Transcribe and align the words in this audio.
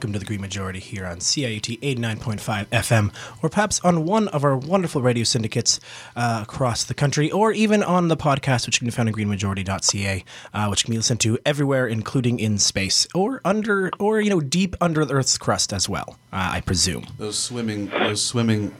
welcome 0.00 0.14
to 0.14 0.18
the 0.18 0.24
Green 0.24 0.40
Majority 0.40 0.78
here 0.78 1.04
on 1.04 1.18
CIUT 1.18 1.78
89.5 1.80 2.66
FM, 2.68 3.12
or 3.42 3.50
perhaps 3.50 3.80
on 3.80 4.06
one 4.06 4.28
of 4.28 4.44
our 4.44 4.56
wonderful 4.56 5.02
radio 5.02 5.24
syndicates 5.24 5.78
uh, 6.16 6.40
across 6.42 6.84
the 6.84 6.94
country, 6.94 7.30
or 7.30 7.52
even 7.52 7.82
on 7.82 8.08
the 8.08 8.16
podcast, 8.16 8.64
which 8.64 8.78
can 8.78 8.86
be 8.86 8.90
found 8.92 9.10
at 9.10 9.14
greenmajority.ca, 9.14 10.24
uh, 10.54 10.68
which 10.68 10.84
can 10.86 10.92
be 10.92 10.96
listened 10.96 11.20
to 11.20 11.38
everywhere, 11.44 11.86
including 11.86 12.40
in 12.40 12.56
space, 12.56 13.06
or 13.14 13.42
under, 13.44 13.90
or, 13.98 14.22
you 14.22 14.30
know, 14.30 14.40
deep 14.40 14.74
under 14.80 15.04
the 15.04 15.12
Earth's 15.12 15.36
crust 15.36 15.70
as 15.70 15.86
well, 15.86 16.16
uh, 16.32 16.48
I 16.52 16.62
presume. 16.62 17.06
Those 17.18 17.38
swimming, 17.38 17.90
those 17.90 18.24
swimming, 18.24 18.74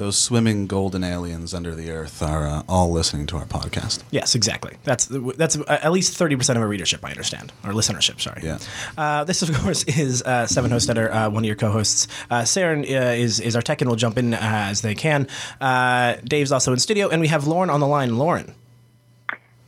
those 0.00 0.16
swimming 0.16 0.66
golden 0.66 1.04
aliens 1.04 1.52
under 1.52 1.74
the 1.74 1.90
earth 1.90 2.22
are 2.22 2.46
uh, 2.46 2.62
all 2.66 2.90
listening 2.90 3.26
to 3.26 3.36
our 3.36 3.44
podcast. 3.44 4.02
Yes, 4.10 4.34
exactly. 4.34 4.78
That's 4.82 5.04
that's 5.36 5.58
uh, 5.58 5.64
at 5.82 5.92
least 5.92 6.16
thirty 6.16 6.36
percent 6.36 6.56
of 6.56 6.62
our 6.62 6.68
readership. 6.68 7.04
I 7.04 7.10
understand, 7.10 7.52
or 7.64 7.72
listenership. 7.72 8.18
Sorry. 8.18 8.40
Yeah. 8.42 8.58
Uh, 8.96 9.24
this, 9.24 9.42
of 9.42 9.54
course, 9.58 9.84
is 9.84 10.22
uh, 10.22 10.46
Seven 10.46 10.70
Host 10.70 10.88
Editor, 10.88 11.12
uh, 11.12 11.28
one 11.28 11.44
of 11.44 11.46
your 11.46 11.54
co-hosts. 11.54 12.08
Uh, 12.30 12.40
Saren 12.42 12.80
uh, 12.80 13.12
is 13.12 13.40
is 13.40 13.54
our 13.54 13.60
tech 13.62 13.82
and 13.82 13.90
will 13.90 13.96
jump 13.96 14.16
in 14.16 14.32
uh, 14.32 14.38
as 14.40 14.80
they 14.80 14.94
can. 14.94 15.28
Uh, 15.60 16.14
Dave's 16.24 16.50
also 16.50 16.72
in 16.72 16.78
studio, 16.78 17.10
and 17.10 17.20
we 17.20 17.28
have 17.28 17.46
Lauren 17.46 17.68
on 17.68 17.80
the 17.80 17.86
line. 17.86 18.16
Lauren, 18.16 18.54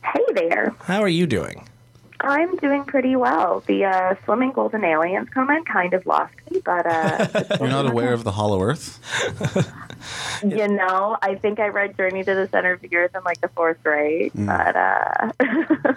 Hey 0.03 0.23
there. 0.33 0.73
how 0.81 1.01
are 1.03 1.07
you 1.07 1.27
doing? 1.27 1.69
I'm 2.23 2.55
doing 2.57 2.85
pretty 2.85 3.15
well. 3.15 3.63
The 3.67 3.85
uh, 3.85 4.15
swimming 4.23 4.51
golden 4.51 4.83
aliens 4.83 5.29
comment 5.29 5.67
kind 5.67 5.93
of 5.93 6.05
lost 6.05 6.33
me, 6.49 6.61
but 6.63 6.85
uh, 6.85 7.27
You're 7.59 7.69
not 7.69 7.85
aware 7.85 8.13
of 8.13 8.23
the 8.23 8.31
Hollow 8.31 8.61
Earth? 8.61 8.99
you 10.43 10.67
know, 10.67 11.17
I 11.21 11.35
think 11.35 11.59
I 11.59 11.67
read 11.67 11.97
Journey 11.97 12.23
to 12.23 12.33
the 12.33 12.47
Center 12.47 12.71
of 12.71 12.81
the 12.81 12.95
Earth 12.95 13.11
in 13.15 13.23
like 13.23 13.41
the 13.41 13.49
fourth 13.49 13.83
grade. 13.83 14.31
But 14.33 14.75
uh, 14.75 15.31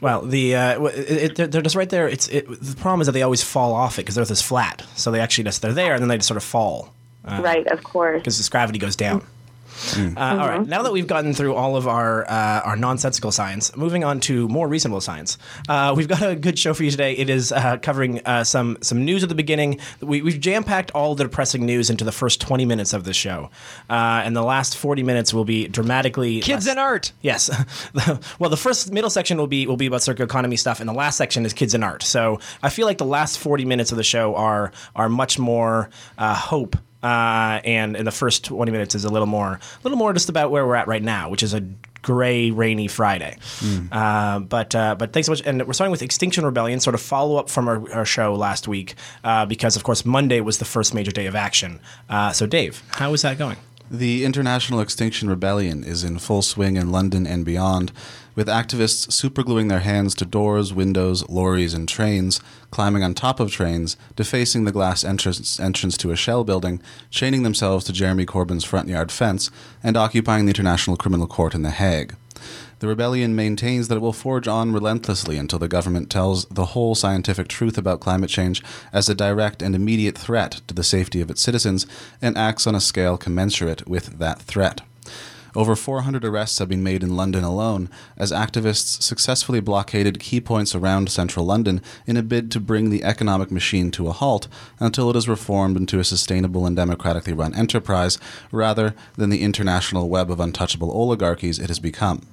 Well, 0.00 0.22
the 0.22 0.56
uh, 0.56 0.84
it, 0.84 1.10
it, 1.10 1.36
they're, 1.36 1.46
they're 1.46 1.62
just 1.62 1.76
right 1.76 1.88
there. 1.88 2.08
It's 2.08 2.28
it, 2.28 2.46
the 2.48 2.76
problem 2.76 3.00
is 3.00 3.06
that 3.06 3.12
they 3.12 3.22
always 3.22 3.42
fall 3.42 3.72
off 3.72 3.98
it 3.98 4.02
because 4.02 4.16
the 4.16 4.22
Earth 4.22 4.30
is 4.30 4.42
flat, 4.42 4.82
so 4.96 5.10
they 5.10 5.20
actually 5.20 5.44
just 5.44 5.62
they're 5.62 5.72
there 5.72 5.94
and 5.94 6.02
then 6.02 6.08
they 6.08 6.16
just 6.16 6.28
sort 6.28 6.36
of 6.36 6.44
fall 6.44 6.94
right, 7.26 7.66
of 7.68 7.82
course. 7.84 8.20
because 8.20 8.36
this 8.36 8.48
gravity 8.48 8.78
goes 8.78 8.96
down. 8.96 9.24
Uh, 9.96 10.14
all 10.16 10.48
right. 10.48 10.66
Now 10.66 10.82
that 10.82 10.92
we've 10.92 11.06
gotten 11.06 11.32
through 11.34 11.54
all 11.54 11.76
of 11.76 11.86
our 11.88 12.24
uh, 12.28 12.60
our 12.64 12.76
nonsensical 12.76 13.32
science, 13.32 13.76
moving 13.76 14.04
on 14.04 14.20
to 14.20 14.48
more 14.48 14.68
reasonable 14.68 15.00
science, 15.00 15.38
uh, 15.68 15.94
we've 15.96 16.08
got 16.08 16.22
a 16.22 16.36
good 16.36 16.58
show 16.58 16.74
for 16.74 16.84
you 16.84 16.90
today. 16.90 17.14
It 17.14 17.28
is 17.30 17.52
uh, 17.52 17.78
covering 17.78 18.20
uh, 18.24 18.44
some 18.44 18.78
some 18.82 19.04
news 19.04 19.22
at 19.22 19.28
the 19.28 19.34
beginning. 19.34 19.80
We, 20.00 20.22
we've 20.22 20.40
jam 20.40 20.64
packed 20.64 20.90
all 20.92 21.14
the 21.14 21.24
depressing 21.24 21.66
news 21.66 21.90
into 21.90 22.04
the 22.04 22.12
first 22.12 22.40
twenty 22.40 22.64
minutes 22.64 22.92
of 22.92 23.04
the 23.04 23.12
show, 23.12 23.50
uh, 23.90 24.22
and 24.24 24.36
the 24.36 24.42
last 24.42 24.76
forty 24.76 25.02
minutes 25.02 25.34
will 25.34 25.44
be 25.44 25.68
dramatically 25.68 26.40
Kids 26.40 26.66
less- 26.66 26.70
and 26.72 26.78
art. 26.78 27.12
Yes. 27.22 27.50
well, 28.38 28.50
the 28.50 28.56
first 28.56 28.92
middle 28.92 29.10
section 29.10 29.38
will 29.38 29.46
be 29.46 29.66
will 29.66 29.76
be 29.76 29.86
about 29.86 30.02
circular 30.02 30.26
economy 30.26 30.56
stuff, 30.56 30.80
and 30.80 30.88
the 30.88 30.94
last 30.94 31.16
section 31.16 31.44
is 31.44 31.52
kids 31.52 31.74
and 31.74 31.84
art. 31.84 32.02
So 32.02 32.40
I 32.62 32.70
feel 32.70 32.86
like 32.86 32.98
the 32.98 33.04
last 33.04 33.38
forty 33.38 33.64
minutes 33.64 33.90
of 33.92 33.96
the 33.98 34.04
show 34.04 34.34
are 34.36 34.72
are 34.94 35.08
much 35.08 35.38
more 35.38 35.90
uh, 36.18 36.34
hope. 36.34 36.76
Uh, 37.04 37.60
and 37.64 37.96
in 37.96 38.04
the 38.06 38.10
first 38.10 38.44
20 38.46 38.72
minutes 38.72 38.94
is 38.94 39.04
a 39.04 39.10
little 39.10 39.26
more, 39.26 39.52
a 39.52 39.60
little 39.82 39.98
more 39.98 40.12
just 40.14 40.30
about 40.30 40.50
where 40.50 40.66
we're 40.66 40.74
at 40.74 40.88
right 40.88 41.02
now, 41.02 41.28
which 41.28 41.42
is 41.42 41.52
a 41.52 41.60
gray, 42.00 42.50
rainy 42.50 42.88
Friday. 42.88 43.36
Uh, 43.92 44.38
but 44.40 44.74
uh, 44.74 44.94
but 44.94 45.12
thanks 45.12 45.26
so 45.26 45.32
much. 45.32 45.42
And 45.44 45.66
we're 45.66 45.74
starting 45.74 45.90
with 45.90 46.02
Extinction 46.02 46.44
Rebellion, 46.44 46.80
sort 46.80 46.94
of 46.94 47.00
follow 47.02 47.36
up 47.36 47.50
from 47.50 47.68
our, 47.68 47.92
our 47.92 48.04
show 48.06 48.34
last 48.34 48.68
week, 48.68 48.94
uh, 49.22 49.44
because 49.46 49.76
of 49.76 49.84
course 49.84 50.04
Monday 50.04 50.40
was 50.40 50.58
the 50.58 50.64
first 50.64 50.94
major 50.94 51.10
day 51.10 51.26
of 51.26 51.34
action. 51.34 51.80
Uh, 52.08 52.32
so 52.32 52.46
Dave, 52.46 52.82
how 52.88 53.12
is 53.12 53.22
that 53.22 53.36
going? 53.38 53.56
The 53.90 54.24
International 54.24 54.80
Extinction 54.80 55.28
Rebellion 55.28 55.84
is 55.84 56.04
in 56.04 56.18
full 56.18 56.40
swing 56.40 56.76
in 56.76 56.90
London 56.90 57.26
and 57.26 57.44
beyond, 57.44 57.92
with 58.34 58.48
activists 58.48 59.08
supergluing 59.08 59.68
their 59.68 59.80
hands 59.80 60.14
to 60.14 60.24
doors, 60.24 60.72
windows, 60.72 61.28
lorries, 61.28 61.74
and 61.74 61.86
trains, 61.86 62.40
climbing 62.70 63.04
on 63.04 63.12
top 63.12 63.40
of 63.40 63.52
trains, 63.52 63.98
defacing 64.16 64.64
the 64.64 64.72
glass 64.72 65.04
entrance, 65.04 65.60
entrance 65.60 65.98
to 65.98 66.10
a 66.10 66.16
shell 66.16 66.44
building, 66.44 66.80
chaining 67.10 67.42
themselves 67.42 67.84
to 67.84 67.92
Jeremy 67.92 68.24
Corbyn's 68.24 68.64
front 68.64 68.88
yard 68.88 69.12
fence, 69.12 69.50
and 69.82 69.98
occupying 69.98 70.46
the 70.46 70.50
International 70.52 70.96
Criminal 70.96 71.26
Court 71.26 71.54
in 71.54 71.60
The 71.60 71.70
Hague. 71.70 72.16
The 72.84 72.88
rebellion 72.88 73.34
maintains 73.34 73.88
that 73.88 73.94
it 73.94 74.02
will 74.02 74.12
forge 74.12 74.46
on 74.46 74.70
relentlessly 74.70 75.38
until 75.38 75.58
the 75.58 75.68
government 75.68 76.10
tells 76.10 76.44
the 76.44 76.66
whole 76.66 76.94
scientific 76.94 77.48
truth 77.48 77.78
about 77.78 78.00
climate 78.00 78.28
change 78.28 78.62
as 78.92 79.08
a 79.08 79.14
direct 79.14 79.62
and 79.62 79.74
immediate 79.74 80.18
threat 80.18 80.60
to 80.66 80.74
the 80.74 80.84
safety 80.84 81.22
of 81.22 81.30
its 81.30 81.40
citizens 81.40 81.86
and 82.20 82.36
acts 82.36 82.66
on 82.66 82.74
a 82.74 82.82
scale 82.82 83.16
commensurate 83.16 83.88
with 83.88 84.18
that 84.18 84.42
threat. 84.42 84.82
Over 85.56 85.74
400 85.74 86.26
arrests 86.26 86.58
have 86.58 86.68
been 86.68 86.82
made 86.82 87.02
in 87.02 87.16
London 87.16 87.42
alone 87.42 87.88
as 88.18 88.32
activists 88.32 89.02
successfully 89.02 89.60
blockaded 89.60 90.20
key 90.20 90.42
points 90.42 90.74
around 90.74 91.08
central 91.08 91.46
London 91.46 91.80
in 92.06 92.18
a 92.18 92.22
bid 92.22 92.50
to 92.50 92.60
bring 92.60 92.90
the 92.90 93.02
economic 93.02 93.50
machine 93.50 93.90
to 93.92 94.08
a 94.08 94.12
halt 94.12 94.46
until 94.78 95.08
it 95.08 95.16
is 95.16 95.26
reformed 95.26 95.78
into 95.78 96.00
a 96.00 96.04
sustainable 96.04 96.66
and 96.66 96.76
democratically 96.76 97.32
run 97.32 97.54
enterprise 97.54 98.18
rather 98.52 98.94
than 99.16 99.30
the 99.30 99.40
international 99.40 100.10
web 100.10 100.30
of 100.30 100.38
untouchable 100.38 100.90
oligarchies 100.92 101.58
it 101.58 101.68
has 101.68 101.78
become. 101.78 102.26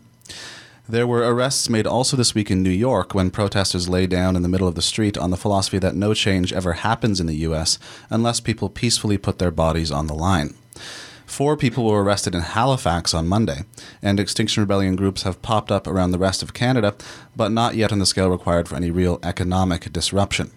There 0.91 1.07
were 1.07 1.21
arrests 1.21 1.69
made 1.69 1.87
also 1.87 2.17
this 2.17 2.35
week 2.35 2.51
in 2.51 2.61
New 2.61 2.69
York 2.69 3.13
when 3.13 3.31
protesters 3.31 3.87
lay 3.87 4.07
down 4.07 4.35
in 4.35 4.41
the 4.41 4.49
middle 4.49 4.67
of 4.67 4.75
the 4.75 4.81
street 4.81 5.17
on 5.17 5.31
the 5.31 5.37
philosophy 5.37 5.79
that 5.79 5.95
no 5.95 6.13
change 6.13 6.51
ever 6.51 6.73
happens 6.73 7.21
in 7.21 7.27
the 7.27 7.37
U.S. 7.47 7.79
unless 8.09 8.41
people 8.41 8.67
peacefully 8.67 9.17
put 9.17 9.39
their 9.39 9.51
bodies 9.51 9.89
on 9.89 10.07
the 10.07 10.13
line. 10.13 10.53
Four 11.25 11.55
people 11.55 11.85
were 11.85 12.03
arrested 12.03 12.35
in 12.35 12.41
Halifax 12.41 13.13
on 13.13 13.29
Monday, 13.29 13.61
and 14.01 14.19
Extinction 14.19 14.63
Rebellion 14.63 14.97
groups 14.97 15.23
have 15.23 15.41
popped 15.41 15.71
up 15.71 15.87
around 15.87 16.11
the 16.11 16.19
rest 16.19 16.43
of 16.43 16.53
Canada, 16.53 16.93
but 17.37 17.53
not 17.53 17.75
yet 17.75 17.93
on 17.93 17.99
the 17.99 18.05
scale 18.05 18.29
required 18.29 18.67
for 18.67 18.75
any 18.75 18.91
real 18.91 19.17
economic 19.23 19.93
disruption. 19.93 20.51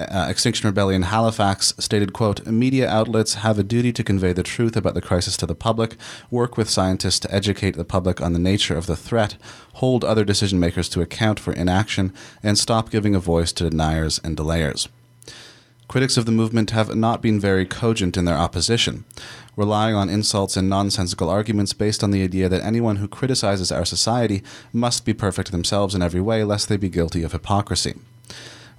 Uh, 0.00 0.28
Extinction 0.30 0.66
Rebellion 0.66 1.02
Halifax 1.02 1.74
stated, 1.78 2.14
quote, 2.14 2.46
Media 2.46 2.88
outlets 2.88 3.34
have 3.34 3.58
a 3.58 3.62
duty 3.62 3.92
to 3.92 4.02
convey 4.02 4.32
the 4.32 4.42
truth 4.42 4.74
about 4.74 4.94
the 4.94 5.02
crisis 5.02 5.36
to 5.36 5.44
the 5.44 5.54
public, 5.54 5.96
work 6.30 6.56
with 6.56 6.70
scientists 6.70 7.20
to 7.20 7.34
educate 7.34 7.76
the 7.76 7.84
public 7.84 8.18
on 8.18 8.32
the 8.32 8.38
nature 8.38 8.78
of 8.78 8.86
the 8.86 8.96
threat, 8.96 9.36
hold 9.74 10.02
other 10.02 10.24
decision 10.24 10.58
makers 10.58 10.88
to 10.88 11.02
account 11.02 11.38
for 11.38 11.52
inaction, 11.52 12.14
and 12.42 12.56
stop 12.56 12.88
giving 12.88 13.14
a 13.14 13.20
voice 13.20 13.52
to 13.52 13.68
deniers 13.68 14.18
and 14.24 14.38
delayers. 14.38 14.88
Critics 15.86 16.16
of 16.16 16.24
the 16.24 16.32
movement 16.32 16.70
have 16.70 16.94
not 16.94 17.20
been 17.20 17.38
very 17.38 17.66
cogent 17.66 18.16
in 18.16 18.24
their 18.24 18.38
opposition, 18.38 19.04
relying 19.54 19.94
on 19.94 20.08
insults 20.08 20.56
and 20.56 20.70
nonsensical 20.70 21.28
arguments 21.28 21.74
based 21.74 22.02
on 22.02 22.10
the 22.10 22.22
idea 22.22 22.48
that 22.48 22.64
anyone 22.64 22.96
who 22.96 23.08
criticizes 23.08 23.70
our 23.70 23.84
society 23.84 24.42
must 24.72 25.04
be 25.04 25.12
perfect 25.12 25.50
themselves 25.52 25.94
in 25.94 26.00
every 26.00 26.22
way, 26.22 26.42
lest 26.42 26.70
they 26.70 26.78
be 26.78 26.88
guilty 26.88 27.22
of 27.22 27.32
hypocrisy. 27.32 27.96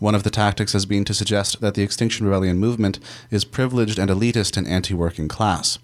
One 0.02 0.16
of 0.16 0.24
the 0.24 0.32
tactics 0.32 0.74
has 0.74 0.88
been 0.88 1.06
to 1.06 1.14
suggest 1.14 1.62
that 1.62 1.76
the 1.76 1.84
Extinction 1.84 2.26
Rebellion 2.26 2.58
movement 2.58 2.98
is 3.30 3.46
privileged 3.46 4.00
and 4.00 4.10
elitist 4.10 4.58
and 4.58 4.68
anti 4.68 4.96
working 4.96 5.28
class. 5.28 5.78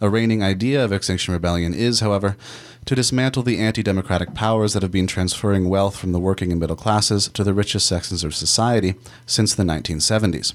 A 0.00 0.08
reigning 0.08 0.42
idea 0.42 0.82
of 0.82 0.90
Extinction 0.90 1.34
Rebellion 1.34 1.74
is, 1.74 2.00
however, 2.00 2.38
to 2.86 2.94
dismantle 2.94 3.42
the 3.42 3.58
anti 3.58 3.82
democratic 3.82 4.32
powers 4.32 4.72
that 4.72 4.82
have 4.82 4.90
been 4.90 5.06
transferring 5.06 5.68
wealth 5.68 5.98
from 5.98 6.12
the 6.12 6.18
working 6.18 6.50
and 6.50 6.58
middle 6.58 6.76
classes 6.76 7.28
to 7.28 7.44
the 7.44 7.52
richest 7.52 7.84
sections 7.84 8.24
of 8.24 8.34
society 8.34 8.94
since 9.26 9.54
the 9.54 9.64
1970s. 9.64 10.54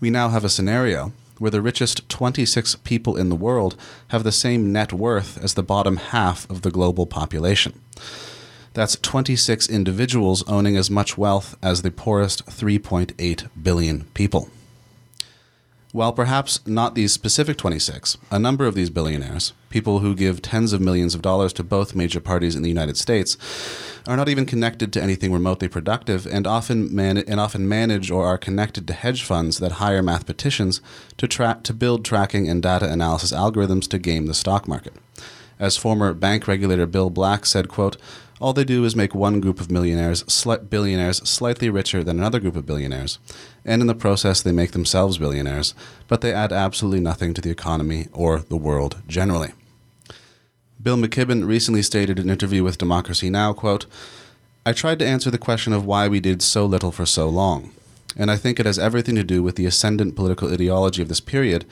We 0.00 0.08
now 0.08 0.30
have 0.30 0.46
a 0.46 0.48
scenario 0.48 1.12
where 1.36 1.50
the 1.50 1.60
richest 1.60 2.08
26 2.08 2.76
people 2.84 3.18
in 3.18 3.28
the 3.28 3.36
world 3.36 3.76
have 4.08 4.24
the 4.24 4.32
same 4.32 4.72
net 4.72 4.94
worth 4.94 5.36
as 5.44 5.52
the 5.52 5.62
bottom 5.62 5.98
half 5.98 6.48
of 6.48 6.62
the 6.62 6.70
global 6.70 7.04
population. 7.04 7.78
That's 8.76 8.96
26 8.96 9.70
individuals 9.70 10.46
owning 10.46 10.76
as 10.76 10.90
much 10.90 11.16
wealth 11.16 11.56
as 11.62 11.80
the 11.80 11.90
poorest 11.90 12.44
3.8 12.44 13.48
billion 13.62 14.04
people. 14.12 14.50
While 15.92 16.12
perhaps 16.12 16.60
not 16.66 16.94
these 16.94 17.10
specific 17.10 17.56
26, 17.56 18.18
a 18.30 18.38
number 18.38 18.66
of 18.66 18.74
these 18.74 18.90
billionaires, 18.90 19.54
people 19.70 20.00
who 20.00 20.14
give 20.14 20.42
tens 20.42 20.74
of 20.74 20.82
millions 20.82 21.14
of 21.14 21.22
dollars 21.22 21.54
to 21.54 21.64
both 21.64 21.94
major 21.94 22.20
parties 22.20 22.54
in 22.54 22.60
the 22.60 22.68
United 22.68 22.98
States, 22.98 23.38
are 24.06 24.14
not 24.14 24.28
even 24.28 24.44
connected 24.44 24.92
to 24.92 25.02
anything 25.02 25.32
remotely 25.32 25.68
productive 25.68 26.26
and 26.26 26.46
often, 26.46 26.94
man- 26.94 27.16
and 27.16 27.40
often 27.40 27.66
manage 27.66 28.10
or 28.10 28.26
are 28.26 28.36
connected 28.36 28.86
to 28.88 28.92
hedge 28.92 29.22
funds 29.22 29.58
that 29.58 29.72
hire 29.72 30.02
mathematicians 30.02 30.82
to, 31.16 31.26
tra- 31.26 31.60
to 31.62 31.72
build 31.72 32.04
tracking 32.04 32.46
and 32.46 32.62
data 32.62 32.92
analysis 32.92 33.32
algorithms 33.32 33.88
to 33.88 33.98
game 33.98 34.26
the 34.26 34.34
stock 34.34 34.68
market. 34.68 34.92
As 35.58 35.78
former 35.78 36.12
bank 36.12 36.46
regulator 36.46 36.84
Bill 36.84 37.08
Black 37.08 37.46
said, 37.46 37.68
quote, 37.68 37.96
all 38.40 38.52
they 38.52 38.64
do 38.64 38.84
is 38.84 38.94
make 38.94 39.14
one 39.14 39.40
group 39.40 39.60
of 39.60 39.70
millionaires, 39.70 40.22
sli- 40.24 40.68
billionaires, 40.68 41.18
slightly 41.28 41.70
richer 41.70 42.04
than 42.04 42.18
another 42.18 42.38
group 42.38 42.56
of 42.56 42.66
billionaires, 42.66 43.18
and 43.64 43.80
in 43.80 43.86
the 43.86 43.94
process 43.94 44.42
they 44.42 44.52
make 44.52 44.72
themselves 44.72 45.18
billionaires, 45.18 45.74
but 46.06 46.20
they 46.20 46.32
add 46.32 46.52
absolutely 46.52 47.00
nothing 47.00 47.32
to 47.34 47.40
the 47.40 47.50
economy 47.50 48.08
or 48.12 48.40
the 48.40 48.56
world 48.56 49.02
generally. 49.06 49.52
Bill 50.82 50.96
McKibben 50.96 51.46
recently 51.46 51.82
stated 51.82 52.18
in 52.18 52.26
an 52.26 52.32
interview 52.32 52.62
with 52.62 52.78
Democracy 52.78 53.30
Now, 53.30 53.52
quote, 53.52 53.86
I 54.66 54.72
tried 54.72 54.98
to 54.98 55.06
answer 55.06 55.30
the 55.30 55.38
question 55.38 55.72
of 55.72 55.86
why 55.86 56.08
we 56.08 56.20
did 56.20 56.42
so 56.42 56.66
little 56.66 56.92
for 56.92 57.06
so 57.06 57.28
long, 57.28 57.70
and 58.16 58.30
I 58.30 58.36
think 58.36 58.60
it 58.60 58.66
has 58.66 58.78
everything 58.78 59.14
to 59.14 59.24
do 59.24 59.42
with 59.42 59.56
the 59.56 59.66
ascendant 59.66 60.16
political 60.16 60.52
ideology 60.52 61.00
of 61.00 61.08
this 61.08 61.20
period 61.20 61.64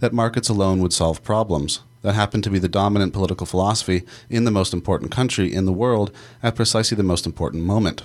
that 0.00 0.12
markets 0.12 0.48
alone 0.48 0.80
would 0.80 0.92
solve 0.92 1.24
problems, 1.24 1.80
that 2.02 2.14
happened 2.14 2.44
to 2.44 2.50
be 2.50 2.58
the 2.58 2.68
dominant 2.68 3.12
political 3.12 3.46
philosophy 3.46 4.04
in 4.28 4.44
the 4.44 4.50
most 4.50 4.72
important 4.72 5.10
country 5.10 5.52
in 5.52 5.64
the 5.64 5.72
world 5.72 6.10
at 6.42 6.56
precisely 6.56 6.96
the 6.96 7.02
most 7.02 7.26
important 7.26 7.64
moment. 7.64 8.02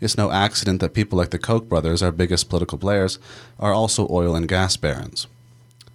It's 0.00 0.16
no 0.16 0.30
accident 0.30 0.80
that 0.80 0.94
people 0.94 1.18
like 1.18 1.30
the 1.30 1.38
Koch 1.38 1.68
brothers, 1.68 2.02
our 2.02 2.12
biggest 2.12 2.48
political 2.48 2.78
players, 2.78 3.18
are 3.58 3.72
also 3.72 4.08
oil 4.10 4.34
and 4.34 4.48
gas 4.48 4.76
barons. 4.76 5.26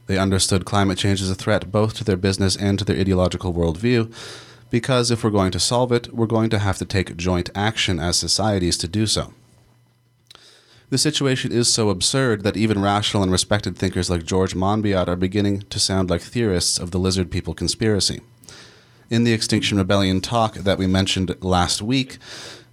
They 0.08 0.18
understood 0.18 0.66
climate 0.66 1.00
change 1.00 1.22
as 1.22 1.32
a 1.32 1.36
threat 1.36 1.72
both 1.72 1.96
to 1.96 2.04
their 2.04 2.18
business 2.18 2.56
and 2.56 2.78
to 2.78 2.86
their 2.86 3.00
ideological 3.00 3.54
worldview, 3.54 4.14
because 4.70 5.10
if 5.10 5.24
we're 5.24 5.32
going 5.32 5.52
to 5.52 5.60
solve 5.60 5.92
it, 5.92 6.14
we're 6.14 6.28
going 6.28 6.50
to 6.52 6.60
have 6.60 6.78
to 6.78 6.86
take 6.86 7.18
joint 7.18 7.50
action 7.56 8.00
as 8.00 8.18
societies 8.18 8.78
to 8.78 8.88
do 8.88 9.08
so. 9.08 9.34
The 10.92 10.98
situation 11.00 11.52
is 11.52 11.74
so 11.74 11.90
absurd 11.90 12.44
that 12.44 12.56
even 12.56 12.82
rational 12.82 13.24
and 13.24 13.32
respected 13.32 13.76
thinkers 13.76 14.10
like 14.10 14.24
George 14.24 14.54
Monbiot 14.54 15.08
are 15.08 15.16
beginning 15.16 15.62
to 15.72 15.80
sound 15.80 16.12
like 16.12 16.22
theorists 16.22 16.78
of 16.78 16.92
the 16.92 17.00
lizard 17.00 17.32
people 17.32 17.56
conspiracy. 17.56 18.22
In 19.10 19.24
the 19.24 19.34
Extinction 19.34 19.80
Rebellion 19.80 20.22
talk 20.22 20.54
that 20.54 20.78
we 20.78 20.86
mentioned 20.86 21.36
last 21.42 21.82
week, 21.82 22.20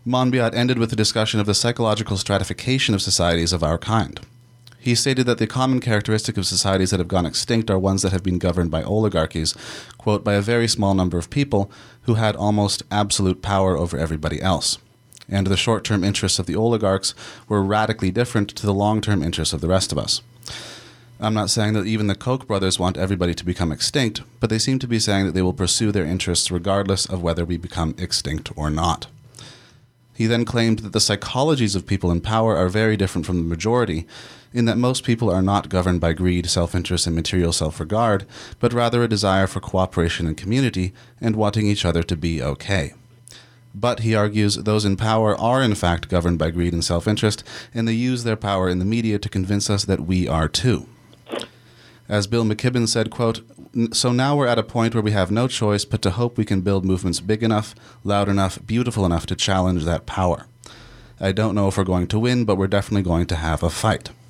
Monbiot 0.07 0.55
ended 0.55 0.79
with 0.79 0.93
a 0.93 0.97
discussion 0.97 1.41
of 1.41 1.47
the 1.47 1.55
psychological 1.55 2.19
stratification 2.19 2.95
of 2.95 3.01
societies 3.01 3.53
of 3.53 3.63
our 3.63 3.79
kind. 3.79 4.21
He 4.79 4.95
stated 4.95 5.27
that 5.27 5.39
the 5.39 5.47
common 5.47 5.81
characteristic 5.81 6.37
of 6.37 6.45
societies 6.45 6.91
that 6.91 7.01
have 7.01 7.09
gone 7.09 7.25
extinct 7.25 7.71
are 7.71 7.79
ones 7.79 8.03
that 8.03 8.13
have 8.13 8.25
been 8.25 8.39
governed 8.39 8.71
by 8.71 8.83
oligarchies, 8.83 9.55
quote, 9.97 10.23
by 10.23 10.35
a 10.35 10.43
very 10.43 10.69
small 10.69 10.93
number 10.93 11.19
of 11.19 11.31
people 11.31 11.71
who 12.03 12.15
had 12.15 12.37
almost 12.37 12.83
absolute 12.91 13.41
power 13.41 13.79
over 13.79 13.97
everybody 13.97 14.43
else. 14.43 14.79
And 15.29 15.47
the 15.47 15.57
short 15.57 15.85
term 15.85 16.05
interests 16.05 16.39
of 16.39 16.47
the 16.47 16.57
oligarchs 16.57 17.15
were 17.49 17.63
radically 17.63 18.11
different 18.11 18.51
to 18.51 18.67
the 18.67 18.75
long 18.75 19.01
term 19.01 19.23
interests 19.23 19.55
of 19.55 19.61
the 19.61 19.69
rest 19.69 19.93
of 19.93 19.99
us. 19.99 20.23
I'm 21.21 21.35
not 21.35 21.51
saying 21.51 21.75
that 21.75 21.87
even 21.87 22.09
the 22.09 22.17
Koch 22.17 22.49
brothers 22.49 22.81
want 22.81 22.97
everybody 22.97 23.33
to 23.33 23.45
become 23.45 23.71
extinct, 23.71 24.23
but 24.41 24.51
they 24.51 24.59
seem 24.59 24.81
to 24.81 24.89
be 24.89 24.99
saying 24.99 25.27
that 25.27 25.33
they 25.33 25.43
will 25.43 25.53
pursue 25.53 25.93
their 25.93 26.05
interests 26.05 26.51
regardless 26.51 27.07
of 27.07 27.23
whether 27.23 27.45
we 27.45 27.57
become 27.57 27.95
extinct 27.97 28.51
or 28.57 28.71
not. 28.71 29.07
He 30.15 30.27
then 30.27 30.45
claimed 30.45 30.81
that 30.81 30.93
the 30.93 30.99
psychologies 30.99 31.77
of 31.77 31.87
people 31.87 32.11
in 32.11 32.21
power 32.21 32.57
are 32.57 32.69
very 32.69 32.97
different 32.97 33.25
from 33.25 33.37
the 33.37 33.49
majority, 33.49 34.07
in 34.53 34.65
that 34.65 34.77
most 34.77 35.05
people 35.05 35.31
are 35.31 35.43
not 35.43 35.69
governed 35.69 36.01
by 36.01 36.13
greed, 36.13 36.51
self 36.51 36.75
interest, 36.75 37.07
and 37.07 37.17
material 37.17 37.53
self 37.53 37.81
regard, 37.81 38.27
but 38.59 38.73
rather 38.73 39.03
a 39.03 39.09
desire 39.09 39.47
for 39.47 39.61
cooperation 39.61 40.27
and 40.27 40.37
community 40.37 40.93
and 41.21 41.37
wanting 41.37 41.67
each 41.67 41.85
other 41.85 42.03
to 42.03 42.17
be 42.17 42.43
okay. 42.43 42.95
But, 43.75 44.01
he 44.01 44.15
argues, 44.15 44.57
those 44.57 44.85
in 44.85 44.97
power 44.97 45.37
are 45.39 45.63
in 45.63 45.75
fact 45.75 46.09
governed 46.09 46.39
by 46.39 46.51
greed 46.51 46.73
and 46.73 46.85
self 46.85 47.09
interest, 47.09 47.43
and 47.73 47.89
they 47.89 47.95
use 47.95 48.25
their 48.25 48.37
power 48.37 48.69
in 48.69 48.79
the 48.79 48.85
media 48.85 49.19
to 49.19 49.29
convince 49.29 49.71
us 49.71 49.85
that 49.85 50.01
we 50.01 50.29
are 50.29 50.49
too. 50.49 50.87
As 52.09 52.27
Bill 52.27 52.45
McKibben 52.45 52.89
said, 52.89 53.11
quote, 53.11 53.41
So 53.93 54.13
now 54.13 54.37
we're 54.37 54.47
at 54.47 54.59
a 54.59 54.63
point 54.63 54.95
where 54.95 55.03
we 55.03 55.13
have 55.13 55.31
no 55.31 55.49
choice 55.49 55.85
but 55.87 56.03
to 56.03 56.11
hope 56.11 56.37
we 56.37 56.45
can 56.45 56.61
build 56.61 56.85
movements 56.85 57.21
big 57.21 57.43
enough, 57.43 57.75
loud 58.05 58.29
enough, 58.29 58.59
beautiful 58.67 59.07
enough 59.07 59.25
to 59.27 59.37
challenge 59.37 59.85
that 59.85 60.05
power. 60.05 60.47
I 61.19 61.33
don't 61.33 61.55
know 61.55 61.69
if 61.69 61.79
we're 61.79 61.85
going 61.85 62.09
to 62.09 62.19
win, 62.19 62.45
but 62.45 62.57
we're 62.57 62.67
definitely 62.67 63.03
going 63.03 63.27
to 63.27 63.37
have 63.37 63.63
a 63.63 63.71
fight. 63.71 64.11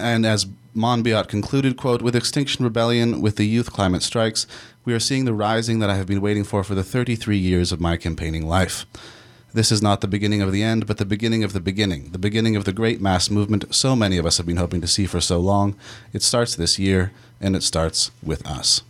And 0.00 0.24
as 0.24 0.46
Monbiot 0.76 1.26
concluded, 1.26 1.76
quote, 1.76 2.02
with 2.02 2.14
Extinction 2.14 2.64
Rebellion, 2.64 3.20
with 3.20 3.36
the 3.36 3.46
youth 3.46 3.72
climate 3.72 4.02
strikes, 4.02 4.46
we 4.88 4.94
are 4.94 4.98
seeing 4.98 5.26
the 5.26 5.34
rising 5.34 5.80
that 5.80 5.90
I 5.90 5.96
have 5.96 6.06
been 6.06 6.22
waiting 6.22 6.44
for 6.44 6.64
for 6.64 6.74
the 6.74 6.82
33 6.82 7.36
years 7.36 7.72
of 7.72 7.78
my 7.78 7.98
campaigning 7.98 8.48
life. 8.48 8.86
This 9.52 9.70
is 9.70 9.82
not 9.82 10.00
the 10.00 10.08
beginning 10.08 10.40
of 10.40 10.50
the 10.50 10.62
end, 10.62 10.86
but 10.86 10.96
the 10.96 11.04
beginning 11.04 11.44
of 11.44 11.52
the 11.52 11.60
beginning, 11.60 12.12
the 12.12 12.18
beginning 12.18 12.56
of 12.56 12.64
the 12.64 12.72
great 12.72 12.98
mass 12.98 13.28
movement 13.28 13.74
so 13.74 13.94
many 13.94 14.16
of 14.16 14.24
us 14.24 14.38
have 14.38 14.46
been 14.46 14.56
hoping 14.56 14.80
to 14.80 14.86
see 14.86 15.04
for 15.04 15.20
so 15.20 15.40
long. 15.40 15.76
It 16.14 16.22
starts 16.22 16.56
this 16.56 16.78
year, 16.78 17.12
and 17.38 17.54
it 17.54 17.62
starts 17.62 18.12
with 18.22 18.46
us. 18.46 18.80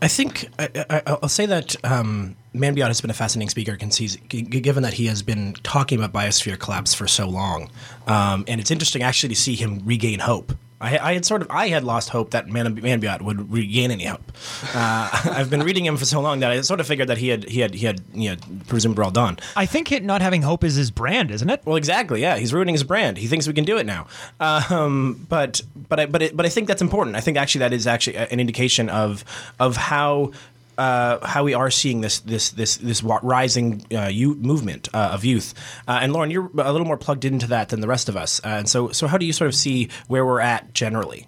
I 0.00 0.08
think 0.08 0.48
I, 0.58 1.18
will 1.20 1.28
say 1.28 1.44
that 1.44 1.76
um, 1.84 2.34
has 2.54 3.00
been 3.02 3.10
a 3.10 3.14
fascinating 3.14 3.50
speaker, 3.50 3.76
given 3.76 4.82
that 4.82 4.94
he 4.94 5.06
has 5.08 5.22
been 5.22 5.52
talking 5.62 6.02
about 6.02 6.14
biosphere 6.14 6.58
collapse 6.58 6.94
for 6.94 7.06
so 7.06 7.28
long, 7.28 7.70
um, 8.06 8.46
and 8.48 8.62
it's 8.62 8.70
interesting 8.70 9.02
actually 9.02 9.28
to 9.34 9.40
see 9.40 9.56
him 9.56 9.82
regain 9.84 10.20
hope. 10.20 10.54
I, 10.80 10.98
I, 10.98 11.14
had 11.14 11.24
sort 11.24 11.42
of 11.42 11.50
I 11.50 11.68
had 11.68 11.84
lost 11.84 12.10
hope 12.10 12.32
that 12.32 12.48
Man, 12.48 12.76
Monbiot 12.76 13.22
would 13.22 13.50
regain 13.50 13.90
any 13.90 14.04
hope. 14.04 14.32
Uh, 14.74 15.10
I've 15.32 15.48
been 15.48 15.62
reading 15.62 15.86
him 15.86 15.96
for 15.96 16.04
so 16.04 16.20
long 16.20 16.40
that 16.40 16.50
I 16.50 16.60
sort 16.60 16.80
of 16.80 16.86
figured 16.86 17.08
that 17.08 17.18
he 17.18 17.28
had 17.28 17.44
he 17.44 17.60
had 17.60 17.74
he 17.74 17.86
had 17.86 18.02
you 18.12 18.30
know 18.30 18.36
presumably 18.68 19.04
all 19.04 19.10
done. 19.10 19.38
I 19.56 19.64
think 19.64 19.90
it, 19.90 20.04
not 20.04 20.20
having 20.20 20.42
hope 20.42 20.64
is 20.64 20.74
his 20.74 20.90
brand, 20.90 21.30
isn't 21.30 21.48
it? 21.48 21.62
Well, 21.64 21.76
exactly. 21.76 22.20
Yeah, 22.20 22.36
he's 22.36 22.52
ruining 22.52 22.74
his 22.74 22.84
brand. 22.84 23.16
He 23.16 23.26
thinks 23.26 23.46
we 23.46 23.54
can 23.54 23.64
do 23.64 23.78
it 23.78 23.86
now. 23.86 24.06
Um, 24.38 25.26
but 25.28 25.62
but 25.88 26.00
I, 26.00 26.06
but 26.06 26.22
it, 26.22 26.36
but 26.36 26.44
I 26.44 26.50
think 26.50 26.68
that's 26.68 26.82
important. 26.82 27.16
I 27.16 27.20
think 27.20 27.38
actually 27.38 27.60
that 27.60 27.72
is 27.72 27.86
actually 27.86 28.16
an 28.16 28.38
indication 28.38 28.90
of 28.90 29.24
of 29.58 29.76
how 29.76 30.32
uh, 30.78 31.26
how 31.26 31.44
we 31.44 31.54
are 31.54 31.70
seeing 31.70 32.00
this 32.00 32.20
this 32.20 32.50
this 32.50 32.76
this 32.76 33.02
rising 33.02 33.84
uh, 33.92 34.06
youth 34.06 34.38
movement 34.38 34.88
uh, 34.94 35.10
of 35.12 35.24
youth. 35.24 35.54
Uh, 35.88 36.00
and 36.02 36.12
Lauren, 36.12 36.30
you're 36.30 36.50
a 36.58 36.72
little 36.72 36.86
more 36.86 36.96
plugged 36.96 37.24
into 37.24 37.46
that 37.48 37.70
than 37.70 37.80
the 37.80 37.88
rest 37.88 38.08
of 38.08 38.16
us. 38.16 38.40
Uh, 38.44 38.48
and 38.48 38.68
so, 38.68 38.90
so 38.90 39.06
how 39.06 39.18
do 39.18 39.26
you 39.26 39.32
sort 39.32 39.48
of 39.48 39.54
see 39.54 39.88
where 40.08 40.24
we're 40.24 40.40
at 40.40 40.74
generally? 40.74 41.26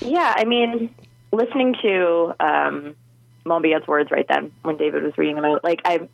Yeah, 0.00 0.34
I 0.36 0.44
mean, 0.44 0.94
listening 1.32 1.74
to 1.82 2.34
um, 2.38 2.96
Monbiot's 3.44 3.88
words 3.88 4.10
right 4.10 4.26
then 4.28 4.52
when 4.62 4.76
David 4.76 5.02
was 5.02 5.16
reading 5.18 5.36
them 5.36 5.44
out, 5.44 5.64
like 5.64 5.82
I. 5.84 6.08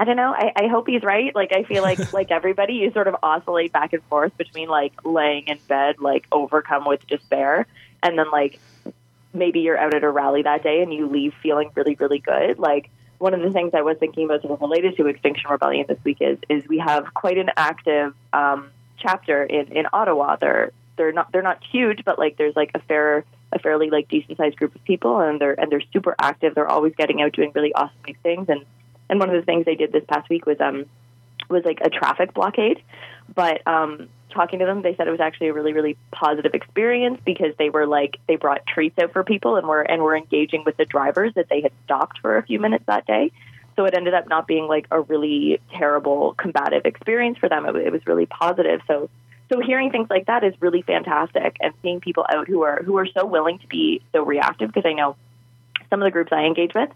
I 0.00 0.04
don't 0.04 0.16
know. 0.16 0.34
I, 0.36 0.50
I 0.56 0.66
hope 0.66 0.88
he's 0.88 1.04
right. 1.04 1.32
Like 1.32 1.52
I 1.54 1.62
feel 1.62 1.82
like 1.82 2.12
like 2.14 2.32
everybody, 2.32 2.72
you 2.72 2.90
sort 2.90 3.06
of 3.06 3.14
oscillate 3.22 3.72
back 3.72 3.92
and 3.92 4.02
forth 4.04 4.36
between 4.36 4.68
like 4.68 4.92
laying 5.04 5.46
in 5.46 5.58
bed, 5.68 6.00
like 6.00 6.26
overcome 6.32 6.86
with 6.88 7.06
despair, 7.06 7.68
and 8.02 8.18
then 8.18 8.28
like 8.32 8.58
maybe 9.34 9.60
you're 9.60 9.78
out 9.78 9.94
at 9.94 10.04
a 10.04 10.10
rally 10.10 10.42
that 10.42 10.62
day 10.62 10.82
and 10.82 10.92
you 10.92 11.08
leave 11.08 11.32
feeling 11.42 11.70
really, 11.74 11.94
really 11.94 12.18
good. 12.18 12.58
Like 12.58 12.90
one 13.18 13.34
of 13.34 13.40
the 13.40 13.50
things 13.50 13.72
I 13.74 13.82
was 13.82 13.96
thinking 13.98 14.24
about 14.24 14.42
sort 14.42 14.52
of 14.52 14.60
related 14.60 14.96
to 14.96 15.06
Extinction 15.06 15.50
Rebellion 15.50 15.86
this 15.88 15.98
week 16.04 16.18
is 16.20 16.38
is 16.48 16.66
we 16.68 16.78
have 16.78 17.14
quite 17.14 17.38
an 17.38 17.50
active 17.56 18.14
um, 18.32 18.70
chapter 18.98 19.44
in, 19.44 19.76
in 19.76 19.86
Ottawa. 19.92 20.36
They're 20.36 20.72
they're 20.96 21.12
not 21.12 21.30
they're 21.32 21.42
not 21.42 21.62
huge, 21.70 22.04
but 22.04 22.18
like 22.18 22.36
there's 22.36 22.56
like 22.56 22.72
a 22.74 22.80
fair 22.80 23.24
a 23.52 23.58
fairly 23.58 23.90
like 23.90 24.08
decent 24.08 24.38
sized 24.38 24.56
group 24.56 24.74
of 24.74 24.82
people 24.84 25.20
and 25.20 25.40
they're 25.40 25.58
and 25.58 25.70
they're 25.70 25.82
super 25.92 26.14
active. 26.18 26.54
They're 26.54 26.68
always 26.68 26.94
getting 26.96 27.22
out 27.22 27.32
doing 27.32 27.52
really 27.54 27.72
awesome 27.74 27.96
things 28.22 28.48
and 28.48 28.64
and 29.08 29.20
one 29.20 29.28
of 29.28 29.36
the 29.36 29.42
things 29.42 29.66
they 29.66 29.74
did 29.74 29.92
this 29.92 30.04
past 30.08 30.28
week 30.28 30.46
was 30.46 30.60
um 30.60 30.86
was 31.48 31.64
like 31.64 31.78
a 31.82 31.90
traffic 31.90 32.34
blockade. 32.34 32.82
But 33.34 33.66
um 33.66 34.08
talking 34.32 34.58
to 34.60 34.64
them, 34.64 34.82
they 34.82 34.96
said 34.96 35.06
it 35.06 35.10
was 35.10 35.20
actually 35.20 35.48
a 35.48 35.52
really, 35.52 35.72
really 35.72 35.96
positive 36.10 36.54
experience 36.54 37.20
because 37.24 37.54
they 37.58 37.70
were 37.70 37.86
like 37.86 38.18
they 38.26 38.36
brought 38.36 38.66
treats 38.66 38.98
out 38.98 39.12
for 39.12 39.22
people 39.24 39.56
and 39.56 39.66
were 39.66 39.82
and 39.82 40.02
were 40.02 40.16
engaging 40.16 40.64
with 40.64 40.76
the 40.76 40.84
drivers 40.84 41.32
that 41.34 41.48
they 41.48 41.60
had 41.60 41.72
stopped 41.84 42.18
for 42.20 42.36
a 42.36 42.42
few 42.42 42.58
minutes 42.58 42.84
that 42.86 43.06
day. 43.06 43.30
So 43.76 43.84
it 43.84 43.94
ended 43.94 44.14
up 44.14 44.28
not 44.28 44.46
being 44.46 44.66
like 44.66 44.86
a 44.90 45.00
really 45.00 45.60
terrible 45.72 46.34
combative 46.34 46.84
experience 46.84 47.38
for 47.38 47.48
them. 47.48 47.64
It, 47.66 47.76
it 47.76 47.92
was 47.92 48.06
really 48.06 48.26
positive. 48.26 48.80
So 48.86 49.08
so 49.52 49.60
hearing 49.60 49.90
things 49.90 50.08
like 50.08 50.26
that 50.26 50.44
is 50.44 50.54
really 50.60 50.82
fantastic, 50.82 51.58
and 51.60 51.74
seeing 51.82 52.00
people 52.00 52.24
out 52.28 52.48
who 52.48 52.62
are 52.62 52.82
who 52.82 52.96
are 52.96 53.06
so 53.06 53.26
willing 53.26 53.58
to 53.58 53.66
be 53.66 54.02
so 54.12 54.24
reactive 54.24 54.72
because 54.72 54.88
I 54.88 54.94
know 54.94 55.16
some 55.90 56.00
of 56.00 56.06
the 56.06 56.10
groups 56.10 56.32
I 56.32 56.44
engage 56.44 56.72
with 56.74 56.90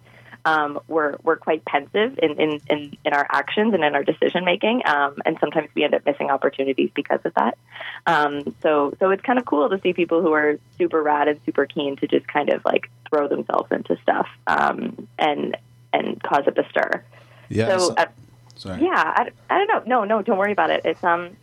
um, 0.46 0.78
we're 0.86 1.16
we're 1.24 1.36
quite 1.36 1.64
pensive 1.64 2.18
in, 2.22 2.40
in, 2.40 2.60
in, 2.70 2.96
in, 3.04 3.12
our 3.12 3.26
actions 3.30 3.74
and 3.74 3.82
in 3.82 3.96
our 3.96 4.04
decision 4.04 4.44
making, 4.44 4.80
um, 4.86 5.16
and 5.26 5.36
sometimes 5.40 5.68
we 5.74 5.82
end 5.82 5.92
up 5.92 6.06
missing 6.06 6.30
opportunities 6.30 6.88
because 6.94 7.18
of 7.24 7.34
that. 7.34 7.58
Um, 8.06 8.54
so 8.62 8.94
so 9.00 9.10
it's 9.10 9.22
kind 9.22 9.40
of 9.40 9.44
cool 9.44 9.68
to 9.68 9.80
see 9.80 9.92
people 9.92 10.22
who 10.22 10.32
are 10.32 10.56
super 10.78 11.02
rad 11.02 11.26
and 11.26 11.40
super 11.44 11.66
keen 11.66 11.96
to 11.96 12.06
just 12.06 12.28
kind 12.28 12.50
of 12.50 12.64
like 12.64 12.88
throw 13.10 13.26
themselves 13.26 13.72
into 13.72 13.98
stuff 14.02 14.28
um, 14.46 15.08
and 15.18 15.56
and 15.92 16.22
cause 16.22 16.44
a 16.46 16.68
stir. 16.70 17.02
Yeah. 17.48 17.76
So, 17.76 17.94
uh, 17.94 18.06
sorry. 18.54 18.82
Yeah, 18.82 18.90
I, 18.94 19.30
I 19.50 19.66
don't 19.66 19.88
know. 19.88 19.98
No, 19.98 20.04
no, 20.04 20.22
don't 20.22 20.38
worry 20.38 20.52
about 20.52 20.70
it. 20.70 20.82
It's 20.84 21.02
um 21.02 21.36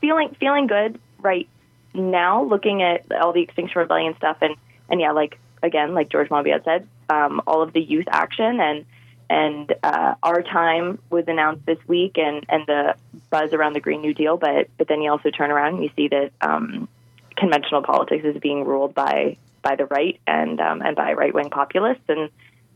feeling 0.00 0.34
feeling 0.40 0.66
good 0.66 0.98
right 1.20 1.48
now, 1.94 2.42
looking 2.42 2.82
at 2.82 3.04
all 3.12 3.32
the 3.32 3.42
Extinction 3.42 3.78
Rebellion 3.78 4.16
stuff, 4.16 4.38
and 4.40 4.56
and 4.88 5.00
yeah, 5.00 5.12
like 5.12 5.38
again, 5.62 5.94
like 5.94 6.08
George 6.08 6.28
Monbiot 6.28 6.64
said, 6.64 6.88
um, 7.10 7.42
all 7.46 7.62
of 7.62 7.72
the 7.72 7.80
youth 7.80 8.06
action 8.10 8.60
and 8.60 8.84
and 9.28 9.72
uh, 9.84 10.14
our 10.24 10.42
time 10.42 10.98
was 11.08 11.24
announced 11.28 11.64
this 11.64 11.78
week 11.86 12.18
and, 12.18 12.44
and 12.48 12.66
the 12.66 12.96
buzz 13.30 13.52
around 13.52 13.74
the 13.74 13.80
Green 13.80 14.00
New 14.00 14.12
Deal. 14.12 14.36
But 14.36 14.68
but 14.76 14.88
then 14.88 15.02
you 15.02 15.10
also 15.10 15.30
turn 15.30 15.50
around 15.50 15.74
and 15.74 15.84
you 15.84 15.90
see 15.94 16.08
that 16.08 16.32
um, 16.40 16.88
conventional 17.36 17.82
politics 17.82 18.24
is 18.24 18.36
being 18.40 18.64
ruled 18.64 18.94
by 18.94 19.36
by 19.62 19.76
the 19.76 19.86
right 19.86 20.20
and 20.26 20.60
um, 20.60 20.82
and 20.82 20.96
by 20.96 21.12
right 21.12 21.34
wing 21.34 21.50
populists, 21.50 22.02
and, 22.08 22.30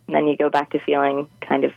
and 0.06 0.14
then 0.14 0.26
you 0.26 0.36
go 0.36 0.50
back 0.50 0.70
to 0.70 0.78
feeling 0.78 1.28
kind 1.40 1.64
of 1.64 1.72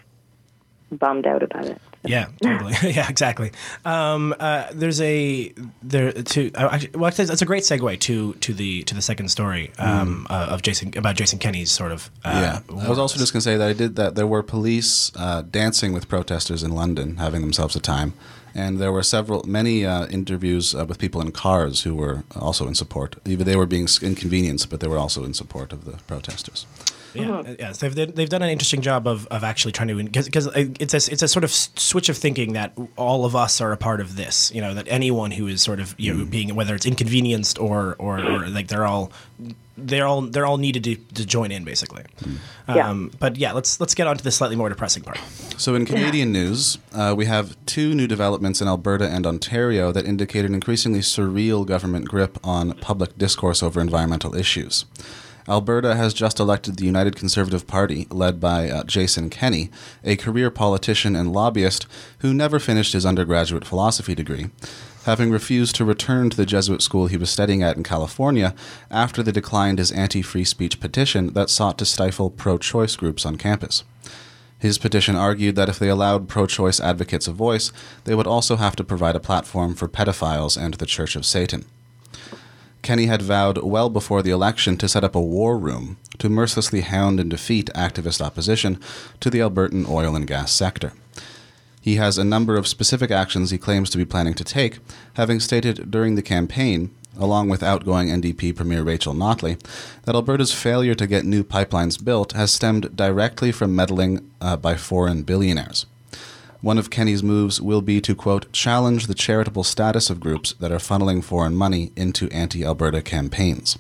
bummed 0.92 1.26
out 1.26 1.44
about 1.44 1.66
it. 1.66 1.82
Yeah, 2.06 2.28
totally. 2.42 2.74
yeah, 2.84 3.10
exactly. 3.10 3.52
Um, 3.86 4.36
uh, 4.40 4.68
there's 4.72 5.02
a 5.02 5.54
there 5.82 6.12
to 6.12 6.52
uh, 6.54 6.80
well, 6.96 7.12
that's 7.12 7.42
a 7.42 7.46
great 7.46 7.64
segue 7.64 8.00
to 8.02 8.34
to 8.34 8.54
the 8.54 8.84
to 8.84 8.96
the 8.96 9.02
second 9.02 9.30
story 9.30 9.72
um, 9.78 10.26
mm. 10.30 10.34
uh, 10.34 10.54
of 10.54 10.62
Jason 10.62 10.94
about 10.98 11.16
Jason 11.16 11.40
Kenney's 11.40 11.72
sort 11.72 11.92
of. 11.92 12.10
Uh, 12.24 12.62
yeah, 12.70 12.76
I 12.84 12.90
was 12.90 13.00
also 13.00 13.18
just 13.18 13.34
going 13.34 13.42
to 13.42 13.44
say 13.44 13.58
that 13.58 13.68
I 13.68 13.74
did 13.74 13.96
that. 13.96 14.16
There 14.16 14.28
were 14.28 14.44
police 14.44 15.12
uh, 15.16 15.42
dancing 15.42 15.94
with 15.94 16.08
protesters 16.08 16.64
in 16.64 16.72
London, 16.72 17.18
having 17.18 17.42
themselves 17.42 17.76
a 17.76 17.80
time, 17.80 18.14
and 18.54 18.80
there 18.80 18.92
were 18.92 19.04
several 19.04 19.44
many 19.44 19.86
uh, 19.86 20.08
interviews 20.08 20.74
with 20.74 21.00
people 21.00 21.22
in 21.22 21.32
cars 21.32 21.82
who 21.82 21.96
were 21.96 22.24
also 22.36 22.68
in 22.68 22.76
support. 22.76 23.16
Even 23.26 23.46
they 23.46 23.56
were 23.56 23.66
being 23.66 23.88
inconvenienced, 24.02 24.70
but 24.70 24.80
they 24.80 24.88
were 24.88 24.98
also 24.98 25.24
in 25.24 25.34
support 25.34 25.74
of 25.74 25.86
the 25.86 25.98
protesters. 26.08 26.66
Yeah, 27.18 27.32
uh-huh. 27.32 27.50
uh, 27.52 27.56
yeah. 27.60 27.72
So 27.72 27.90
they've, 27.90 28.14
they've 28.14 28.30
done 28.30 28.42
an 28.42 28.50
interesting 28.50 28.82
job 28.82 29.08
of, 29.08 29.28
of 29.28 29.44
actually 29.44 29.72
trying 29.72 29.90
to 29.90 30.04
because 30.04 30.48
uh, 30.48 30.66
it's 30.80 30.94
a 30.94 31.12
it's 31.12 31.22
a 31.22 31.28
sort 31.28 31.44
of 31.44 31.52
switch 31.52 32.10
of 32.10 32.18
thinking 32.18 32.54
that 32.54 32.78
all 32.96 33.26
of 33.26 33.36
us 33.36 33.62
are 33.62 33.72
a 33.72 33.78
part 33.78 34.02
of 34.02 34.16
this. 34.16 34.52
You 34.54 34.62
know 34.62 34.74
that 34.74 34.88
anyone 34.88 35.32
who 35.32 35.48
is 35.48 35.62
sort 35.62 35.80
of 35.80 35.96
you 35.98 36.14
know 36.14 36.26
mm. 36.26 36.30
being 36.30 36.56
whether 36.56 36.76
it's 36.76 36.86
inconvenienced 36.86 37.60
or 37.60 37.96
or, 38.00 38.20
or 38.20 38.48
like 38.48 38.68
they're 38.68 38.86
all 38.86 39.12
they're 39.78 40.08
all 40.08 40.22
they're 40.22 40.46
all 40.46 40.58
needed 40.58 40.84
to, 40.84 40.96
to 41.14 41.26
join 41.26 41.52
in 41.52 41.64
basically. 41.64 42.04
Mm. 42.22 42.38
Yeah. 42.76 42.90
Um, 42.90 43.12
but 43.20 43.38
yeah, 43.38 43.54
let's 43.54 43.80
let's 43.80 43.94
get 43.94 44.08
on 44.08 44.18
to 44.18 44.24
the 44.24 44.32
slightly 44.32 44.56
more 44.56 44.70
depressing 44.70 45.04
part. 45.04 45.20
So, 45.58 45.76
in 45.76 45.86
Canadian 45.86 46.32
news, 46.32 46.78
uh, 46.94 47.14
we 47.16 47.26
have 47.26 47.56
two 47.66 47.94
new 47.94 48.08
developments 48.08 48.62
in 48.62 48.68
Alberta 48.68 49.08
and 49.08 49.26
Ontario 49.26 49.92
that 49.92 50.06
indicate 50.06 50.46
an 50.46 50.54
increasingly 50.54 51.00
surreal 51.00 51.66
government 51.66 52.08
grip 52.08 52.38
on 52.44 52.74
public 52.74 53.18
discourse 53.18 53.62
over 53.62 53.80
environmental 53.80 54.36
issues. 54.36 54.86
Alberta 55.50 55.96
has 55.96 56.14
just 56.14 56.40
elected 56.40 56.76
the 56.76 56.86
United 56.86 57.16
Conservative 57.16 57.66
Party, 57.66 58.06
led 58.10 58.40
by 58.40 58.70
uh, 58.70 58.84
Jason 58.84 59.30
Kenney, 59.30 59.70
a 60.04 60.18
career 60.18 60.52
politician 60.52 61.16
and 61.16 61.32
lobbyist 61.32 61.88
who 62.20 62.34
never 62.34 62.60
finished 62.60 62.92
his 62.92 63.06
undergraduate 63.06 63.66
philosophy 63.66 64.14
degree, 64.14 64.50
having 65.06 65.32
refused 65.32 65.74
to 65.76 65.86
return 65.86 66.30
to 66.30 66.36
the 66.36 66.46
Jesuit 66.46 66.82
school 66.82 67.08
he 67.08 67.16
was 67.16 67.30
studying 67.30 67.64
at 67.64 67.78
in 67.78 67.84
California 67.84 68.54
after 68.92 69.24
they 69.24 69.32
declined 69.32 69.80
his 69.80 69.92
anti 69.94 70.22
free 70.22 70.44
speech 70.44 70.82
petition 70.82 71.32
that 71.34 71.50
sought 71.50 71.78
to 71.78 71.86
stifle 71.86 72.30
pro 72.30 72.58
choice 72.58 72.98
groups 72.98 73.26
on 73.26 73.38
campus. 73.38 73.86
His 74.60 74.78
petition 74.78 75.16
argued 75.16 75.56
that 75.56 75.70
if 75.70 75.80
they 75.80 75.88
allowed 75.88 76.28
pro 76.28 76.46
choice 76.46 76.82
advocates 76.82 77.28
a 77.28 77.32
voice, 77.32 77.72
they 78.04 78.16
would 78.16 78.28
also 78.28 78.58
have 78.58 78.76
to 78.76 78.84
provide 78.84 79.16
a 79.16 79.22
platform 79.22 79.76
for 79.76 79.88
pedophiles 79.88 80.62
and 80.62 80.74
the 80.74 80.86
Church 80.86 81.16
of 81.16 81.26
Satan. 81.26 81.66
Kenney 82.82 83.06
had 83.06 83.22
vowed 83.22 83.58
well 83.64 83.90
before 83.90 84.22
the 84.22 84.32
election 84.32 84.78
to 84.78 84.88
set 84.88 85.04
up 85.04 85.16
a 85.16 85.22
war 85.22 85.58
room 85.58 85.98
to 86.20 86.30
mercilessly 86.30 86.82
hound 86.82 87.20
and 87.20 87.30
defeat 87.30 87.70
activist 87.76 88.22
opposition 88.22 88.80
to 89.20 89.30
the 89.30 89.40
Albertan 89.40 89.90
oil 89.90 90.16
and 90.16 90.28
gas 90.28 90.52
sector. 90.52 90.94
He 91.82 91.96
has 91.96 92.18
a 92.18 92.24
number 92.24 92.58
of 92.58 92.68
specific 92.68 93.12
actions 93.12 93.50
he 93.50 93.58
claims 93.58 93.90
to 93.92 93.98
be 93.98 94.06
planning 94.06 94.34
to 94.36 94.44
take, 94.44 94.80
having 95.14 95.40
stated 95.40 95.90
during 95.90 96.16
the 96.16 96.22
campaign, 96.22 96.92
along 97.18 97.50
with 97.50 97.64
outgoing 97.64 98.10
NDP 98.10 98.56
Premier 98.56 98.84
Rachel 98.84 99.14
Notley, 99.14 99.58
that 100.04 100.16
Alberta's 100.16 100.54
failure 100.54 100.96
to 100.96 101.08
get 101.08 101.26
new 101.26 101.44
pipelines 101.44 102.04
built 102.04 102.34
has 102.34 102.52
stemmed 102.52 102.96
directly 102.96 103.52
from 103.52 103.76
meddling 103.76 104.30
uh, 104.42 104.58
by 104.58 104.76
foreign 104.76 105.24
billionaires. 105.24 105.86
One 106.68 106.78
of 106.78 106.90
Kenney's 106.90 107.24
moves 107.24 107.62
will 107.62 107.82
be 107.82 108.02
to, 108.02 108.14
quote, 108.14 108.52
challenge 108.52 109.08
the 109.08 109.14
charitable 109.14 109.64
status 109.64 110.10
of 110.10 110.20
groups 110.20 110.52
that 110.60 110.70
are 110.70 110.80
funneling 110.80 111.24
foreign 111.24 111.56
money 111.56 111.94
into 111.96 112.30
anti 112.30 112.66
Alberta 112.66 113.02
campaigns. 113.02 113.80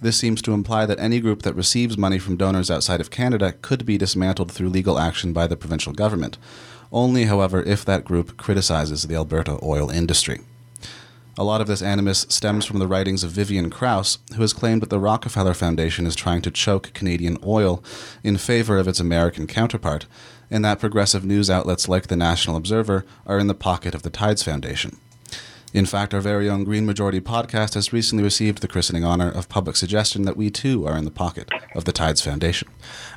This 0.00 0.16
seems 0.16 0.40
to 0.40 0.54
imply 0.54 0.86
that 0.86 0.98
any 0.98 1.20
group 1.20 1.42
that 1.42 1.54
receives 1.54 1.98
money 1.98 2.18
from 2.18 2.38
donors 2.38 2.70
outside 2.70 3.02
of 3.02 3.10
Canada 3.10 3.52
could 3.60 3.84
be 3.84 3.98
dismantled 3.98 4.50
through 4.50 4.70
legal 4.70 4.98
action 4.98 5.34
by 5.34 5.46
the 5.46 5.58
provincial 5.58 5.92
government. 5.92 6.38
Only, 6.90 7.24
however, 7.24 7.62
if 7.64 7.84
that 7.84 8.06
group 8.06 8.38
criticizes 8.38 9.02
the 9.02 9.16
Alberta 9.16 9.58
oil 9.62 9.90
industry. 9.90 10.40
A 11.36 11.44
lot 11.44 11.60
of 11.60 11.66
this 11.66 11.82
animus 11.82 12.24
stems 12.30 12.64
from 12.64 12.78
the 12.78 12.88
writings 12.88 13.22
of 13.22 13.30
Vivian 13.30 13.68
Krause, 13.68 14.18
who 14.34 14.40
has 14.40 14.54
claimed 14.54 14.80
that 14.80 14.90
the 14.90 14.98
Rockefeller 14.98 15.54
Foundation 15.54 16.06
is 16.06 16.16
trying 16.16 16.40
to 16.42 16.50
choke 16.50 16.94
Canadian 16.94 17.36
oil 17.44 17.84
in 18.24 18.38
favor 18.38 18.78
of 18.78 18.88
its 18.88 19.00
American 19.00 19.46
counterpart, 19.46 20.06
and 20.50 20.64
that 20.64 20.80
progressive 20.80 21.24
news 21.24 21.48
outlets 21.48 21.88
like 21.88 22.08
the 22.08 22.16
National 22.16 22.56
Observer 22.56 23.04
are 23.26 23.38
in 23.38 23.46
the 23.46 23.54
pocket 23.54 23.94
of 23.94 24.02
the 24.02 24.10
Tides 24.10 24.42
Foundation. 24.42 24.96
In 25.72 25.86
fact, 25.86 26.12
our 26.12 26.20
very 26.20 26.50
own 26.50 26.64
Green 26.64 26.84
Majority 26.84 27.20
podcast 27.20 27.74
has 27.74 27.92
recently 27.92 28.24
received 28.24 28.60
the 28.60 28.66
christening 28.66 29.04
honor 29.04 29.30
of 29.30 29.48
public 29.48 29.76
suggestion 29.76 30.22
that 30.22 30.36
we 30.36 30.50
too 30.50 30.84
are 30.84 30.96
in 30.96 31.04
the 31.04 31.12
pocket 31.12 31.48
of 31.76 31.84
the 31.84 31.92
Tides 31.92 32.20
Foundation. 32.20 32.68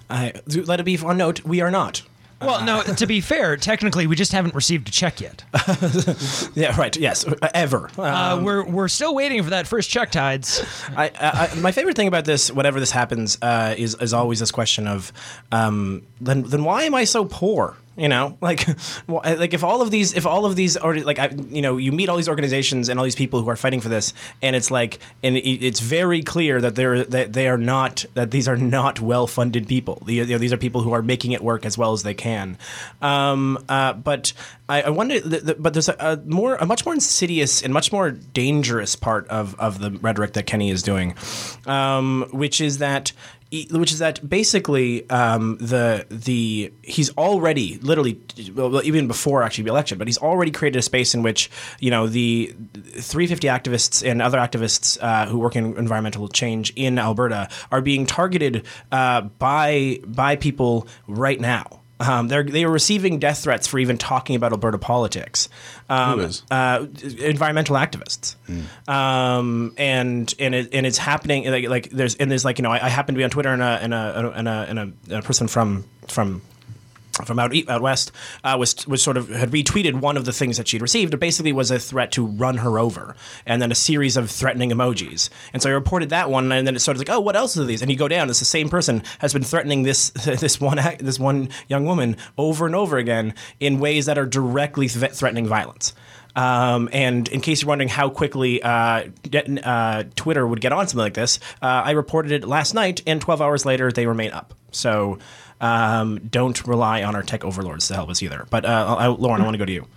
Let 0.09 0.79
it 0.79 0.83
be 0.83 0.97
on 0.99 1.17
note, 1.17 1.43
we 1.43 1.61
are 1.61 1.71
not. 1.71 2.03
Well, 2.45 2.63
no, 2.65 2.81
to 2.83 3.05
be 3.07 3.21
fair, 3.21 3.57
technically, 3.57 4.07
we 4.07 4.15
just 4.15 4.31
haven't 4.31 4.53
received 4.55 4.87
a 4.87 4.91
check 4.91 5.21
yet. 5.21 5.43
Yeah, 6.55 6.75
right. 6.77 6.95
Yes, 6.95 7.25
uh, 7.27 7.35
ever. 7.53 7.89
Uh, 7.97 8.41
we're 8.43 8.63
we're 8.63 8.87
still 8.87 9.15
waiting 9.15 9.41
for 9.43 9.49
that 9.51 9.65
first 9.67 9.89
check 9.89 10.11
tides. 10.11 10.63
I, 10.95 11.05
I, 11.19 11.49
I- 11.51 11.55
my 11.59 11.71
favorite 11.71 11.95
thing 11.95 12.07
about 12.07 12.25
this, 12.25 12.51
whenever 12.51 12.79
this 12.79 12.91
happens, 12.91 13.37
uh, 13.41 13.73
is 13.77 13.95
is 13.95 14.13
always 14.13 14.39
this 14.39 14.51
question 14.51 14.87
of, 14.87 15.11
um, 15.51 16.03
then 16.21 16.43
then 16.43 16.63
why 16.63 16.83
am 16.83 16.93
I 16.95 17.05
so 17.05 17.25
poor? 17.25 17.75
You 17.95 18.09
know, 18.09 18.37
like, 18.41 18.67
well, 19.07 19.21
like 19.23 19.53
if 19.53 19.63
all 19.63 19.81
of 19.81 19.91
these, 19.91 20.13
if 20.13 20.25
all 20.25 20.45
of 20.45 20.55
these, 20.55 20.77
or 20.77 20.95
like, 20.95 21.19
I, 21.19 21.29
you 21.49 21.61
know, 21.61 21.77
you 21.77 21.91
meet 21.91 22.09
all 22.09 22.17
these 22.17 22.29
organizations 22.29 22.89
and 22.89 22.99
all 22.99 23.03
these 23.03 23.15
people 23.15 23.41
who 23.41 23.49
are 23.49 23.55
fighting 23.55 23.81
for 23.81 23.89
this, 23.89 24.13
and 24.41 24.55
it's 24.55 24.71
like, 24.71 24.99
and 25.21 25.37
it, 25.37 25.65
it's 25.65 25.79
very 25.79 26.23
clear 26.23 26.59
that 26.61 26.75
they're 26.75 27.03
that 27.05 27.33
they 27.33 27.47
are 27.47 27.57
not 27.57 28.05
that 28.13 28.31
these 28.31 28.47
are 28.47 28.57
not 28.57 28.99
well 28.99 29.27
funded 29.27 29.67
people. 29.67 30.01
The, 30.05 30.15
you 30.15 30.25
know, 30.25 30.37
these 30.37 30.53
are 30.53 30.57
people 30.57 30.81
who 30.81 30.93
are 30.93 31.01
making 31.01 31.31
it 31.33 31.43
work 31.43 31.65
as 31.65 31.77
well 31.77 31.93
as 31.93 32.03
they 32.03 32.13
can. 32.13 32.57
Um, 33.01 33.63
uh, 33.69 33.93
but 33.93 34.33
I, 34.69 34.83
I 34.83 34.89
wonder, 34.89 35.19
th- 35.19 35.45
th- 35.45 35.57
but 35.59 35.73
there's 35.73 35.89
a, 35.89 35.95
a 35.99 36.17
more, 36.25 36.55
a 36.55 36.65
much 36.65 36.85
more 36.85 36.93
insidious 36.93 37.61
and 37.61 37.73
much 37.73 37.91
more 37.91 38.11
dangerous 38.11 38.95
part 38.95 39.27
of 39.27 39.55
of 39.59 39.79
the 39.79 39.91
rhetoric 39.91 40.33
that 40.33 40.45
Kenney 40.45 40.71
is 40.71 40.83
doing, 40.83 41.15
um, 41.65 42.27
which 42.31 42.61
is 42.61 42.79
that 42.79 43.11
which 43.71 43.91
is 43.91 43.99
that 43.99 44.27
basically 44.27 45.07
um, 45.09 45.57
the 45.57 46.05
the 46.09 46.73
he's 46.81 47.11
already 47.17 47.77
literally 47.81 48.19
well, 48.55 48.83
even 48.83 49.07
before 49.07 49.43
actually 49.43 49.65
the 49.65 49.69
election, 49.69 49.97
but 49.97 50.07
he's 50.07 50.17
already 50.17 50.51
created 50.51 50.79
a 50.79 50.81
space 50.81 51.13
in 51.13 51.21
which 51.21 51.51
you 51.79 51.91
know 51.91 52.07
the 52.07 52.53
350 52.73 53.47
activists 53.47 54.09
and 54.09 54.21
other 54.21 54.39
activists 54.39 54.97
uh, 55.01 55.27
who 55.27 55.37
work 55.37 55.55
in 55.55 55.77
environmental 55.77 56.27
change 56.27 56.73
in 56.75 56.97
Alberta 56.97 57.47
are 57.71 57.81
being 57.81 58.05
targeted 58.05 58.65
uh, 58.91 59.21
by 59.21 59.99
by 60.05 60.35
people 60.35 60.87
right 61.07 61.39
now. 61.39 61.82
Um, 62.03 62.27
they're 62.27 62.43
they 62.43 62.63
are 62.65 62.69
receiving 62.69 63.19
death 63.19 63.43
threats 63.43 63.67
for 63.67 63.79
even 63.79 63.97
talking 63.97 64.35
about 64.35 64.51
Alberta 64.51 64.77
politics. 64.77 65.47
Um, 65.89 66.19
Who 66.19 66.25
is? 66.25 66.43
uh, 66.51 66.85
environmental 67.19 67.75
activists, 67.75 68.35
um, 68.89 69.73
and 69.77 70.33
and 70.39 70.55
it, 70.55 70.73
and 70.73 70.85
it's 70.85 70.97
happening 70.97 71.49
like, 71.49 71.69
like 71.69 71.89
there's 71.89 72.15
and 72.15 72.29
there's 72.29 72.45
like 72.45 72.59
you 72.59 72.63
know 72.63 72.71
I, 72.71 72.85
I 72.85 72.89
happen 72.89 73.15
to 73.15 73.17
be 73.17 73.23
on 73.23 73.29
Twitter 73.29 73.49
and 73.49 73.61
a 73.61 73.79
and 73.81 73.93
a 73.93 74.33
and 74.35 74.47
a, 74.47 74.51
and 74.51 74.79
a, 74.79 74.81
and 75.09 75.13
a 75.13 75.21
person 75.21 75.47
from 75.47 75.85
from 76.07 76.41
from 77.25 77.39
out 77.39 77.53
out 77.69 77.81
west 77.81 78.11
uh, 78.43 78.55
was 78.57 78.87
was 78.87 79.03
sort 79.03 79.17
of 79.17 79.29
had 79.29 79.51
retweeted 79.51 79.99
one 79.99 80.17
of 80.17 80.25
the 80.25 80.33
things 80.33 80.57
that 80.57 80.67
she'd 80.67 80.81
received. 80.81 81.13
It 81.13 81.19
basically 81.19 81.53
was 81.53 81.71
a 81.71 81.79
threat 81.79 82.11
to 82.13 82.25
run 82.25 82.57
her 82.57 82.79
over, 82.79 83.15
and 83.45 83.61
then 83.61 83.71
a 83.71 83.75
series 83.75 84.17
of 84.17 84.31
threatening 84.31 84.71
emojis. 84.71 85.29
And 85.53 85.61
so 85.61 85.69
I 85.69 85.73
reported 85.73 86.09
that 86.09 86.29
one, 86.29 86.51
and 86.51 86.65
then 86.65 86.75
it 86.75 86.79
started 86.79 86.99
like, 86.99 87.15
oh, 87.15 87.19
what 87.19 87.35
else 87.35 87.57
are 87.57 87.63
these? 87.63 87.81
And 87.81 87.91
you 87.91 87.97
go 87.97 88.07
down, 88.07 88.29
it's 88.29 88.39
the 88.39 88.45
same 88.45 88.69
person 88.69 89.03
has 89.19 89.33
been 89.33 89.43
threatening 89.43 89.83
this 89.83 90.09
this 90.25 90.59
one 90.59 90.79
this 90.99 91.19
one 91.19 91.49
young 91.67 91.85
woman 91.85 92.17
over 92.37 92.65
and 92.65 92.75
over 92.75 92.97
again 92.97 93.33
in 93.59 93.79
ways 93.79 94.05
that 94.07 94.17
are 94.17 94.25
directly 94.25 94.87
th- 94.87 95.11
threatening 95.11 95.45
violence. 95.45 95.93
Um, 96.35 96.89
and 96.91 97.27
in 97.27 97.41
case 97.41 97.61
you're 97.61 97.67
wondering 97.67 97.89
how 97.89 98.09
quickly 98.09 98.61
uh, 98.63 99.03
uh, 99.63 100.03
Twitter 100.15 100.47
would 100.47 100.61
get 100.61 100.71
on 100.71 100.87
something 100.87 100.97
like 100.97 101.13
this, 101.13 101.39
uh, 101.61 101.83
I 101.85 101.91
reported 101.91 102.31
it 102.31 102.47
last 102.47 102.73
night, 102.73 103.01
and 103.05 103.21
12 103.21 103.41
hours 103.41 103.65
later 103.65 103.91
they 103.91 104.07
remain 104.07 104.31
up. 104.31 104.53
So 104.71 105.19
um, 105.63 106.19
don't 106.29 106.67
rely 106.67 107.03
on 107.03 107.15
our 107.15 107.23
tech 107.23 107.45
overlords 107.45 107.87
to 107.87 107.95
help 107.95 108.09
us 108.09 108.21
either. 108.21 108.45
But 108.49 108.65
uh, 108.65 108.95
I, 108.99 109.07
Lauren, 109.07 109.41
I 109.41 109.45
want 109.45 109.53
to 109.53 109.57
go 109.57 109.65
to 109.65 109.71
you. 109.71 109.87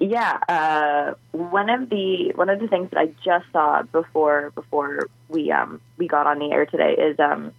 Yeah, 0.00 0.38
uh, 0.48 1.14
one 1.30 1.70
of 1.70 1.88
the 1.88 2.32
one 2.34 2.48
of 2.48 2.58
the 2.58 2.66
things 2.66 2.90
that 2.90 2.98
I 2.98 3.06
just 3.24 3.44
saw 3.52 3.82
before 3.82 4.50
before 4.54 5.08
we 5.28 5.52
um, 5.52 5.80
we 5.98 6.08
got 6.08 6.26
on 6.26 6.40
the 6.40 6.50
air 6.50 6.66
today 6.66 6.94
is, 6.94 7.18
um, 7.20 7.52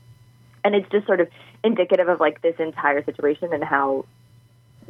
and 0.64 0.76
it's 0.76 0.90
just 0.92 1.06
sort 1.06 1.22
of 1.22 1.30
indicative 1.64 2.10
of 2.10 2.20
like 2.20 2.42
this 2.42 2.56
entire 2.60 3.06
situation 3.06 3.54
and 3.54 3.64
how 3.64 4.06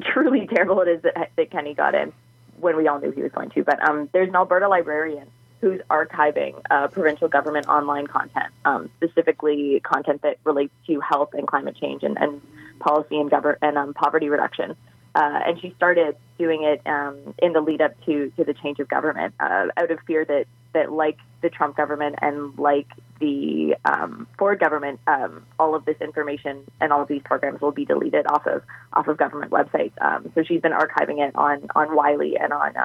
truly 0.01 0.47
terrible 0.53 0.81
it 0.81 0.87
is 0.87 1.01
that, 1.03 1.31
that 1.35 1.51
Kenney 1.51 1.75
got 1.75 1.93
in 1.93 2.13
when 2.59 2.77
we 2.77 2.87
all 2.87 2.99
knew 2.99 3.11
he 3.11 3.21
was 3.21 3.31
going 3.31 3.51
to. 3.51 3.63
But 3.63 3.87
um, 3.87 4.09
there's 4.11 4.29
an 4.29 4.35
Alberta 4.35 4.67
librarian 4.67 5.27
who's 5.65 5.81
archiving 5.89 6.62
uh, 6.69 6.88
provincial 6.89 7.27
government 7.27 7.67
online 7.67 8.05
content, 8.05 8.53
um, 8.65 8.88
specifically 8.98 9.79
content 9.79 10.22
that 10.22 10.38
relates 10.43 10.72
to 10.86 11.00
health 11.00 11.34
and 11.34 11.48
climate 11.48 11.75
change 11.75 12.03
and, 12.03 12.19
and 12.22 12.39
policy 12.77 13.19
and, 13.19 13.31
gover- 13.31 13.57
and 13.63 13.75
um, 13.75 13.91
poverty 13.95 14.29
reduction. 14.29 14.75
Uh, 15.15 15.39
and 15.48 15.60
she 15.60 15.74
started 15.75 16.15
doing 16.38 16.62
it 16.62 16.86
um, 16.86 17.17
in 17.39 17.53
the 17.53 17.62
lead 17.62 17.81
up 17.81 17.93
to, 18.05 18.31
to 18.38 18.43
the 18.43 18.53
change 18.53 18.79
of 18.79 18.88
government 18.88 19.34
uh, 19.39 19.65
out 19.75 19.89
of 19.89 19.98
fear 20.05 20.24
that, 20.24 20.45
that, 20.74 20.91
like 20.91 21.17
the 21.41 21.50
Trump 21.50 21.75
government 21.75 22.15
and 22.22 22.55
like 22.60 22.88
the 23.19 23.75
um, 23.86 24.27
Ford 24.38 24.60
government, 24.60 25.00
um, 25.07 25.48
all 25.57 25.74
of 25.74 25.84
this 25.86 25.98
information 26.00 26.63
and 26.79 26.93
all 26.93 27.01
of 27.01 27.07
these 27.07 27.24
programs 27.24 27.60
will 27.60 27.72
be 27.72 27.86
deleted 27.86 28.27
off 28.27 28.45
of 28.45 28.62
off 28.93 29.07
of 29.07 29.17
government 29.17 29.51
websites. 29.51 29.93
Um, 30.00 30.31
so 30.36 30.43
she's 30.43 30.62
been 30.62 30.74
archiving 30.74 31.27
it 31.27 31.36
on 31.36 31.69
on 31.74 31.95
Wiley 31.95 32.38
and 32.38 32.53
on 32.53 32.75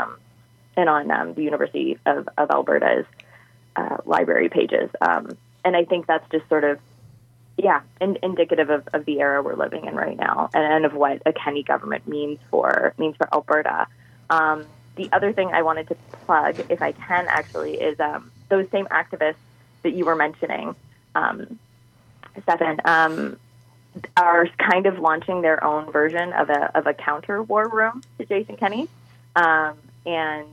on 0.89 1.11
um, 1.11 1.35
the 1.35 1.43
University 1.43 1.99
of, 2.07 2.29
of 2.39 2.51
Alberta's 2.51 3.07
uh, 3.77 3.99
library 4.05 4.49
pages. 4.49 4.91
Um, 5.01 5.37
and 5.65 5.77
I 5.77 5.85
think 5.85 6.07
that's 6.07 6.29
just 6.31 6.49
sort 6.49 6.65
of 6.65 6.79
yeah, 7.63 7.81
in, 8.01 8.19
indicative 8.23 8.71
of, 8.71 8.89
of 8.93 9.05
the 9.05 9.21
era 9.21 9.43
we're 9.43 9.55
living 9.55 9.85
in 9.85 9.95
right 9.95 10.17
now, 10.17 10.51
and, 10.55 10.65
and 10.65 10.85
of 10.85 10.95
what 10.95 11.23
a 11.27 11.33
Kenney 11.33 11.63
government 11.63 12.07
means 12.07 12.39
for 12.51 12.95
means 12.99 13.17
for 13.17 13.29
Alberta. 13.33 13.87
Um, 14.31 14.67
the 14.97 15.09
other 15.13 15.33
thing 15.33 15.51
I 15.53 15.63
wanted 15.63 15.89
to 15.89 15.95
plug, 16.25 16.61
if 16.69 16.83
I 16.83 16.93
can 16.93 17.27
actually, 17.29 17.75
is 17.75 17.99
um, 18.01 18.31
those 18.49 18.69
same 18.71 18.87
activists 18.87 19.37
that 19.83 19.93
you 19.93 20.05
were 20.05 20.17
mentioning. 20.17 20.75
Um, 21.15 21.59
Stefan, 22.43 22.81
um, 22.85 23.39
are 24.17 24.47
kind 24.57 24.87
of 24.87 24.99
launching 24.99 25.43
their 25.43 25.63
own 25.65 25.91
version 25.91 26.33
of 26.33 26.49
a 26.49 26.77
of 26.77 26.87
a 26.87 26.95
counter 26.95 27.43
war 27.43 27.69
room 27.69 28.03
to 28.19 28.25
Jason 28.25 28.57
Kenney, 28.57 28.89
um, 29.37 29.77
and 30.07 30.47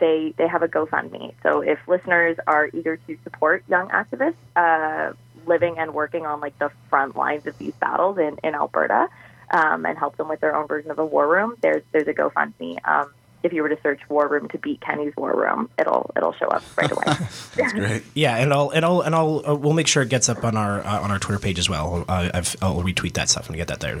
they 0.00 0.34
they 0.36 0.48
have 0.48 0.62
a 0.62 0.68
GoFundMe. 0.68 1.34
So 1.42 1.60
if 1.60 1.78
listeners 1.86 2.36
are 2.46 2.68
eager 2.72 2.96
to 2.96 3.18
support 3.22 3.64
young 3.68 3.88
activists 3.90 4.34
uh, 4.56 5.12
living 5.46 5.78
and 5.78 5.94
working 5.94 6.26
on 6.26 6.40
like 6.40 6.58
the 6.58 6.70
front 6.88 7.16
lines 7.16 7.46
of 7.46 7.56
these 7.58 7.74
battles 7.74 8.18
in 8.18 8.38
in 8.42 8.54
Alberta, 8.54 9.08
um, 9.50 9.84
and 9.86 9.98
help 9.98 10.16
them 10.16 10.28
with 10.28 10.40
their 10.40 10.54
own 10.54 10.66
version 10.66 10.90
of 10.90 10.98
a 10.98 11.04
war 11.04 11.28
room, 11.28 11.54
there's 11.60 11.82
there's 11.92 12.08
a 12.08 12.14
GoFundMe. 12.14 12.78
Um, 12.86 13.12
if 13.42 13.52
you 13.52 13.62
were 13.62 13.68
to 13.68 13.78
search 13.82 14.00
"war 14.08 14.28
room" 14.28 14.48
to 14.48 14.58
beat 14.58 14.80
Kenney's 14.80 15.14
war 15.16 15.34
room, 15.34 15.68
it'll 15.78 16.10
it'll 16.16 16.32
show 16.34 16.48
up 16.48 16.62
right 16.76 16.90
away. 16.90 17.04
That's 17.56 17.72
great. 17.72 18.02
Yeah, 18.14 18.36
and 18.36 18.52
I'll 18.52 18.70
and 18.70 18.84
I'll 18.84 19.00
and 19.00 19.14
I'll 19.14 19.42
uh, 19.48 19.54
we'll 19.54 19.72
make 19.72 19.86
sure 19.86 20.02
it 20.02 20.08
gets 20.08 20.28
up 20.28 20.44
on 20.44 20.56
our 20.56 20.84
uh, 20.84 21.00
on 21.00 21.10
our 21.10 21.18
Twitter 21.18 21.40
page 21.40 21.58
as 21.58 21.68
well. 21.68 22.04
Uh, 22.08 22.30
I've, 22.34 22.56
I'll 22.60 22.82
retweet 22.82 23.14
that 23.14 23.28
stuff 23.28 23.48
and 23.48 23.56
get 23.56 23.68
that 23.68 23.80
there. 23.80 23.98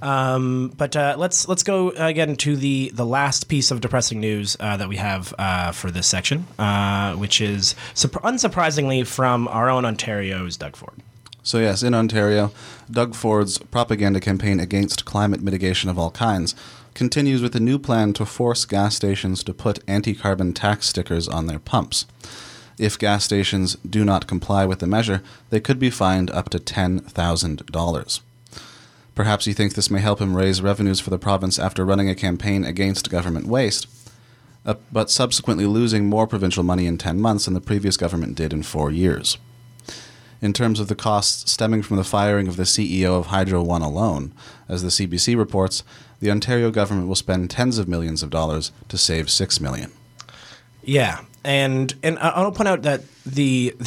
Um, 0.00 0.72
but 0.76 0.96
uh, 0.96 1.14
let's 1.18 1.48
let's 1.48 1.62
go 1.62 1.90
again 1.90 2.36
to 2.36 2.56
the 2.56 2.90
the 2.94 3.06
last 3.06 3.48
piece 3.48 3.70
of 3.70 3.80
depressing 3.80 4.20
news 4.20 4.56
uh, 4.60 4.76
that 4.76 4.88
we 4.88 4.96
have 4.96 5.34
uh, 5.38 5.72
for 5.72 5.90
this 5.90 6.06
section, 6.06 6.46
uh, 6.58 7.14
which 7.14 7.40
is 7.40 7.74
sup- 7.94 8.12
unsurprisingly 8.22 9.06
from 9.06 9.48
our 9.48 9.70
own 9.70 9.84
Ontario's 9.84 10.56
Doug 10.56 10.76
Ford. 10.76 11.02
So, 11.44 11.58
yes, 11.58 11.82
in 11.82 11.92
Ontario, 11.92 12.52
Doug 12.88 13.16
Ford's 13.16 13.58
propaganda 13.58 14.20
campaign 14.20 14.60
against 14.60 15.04
climate 15.04 15.42
mitigation 15.42 15.90
of 15.90 15.98
all 15.98 16.12
kinds 16.12 16.54
continues 16.94 17.42
with 17.42 17.54
a 17.54 17.60
new 17.60 17.78
plan 17.78 18.12
to 18.14 18.26
force 18.26 18.64
gas 18.64 18.96
stations 18.96 19.42
to 19.44 19.54
put 19.54 19.82
anti 19.86 20.14
carbon 20.14 20.52
tax 20.52 20.86
stickers 20.86 21.28
on 21.28 21.46
their 21.46 21.58
pumps. 21.58 22.06
If 22.78 22.98
gas 22.98 23.24
stations 23.24 23.76
do 23.76 24.04
not 24.04 24.26
comply 24.26 24.64
with 24.64 24.78
the 24.78 24.86
measure, 24.86 25.22
they 25.50 25.60
could 25.60 25.78
be 25.78 25.90
fined 25.90 26.30
up 26.30 26.48
to 26.50 26.58
$10,000. 26.58 28.20
Perhaps 29.14 29.44
he 29.44 29.52
thinks 29.52 29.74
this 29.74 29.90
may 29.90 30.00
help 30.00 30.20
him 30.20 30.36
raise 30.36 30.62
revenues 30.62 30.98
for 30.98 31.10
the 31.10 31.18
province 31.18 31.58
after 31.58 31.84
running 31.84 32.08
a 32.08 32.14
campaign 32.14 32.64
against 32.64 33.10
government 33.10 33.46
waste, 33.46 33.86
uh, 34.64 34.74
but 34.90 35.10
subsequently 35.10 35.66
losing 35.66 36.06
more 36.06 36.26
provincial 36.26 36.62
money 36.62 36.86
in 36.86 36.96
10 36.96 37.20
months 37.20 37.44
than 37.44 37.54
the 37.54 37.60
previous 37.60 37.98
government 37.98 38.34
did 38.34 38.52
in 38.52 38.62
four 38.62 38.90
years 38.90 39.36
in 40.42 40.52
terms 40.52 40.80
of 40.80 40.88
the 40.88 40.96
costs 40.96 41.50
stemming 41.50 41.82
from 41.82 41.96
the 41.96 42.04
firing 42.04 42.48
of 42.48 42.56
the 42.56 42.64
CEO 42.64 43.16
of 43.16 43.26
Hydro 43.26 43.62
One 43.62 43.80
alone. 43.80 44.34
As 44.68 44.82
the 44.82 44.88
CBC 44.88 45.38
reports, 45.38 45.84
the 46.22 46.30
Ontario 46.30 46.70
government 46.70 47.08
will 47.08 47.16
spend 47.16 47.50
tens 47.50 47.78
of 47.78 47.88
millions 47.88 48.22
of 48.22 48.30
dollars 48.30 48.70
to 48.88 48.96
save 48.96 49.28
six 49.28 49.60
million. 49.60 49.90
Yeah, 50.84 51.22
and 51.42 51.92
and 52.02 52.16
I'll 52.20 52.52
point 52.52 52.68
out 52.68 52.82
that 52.82 53.02
the. 53.26 53.76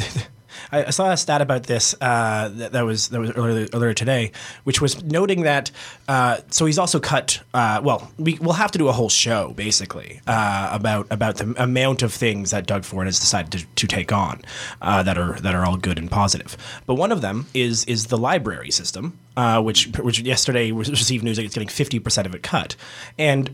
I 0.75 0.86
I 0.88 0.89
saw 0.89 1.10
a 1.12 1.17
stat 1.17 1.41
about 1.41 1.63
this 1.63 1.96
uh, 2.01 2.50
that, 2.53 2.74
that 2.74 2.82
was 2.82 3.10
that 3.10 3.20
was 3.20 3.32
earlier, 3.32 3.67
earlier 3.74 3.94
today, 3.94 4.32
which 4.63 4.82
was 4.82 5.03
noting 5.03 5.44
that. 5.44 5.72
Uh, 6.08 6.39
so 6.51 6.65
he's 6.65 6.77
also 6.77 7.00
cut. 7.00 7.41
Uh, 7.53 7.82
well, 7.84 8.12
we, 8.17 8.38
we'll 8.41 8.53
have 8.53 8.72
to 8.72 8.77
do 8.77 8.88
a 8.88 8.91
whole 8.91 9.10
show 9.10 9.53
basically 9.55 10.19
uh, 10.28 10.69
about 10.71 11.08
about 11.10 11.38
the 11.38 11.54
amount 11.62 12.04
of 12.04 12.13
things 12.13 12.52
that 12.52 12.67
Doug 12.67 12.84
Ford 12.84 13.08
has 13.08 13.19
decided 13.19 13.52
to, 13.52 13.65
to 13.76 13.88
take 13.88 14.12
on 14.12 14.41
uh, 14.82 15.02
that 15.04 15.17
are 15.17 15.39
that 15.39 15.56
are 15.56 15.65
all 15.65 15.78
good 15.78 15.97
and 15.97 16.12
positive. 16.12 16.58
But 16.86 16.95
one 16.95 17.12
of 17.12 17.21
them 17.21 17.47
is 17.54 17.86
is 17.86 18.08
the 18.08 18.17
library 18.17 18.71
system, 18.71 19.17
uh, 19.38 19.62
which 19.62 19.88
which 19.97 20.19
yesterday 20.19 20.71
received 20.71 21.23
news 21.23 21.38
that 21.38 21.45
it's 21.45 21.56
getting 21.56 21.69
fifty 21.69 21.99
percent 21.99 22.28
of 22.28 22.36
it 22.36 22.43
cut, 22.43 22.76
and 23.17 23.49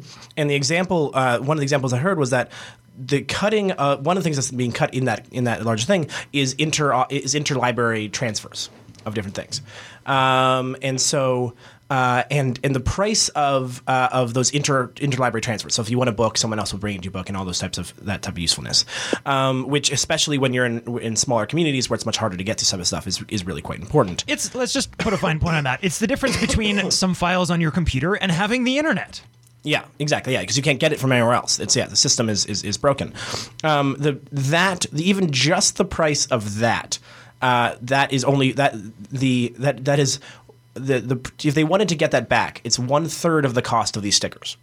and 0.36 0.50
the 0.50 0.54
example 0.54 1.12
one 1.12 1.56
of 1.56 1.58
the 1.58 1.62
examples 1.62 1.92
I 1.92 1.98
heard 1.98 2.18
was 2.18 2.30
that 2.30 2.50
the 2.98 3.22
cutting 3.22 3.72
uh, 3.72 3.96
one 3.98 4.16
of 4.16 4.22
the 4.22 4.24
things 4.24 4.36
that's 4.36 4.50
being 4.50 4.72
cut 4.72 4.94
in 4.94 5.04
that 5.06 5.26
in 5.30 5.44
that 5.44 5.64
large 5.64 5.84
thing 5.84 6.08
is 6.32 6.54
inter 6.54 7.04
is 7.10 7.34
interlibrary 7.34 8.10
transfers 8.10 8.70
of 9.04 9.14
different 9.14 9.36
things 9.36 9.60
um, 10.06 10.76
and 10.82 11.00
so 11.00 11.54
uh, 11.88 12.24
and 12.30 12.58
and 12.64 12.74
the 12.74 12.80
price 12.80 13.28
of 13.30 13.82
uh, 13.86 14.08
of 14.10 14.34
those 14.34 14.50
inter 14.50 14.88
interlibrary 14.96 15.42
transfers. 15.42 15.74
So 15.74 15.82
if 15.82 15.90
you 15.90 15.98
want 15.98 16.08
a 16.08 16.12
book, 16.12 16.36
someone 16.36 16.58
else 16.58 16.72
will 16.72 16.80
bring 16.80 17.00
you 17.02 17.08
a 17.08 17.12
book, 17.12 17.28
and 17.28 17.36
all 17.36 17.44
those 17.44 17.58
types 17.58 17.78
of 17.78 17.94
that 18.04 18.22
type 18.22 18.34
of 18.34 18.38
usefulness. 18.38 18.84
Um, 19.24 19.68
which 19.68 19.92
especially 19.92 20.38
when 20.38 20.52
you're 20.52 20.66
in 20.66 20.98
in 20.98 21.16
smaller 21.16 21.46
communities 21.46 21.88
where 21.88 21.94
it's 21.94 22.06
much 22.06 22.16
harder 22.16 22.36
to 22.36 22.44
get 22.44 22.58
to 22.58 22.64
some 22.64 22.80
of 22.80 22.86
stuff 22.86 23.06
is 23.06 23.22
is 23.28 23.46
really 23.46 23.62
quite 23.62 23.80
important. 23.80 24.24
It's 24.26 24.54
let's 24.54 24.72
just 24.72 24.96
put 24.98 25.12
a 25.12 25.16
fine 25.16 25.38
point 25.38 25.56
on 25.56 25.64
that. 25.64 25.80
It's 25.82 25.98
the 25.98 26.06
difference 26.06 26.36
between 26.38 26.90
some 26.90 27.14
files 27.14 27.50
on 27.50 27.60
your 27.60 27.70
computer 27.70 28.14
and 28.14 28.32
having 28.32 28.64
the 28.64 28.78
internet. 28.78 29.22
Yeah, 29.66 29.84
exactly. 29.98 30.32
Yeah, 30.32 30.40
because 30.42 30.56
you 30.56 30.62
can't 30.62 30.78
get 30.78 30.92
it 30.92 31.00
from 31.00 31.10
anywhere 31.10 31.32
else. 31.34 31.58
It's 31.58 31.74
yeah, 31.74 31.86
the 31.86 31.96
system 31.96 32.28
is 32.28 32.46
is, 32.46 32.62
is 32.62 32.78
broken. 32.78 33.12
Um, 33.64 33.96
the 33.98 34.20
that 34.30 34.86
the, 34.92 35.02
even 35.08 35.32
just 35.32 35.76
the 35.76 35.84
price 35.84 36.26
of 36.26 36.58
that 36.60 37.00
uh, 37.42 37.74
that 37.82 38.12
is 38.12 38.22
only 38.24 38.52
that 38.52 38.74
the 39.10 39.52
that 39.58 39.84
that 39.84 39.98
is 39.98 40.20
the 40.74 41.00
the 41.00 41.32
if 41.42 41.54
they 41.54 41.64
wanted 41.64 41.88
to 41.88 41.96
get 41.96 42.12
that 42.12 42.28
back, 42.28 42.60
it's 42.62 42.78
one 42.78 43.08
third 43.08 43.44
of 43.44 43.54
the 43.54 43.62
cost 43.62 43.96
of 43.96 44.02
these 44.04 44.14
stickers. 44.14 44.56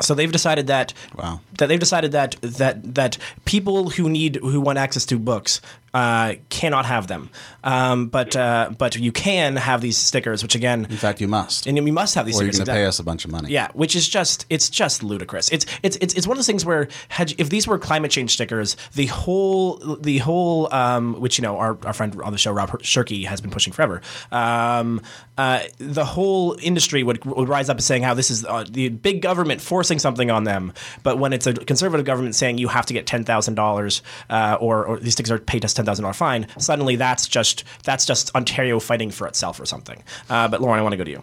So 0.00 0.14
they've 0.14 0.30
decided 0.32 0.66
that 0.66 0.92
Wow. 1.16 1.40
that 1.58 1.68
they've 1.68 1.80
decided 1.80 2.12
that 2.12 2.36
that 2.42 2.94
that 2.94 3.16
people 3.46 3.90
who 3.90 4.10
need 4.10 4.36
who 4.36 4.60
want 4.60 4.76
access 4.78 5.06
to 5.06 5.18
books 5.18 5.60
uh, 5.94 6.34
cannot 6.48 6.86
have 6.86 7.06
them, 7.06 7.30
um, 7.62 8.08
but 8.08 8.34
uh, 8.34 8.68
but 8.76 8.96
you 8.96 9.12
can 9.12 9.54
have 9.54 9.80
these 9.80 9.96
stickers, 9.96 10.42
which 10.42 10.56
again, 10.56 10.86
In 10.90 10.96
fact, 10.96 11.20
you 11.20 11.28
must. 11.28 11.68
and 11.68 11.76
you 11.76 11.92
must 11.92 12.16
have 12.16 12.26
these 12.26 12.40
or 12.40 12.42
you're 12.42 12.52
going 12.52 12.64
to 12.64 12.72
pay 12.72 12.84
us 12.84 12.98
a 12.98 13.04
bunch 13.04 13.24
of 13.24 13.30
money. 13.30 13.50
Yeah, 13.50 13.68
which 13.74 13.94
is 13.94 14.08
just 14.08 14.44
it's 14.50 14.68
just 14.68 15.04
ludicrous. 15.04 15.50
It's 15.52 15.66
it's 15.84 15.96
it's, 15.98 16.14
it's 16.14 16.26
one 16.26 16.34
of 16.34 16.38
those 16.38 16.48
things 16.48 16.64
where 16.64 16.88
had, 17.08 17.32
if 17.38 17.48
these 17.48 17.68
were 17.68 17.78
climate 17.78 18.10
change 18.10 18.32
stickers, 18.32 18.76
the 18.94 19.06
whole 19.06 19.76
the 20.00 20.18
whole 20.18 20.72
um, 20.74 21.20
which 21.20 21.38
you 21.38 21.42
know 21.42 21.56
our, 21.58 21.78
our 21.84 21.92
friend 21.92 22.20
on 22.22 22.32
the 22.32 22.38
show 22.38 22.50
Rob 22.50 22.70
Shirky 22.82 23.24
has 23.26 23.40
been 23.40 23.52
pushing 23.52 23.72
forever. 23.72 24.02
Um, 24.32 25.00
uh, 25.38 25.60
the 25.78 26.04
whole 26.04 26.56
industry 26.60 27.04
would, 27.04 27.24
would 27.24 27.48
rise 27.48 27.68
up 27.68 27.76
and 27.76 27.84
saying 27.84 28.02
how 28.02 28.14
this 28.14 28.30
is 28.30 28.44
uh, 28.44 28.64
the 28.68 28.88
big 28.88 29.22
government 29.22 29.60
forcing 29.60 30.00
something 30.00 30.30
on 30.30 30.42
them, 30.42 30.72
but 31.04 31.18
when 31.18 31.32
it's 31.32 31.46
a 31.46 31.54
conservative 31.54 32.04
government 32.04 32.34
saying 32.34 32.58
you 32.58 32.66
have 32.66 32.86
to 32.86 32.92
get 32.92 33.06
ten 33.06 33.22
thousand 33.22 33.56
uh, 33.56 33.62
dollars 33.62 34.02
or 34.28 34.84
or 34.84 34.98
these 34.98 35.12
stickers 35.12 35.30
are 35.30 35.38
paid 35.38 35.64
us 35.64 35.72
ten 35.72 35.83
thousand 35.84 36.02
dollar 36.02 36.14
fine, 36.14 36.46
suddenly 36.58 36.96
that's 36.96 37.26
just 37.26 37.64
that's 37.84 38.06
just 38.06 38.34
Ontario 38.34 38.80
fighting 38.80 39.10
for 39.10 39.26
itself 39.26 39.60
or 39.60 39.66
something. 39.66 40.02
Uh, 40.28 40.48
but 40.48 40.60
Lauren, 40.60 40.78
I 40.78 40.82
want 40.82 40.92
to 40.92 40.96
go 40.96 41.04
to 41.04 41.10
you. 41.10 41.22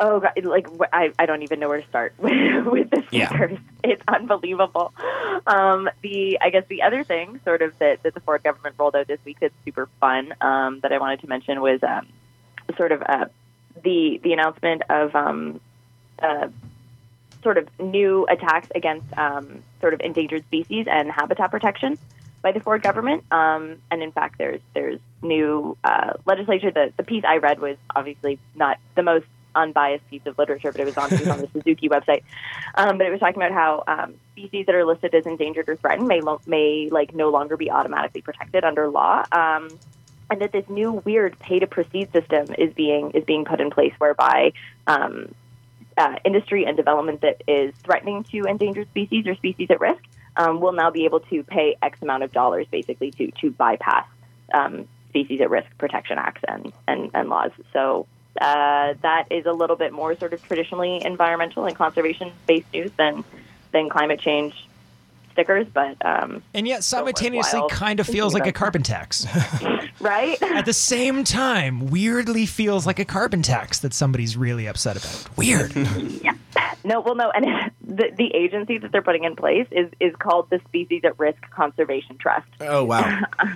Oh, 0.00 0.18
God, 0.18 0.32
like 0.42 0.66
I, 0.92 1.12
I 1.16 1.26
don't 1.26 1.42
even 1.42 1.60
know 1.60 1.68
where 1.68 1.80
to 1.80 1.88
start 1.88 2.14
with, 2.18 2.66
with 2.66 2.90
the 2.90 3.04
Yeah. 3.12 3.56
It's 3.84 4.02
unbelievable. 4.08 4.92
Um, 5.46 5.88
the 6.02 6.38
I 6.40 6.50
guess 6.50 6.64
the 6.68 6.82
other 6.82 7.04
thing, 7.04 7.40
sort 7.44 7.62
of 7.62 7.78
that, 7.78 8.02
that 8.02 8.12
the 8.12 8.20
Ford 8.20 8.42
government 8.42 8.74
rolled 8.78 8.96
out 8.96 9.06
this 9.06 9.20
week 9.24 9.38
that's 9.40 9.54
super 9.64 9.88
fun 10.00 10.34
um, 10.40 10.80
that 10.80 10.92
I 10.92 10.98
wanted 10.98 11.20
to 11.20 11.28
mention 11.28 11.60
was 11.60 11.80
um, 11.84 12.08
sort 12.76 12.90
of 12.90 13.02
uh, 13.02 13.26
the 13.84 14.20
the 14.24 14.32
announcement 14.32 14.82
of 14.90 15.14
um, 15.14 15.60
uh, 16.18 16.48
sort 17.44 17.58
of 17.58 17.68
new 17.78 18.26
attacks 18.26 18.68
against 18.74 19.06
um, 19.16 19.62
sort 19.80 19.94
of 19.94 20.00
endangered 20.00 20.44
species 20.46 20.86
and 20.90 21.12
habitat 21.12 21.52
protection 21.52 21.96
by 22.42 22.52
the 22.52 22.60
Ford 22.60 22.82
government. 22.82 23.24
Um, 23.30 23.78
and 23.90 24.02
in 24.02 24.12
fact, 24.12 24.36
there's 24.38 24.60
there's 24.74 25.00
new 25.22 25.76
uh, 25.84 26.14
legislation. 26.26 26.72
The 26.74 26.92
the 26.96 27.04
piece 27.04 27.24
I 27.26 27.38
read 27.38 27.60
was 27.60 27.76
obviously 27.94 28.38
not 28.54 28.78
the 28.94 29.02
most 29.02 29.26
unbiased 29.54 30.08
piece 30.08 30.22
of 30.26 30.38
literature, 30.38 30.72
but 30.72 30.80
it 30.80 30.84
was 30.84 30.96
on, 30.96 31.12
it 31.12 31.20
was 31.20 31.28
on 31.28 31.40
the 31.40 31.48
Suzuki 31.52 31.88
website. 31.88 32.22
Um, 32.74 32.98
but 32.98 33.06
it 33.06 33.10
was 33.10 33.20
talking 33.20 33.36
about 33.36 33.52
how 33.52 33.84
um, 33.86 34.14
species 34.32 34.66
that 34.66 34.74
are 34.74 34.84
listed 34.84 35.14
as 35.14 35.26
endangered 35.26 35.68
or 35.68 35.76
threatened 35.76 36.08
may 36.08 36.20
lo- 36.20 36.40
may 36.46 36.88
like 36.90 37.14
no 37.14 37.30
longer 37.30 37.56
be 37.56 37.70
automatically 37.70 38.22
protected 38.22 38.64
under 38.64 38.88
law. 38.88 39.24
Um, 39.32 39.68
and 40.30 40.40
that 40.40 40.52
this 40.52 40.66
new 40.68 40.92
weird 40.92 41.38
pay 41.38 41.58
to 41.58 41.66
proceed 41.66 42.10
system 42.12 42.54
is 42.56 42.72
being 42.74 43.10
is 43.12 43.24
being 43.24 43.44
put 43.44 43.60
in 43.60 43.70
place, 43.70 43.92
whereby 43.98 44.52
um, 44.86 45.34
uh, 45.96 46.16
industry 46.24 46.64
and 46.64 46.76
development 46.76 47.20
that 47.20 47.42
is 47.46 47.74
threatening 47.84 48.24
to 48.24 48.44
endangered 48.44 48.88
species 48.88 49.26
or 49.26 49.34
species 49.34 49.68
at 49.70 49.80
risk 49.80 50.02
um, 50.36 50.60
will 50.60 50.72
now 50.72 50.90
be 50.90 51.04
able 51.04 51.20
to 51.20 51.42
pay 51.42 51.76
X 51.82 51.98
amount 52.02 52.22
of 52.22 52.32
dollars, 52.32 52.66
basically, 52.70 53.10
to 53.12 53.30
to 53.40 53.50
bypass 53.50 54.06
um, 54.52 54.88
species 55.08 55.40
at 55.40 55.50
risk 55.50 55.68
protection 55.78 56.18
acts 56.18 56.42
and 56.46 56.72
and, 56.88 57.10
and 57.14 57.28
laws. 57.28 57.52
So. 57.72 58.06
Uh, 58.40 58.94
that 59.02 59.26
is 59.30 59.44
a 59.44 59.52
little 59.52 59.76
bit 59.76 59.92
more 59.92 60.16
sort 60.16 60.32
of 60.32 60.42
traditionally 60.44 61.04
environmental 61.04 61.66
and 61.66 61.76
conservation 61.76 62.32
based 62.46 62.66
news 62.72 62.90
than 62.96 63.22
than 63.72 63.90
climate 63.90 64.20
change 64.20 64.54
stickers, 65.32 65.66
but 65.72 65.96
um, 66.04 66.42
And 66.54 66.68
yet 66.68 66.84
simultaneously 66.84 67.62
kind 67.70 68.00
of 68.00 68.06
feels 68.06 68.34
like 68.34 68.46
a 68.46 68.52
carbon 68.52 68.82
tax. 68.82 69.26
right. 70.00 70.40
At 70.42 70.66
the 70.66 70.72
same 70.72 71.24
time, 71.24 71.88
weirdly 71.88 72.46
feels 72.46 72.86
like 72.86 72.98
a 72.98 73.04
carbon 73.04 73.42
tax 73.42 73.80
that 73.80 73.92
somebody's 73.92 74.36
really 74.36 74.66
upset 74.66 74.96
about. 74.96 75.36
Weird. 75.36 75.74
No, 76.84 77.00
well, 77.00 77.14
no, 77.14 77.30
and 77.30 77.70
the 77.96 78.10
the 78.16 78.34
agency 78.34 78.78
that 78.78 78.92
they're 78.92 79.02
putting 79.02 79.24
in 79.24 79.36
place 79.36 79.66
is 79.70 79.90
is 80.00 80.14
called 80.16 80.50
the 80.50 80.60
Species 80.68 81.02
at 81.04 81.18
Risk 81.18 81.40
Conservation 81.50 82.18
Trust. 82.18 82.48
Oh 82.60 82.84
wow. 82.84 83.20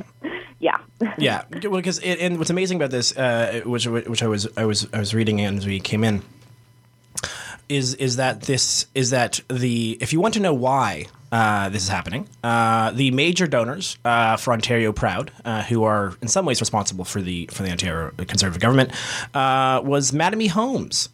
Yeah, 0.59 0.79
yeah, 1.18 1.44
well, 1.64 1.72
because 1.72 1.99
and 1.99 2.38
what's 2.38 2.49
amazing 2.49 2.79
about 2.79 2.90
this, 2.90 3.14
uh, 3.14 3.61
which 3.66 3.87
which 3.87 4.22
I 4.22 4.27
was 4.27 4.49
I 4.57 4.64
was 4.64 4.88
I 4.90 4.99
was 4.99 5.14
reading 5.14 5.42
as 5.44 5.66
we 5.66 5.81
came 5.81 6.03
in, 6.03 6.22
is 7.68 7.92
is 7.94 8.16
that 8.16 8.42
this 8.42 8.87
is 8.94 9.11
that 9.11 9.40
the 9.49 9.99
if 10.01 10.14
you 10.14 10.20
want 10.20 10.33
to 10.33 10.40
know 10.40 10.55
why 10.55 11.09
uh, 11.33 11.68
this 11.68 11.83
is 11.83 11.88
happening. 11.88 12.29
Uh, 12.42 12.90
the 12.92 13.11
major 13.11 13.46
donors 13.46 13.99
uh, 14.05 14.37
for 14.37 14.53
Ontario 14.53 14.92
Proud, 14.92 15.33
uh, 15.44 15.62
who 15.64 15.85
are 15.85 16.14
in 16.22 16.29
some 16.29 16.46
ways 16.46 16.61
responsible 16.61 17.05
for 17.05 17.20
the 17.20 17.46
for 17.53 17.62
the 17.62 17.70
Ontario 17.70 18.11
Conservative 18.16 18.61
government, 18.61 18.92
uh, 19.35 19.81
was 19.85 20.12
Mattamy 20.12 20.49
Homes. 20.49 21.09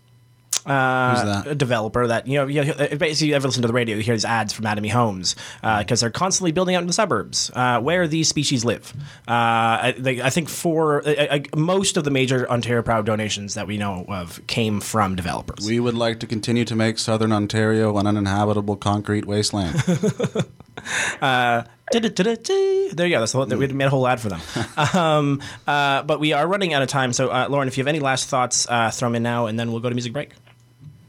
Uh, 0.65 1.15
Who's 1.15 1.25
that? 1.25 1.47
A 1.49 1.55
developer 1.55 2.07
that 2.07 2.27
you 2.27 2.39
know, 2.39 2.47
you 2.47 2.65
know, 2.65 2.75
basically, 2.97 3.29
you 3.29 3.35
ever 3.35 3.49
listen 3.49 3.63
to 3.63 3.69
the 3.69 3.75
radio, 3.75 3.97
you 3.97 4.03
hear 4.03 4.15
these 4.15 4.25
ads 4.25 4.53
from 4.53 4.65
Mattamy 4.65 4.91
Homes 4.91 5.35
because 5.61 6.01
they're 6.01 6.11
constantly 6.11 6.53
building 6.53 6.75
out 6.75 6.83
in 6.83 6.87
the 6.87 6.93
suburbs 6.93 7.51
uh, 7.55 7.81
where 7.81 8.07
these 8.07 8.29
species 8.29 8.65
live. 8.65 8.93
Uh, 9.27 9.33
I, 9.33 9.95
they, 9.99 10.23
I 10.23 10.31
think 10.31 10.49
for 10.49 11.07
uh, 11.07 11.13
uh, 11.13 11.39
most 11.57 11.97
of 11.97 12.05
the 12.05 12.11
major 12.11 12.49
Ontario 12.49 12.83
Proud 12.83 13.07
donations 13.07 13.55
that 13.55 13.67
we 13.67 13.77
know 13.77 14.05
of 14.09 14.45
came 14.47 14.81
from 14.81 15.17
developers. 15.17 15.67
We 15.67 15.81
would 15.81 15.95
like 15.95 16.21
to 16.21 16.27
continue 16.27 16.65
to 16.65 16.77
make 16.77 16.99
southern 16.99 17.33
Ontario 17.33 17.97
an 17.99 18.07
uninhabitable 18.07 18.77
concrete 18.77 19.27
wasteland. 19.27 19.83
Da-da-da-da-da. 21.93 22.89
There 22.95 23.07
you 23.07 23.15
go. 23.15 23.21
That's 23.21 23.33
the 23.33 23.39
whole, 23.39 23.47
we 23.47 23.67
made 23.69 23.85
a 23.85 23.91
whole 23.91 24.07
ad 24.07 24.19
for 24.19 24.31
them. 24.31 24.41
um, 24.95 25.43
uh, 25.67 26.03
but 26.03 26.21
we 26.21 26.33
are 26.33 26.47
running 26.47 26.73
out 26.73 26.81
of 26.83 26.89
time. 26.89 27.13
So, 27.13 27.29
uh, 27.29 27.49
Lauren, 27.51 27.69
if 27.69 27.77
you 27.77 27.83
have 27.83 27.89
any 27.89 28.01
last 28.01 28.29
thoughts, 28.29 28.67
uh, 28.69 28.91
throw 28.91 29.09
them 29.09 29.17
in 29.17 29.23
now, 29.23 29.47
and 29.47 29.61
then 29.61 29.73
we'll 29.73 29.81
go 29.81 29.91
to 29.91 29.95
music 29.95 30.13
break. 30.13 30.31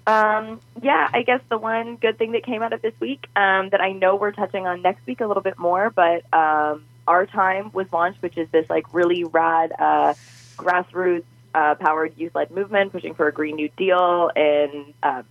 Um, 0.05 0.59
yeah, 0.81 1.09
I 1.13 1.23
guess 1.23 1.39
the 1.49 1.57
one 1.57 1.95
good 1.95 2.17
thing 2.17 2.33
that 2.33 2.43
came 2.43 2.61
out 2.61 2.73
of 2.73 2.81
this 2.81 2.93
week 2.99 3.27
um, 3.37 3.69
that 3.69 3.79
I 3.79 3.93
know 3.93 4.17
we're 4.17 4.33
touching 4.33 4.67
on 4.67 4.81
next 4.81 5.05
week 5.07 5.21
a 5.21 5.27
little 5.27 5.43
bit 5.43 5.57
more, 5.57 5.89
but 5.89 6.25
um, 6.33 6.83
Our 7.07 7.25
Time 7.25 7.71
was 7.71 7.87
launched, 7.93 8.21
which 8.21 8.37
is 8.37 8.49
this 8.49 8.69
like 8.69 8.93
really 8.93 9.23
rad 9.23 9.71
uh, 9.79 10.13
grassroots 10.57 11.23
uh, 11.53 11.75
powered 11.75 12.17
youth 12.17 12.35
led 12.35 12.51
movement 12.51 12.91
pushing 12.91 13.13
for 13.13 13.27
a 13.27 13.31
Green 13.31 13.55
New 13.55 13.69
Deal 13.77 14.29
in 14.35 14.93
uh, 15.01 15.23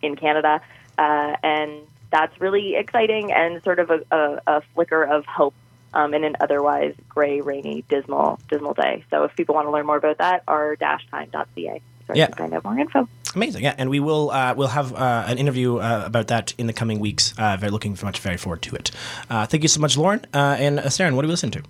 in 0.00 0.16
Canada, 0.16 0.62
uh, 0.96 1.36
and 1.42 1.82
that's 2.10 2.40
really 2.40 2.76
exciting 2.76 3.32
and 3.32 3.62
sort 3.62 3.78
of 3.78 3.90
a, 3.90 4.00
a, 4.10 4.40
a 4.46 4.62
flicker 4.74 5.02
of 5.02 5.24
hope. 5.26 5.54
Um, 5.94 6.12
in 6.12 6.22
an 6.22 6.36
otherwise 6.38 6.94
gray, 7.08 7.40
rainy, 7.40 7.82
dismal, 7.88 8.38
dismal 8.50 8.74
day. 8.74 9.04
So, 9.08 9.24
if 9.24 9.34
people 9.36 9.54
want 9.54 9.68
to 9.68 9.70
learn 9.70 9.86
more 9.86 9.96
about 9.96 10.18
that, 10.18 10.42
r-time.ca. 10.46 11.80
So 12.06 12.12
Yeah. 12.14 12.24
I 12.24 12.26
can 12.26 12.34
find 12.36 12.54
out 12.54 12.64
more 12.64 12.78
info. 12.78 13.08
Amazing, 13.34 13.64
yeah, 13.64 13.74
and 13.76 13.88
we 13.88 13.98
will 13.98 14.30
uh, 14.30 14.54
we'll 14.54 14.68
have 14.68 14.94
uh, 14.94 15.24
an 15.26 15.38
interview 15.38 15.78
uh, 15.78 16.02
about 16.04 16.28
that 16.28 16.52
in 16.58 16.66
the 16.66 16.74
coming 16.74 17.00
weeks. 17.00 17.32
Uh, 17.38 17.56
very 17.58 17.70
looking 17.70 17.96
much 18.02 18.20
very 18.20 18.36
forward 18.36 18.60
to 18.62 18.74
it. 18.76 18.90
Uh, 19.30 19.46
thank 19.46 19.62
you 19.62 19.68
so 19.68 19.80
much, 19.80 19.96
Lauren 19.96 20.20
uh, 20.34 20.56
and 20.58 20.78
uh, 20.78 20.84
Saren. 20.84 21.14
What 21.14 21.22
do 21.22 21.28
we 21.28 21.32
listen 21.32 21.50
to? 21.52 21.62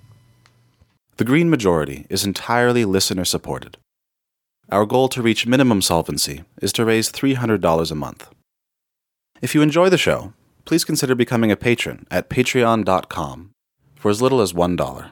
The 1.16 1.24
Green 1.24 1.48
Majority 1.50 2.06
is 2.08 2.24
entirely 2.24 2.84
listener 2.84 3.24
supported. 3.24 3.76
Our 4.70 4.84
goal 4.86 5.08
to 5.10 5.22
reach 5.22 5.46
minimum 5.46 5.80
solvency 5.82 6.42
is 6.60 6.72
to 6.74 6.84
raise 6.84 7.10
$300 7.10 7.90
a 7.90 7.94
month. 7.94 8.28
If 9.40 9.54
you 9.54 9.62
enjoy 9.62 9.88
the 9.88 9.98
show, 9.98 10.32
please 10.64 10.84
consider 10.84 11.14
becoming 11.14 11.52
a 11.52 11.56
patron 11.56 12.06
at 12.10 12.28
patreon.com 12.28 13.50
for 13.94 14.10
as 14.10 14.20
little 14.20 14.40
as 14.40 14.52
$1. 14.52 15.10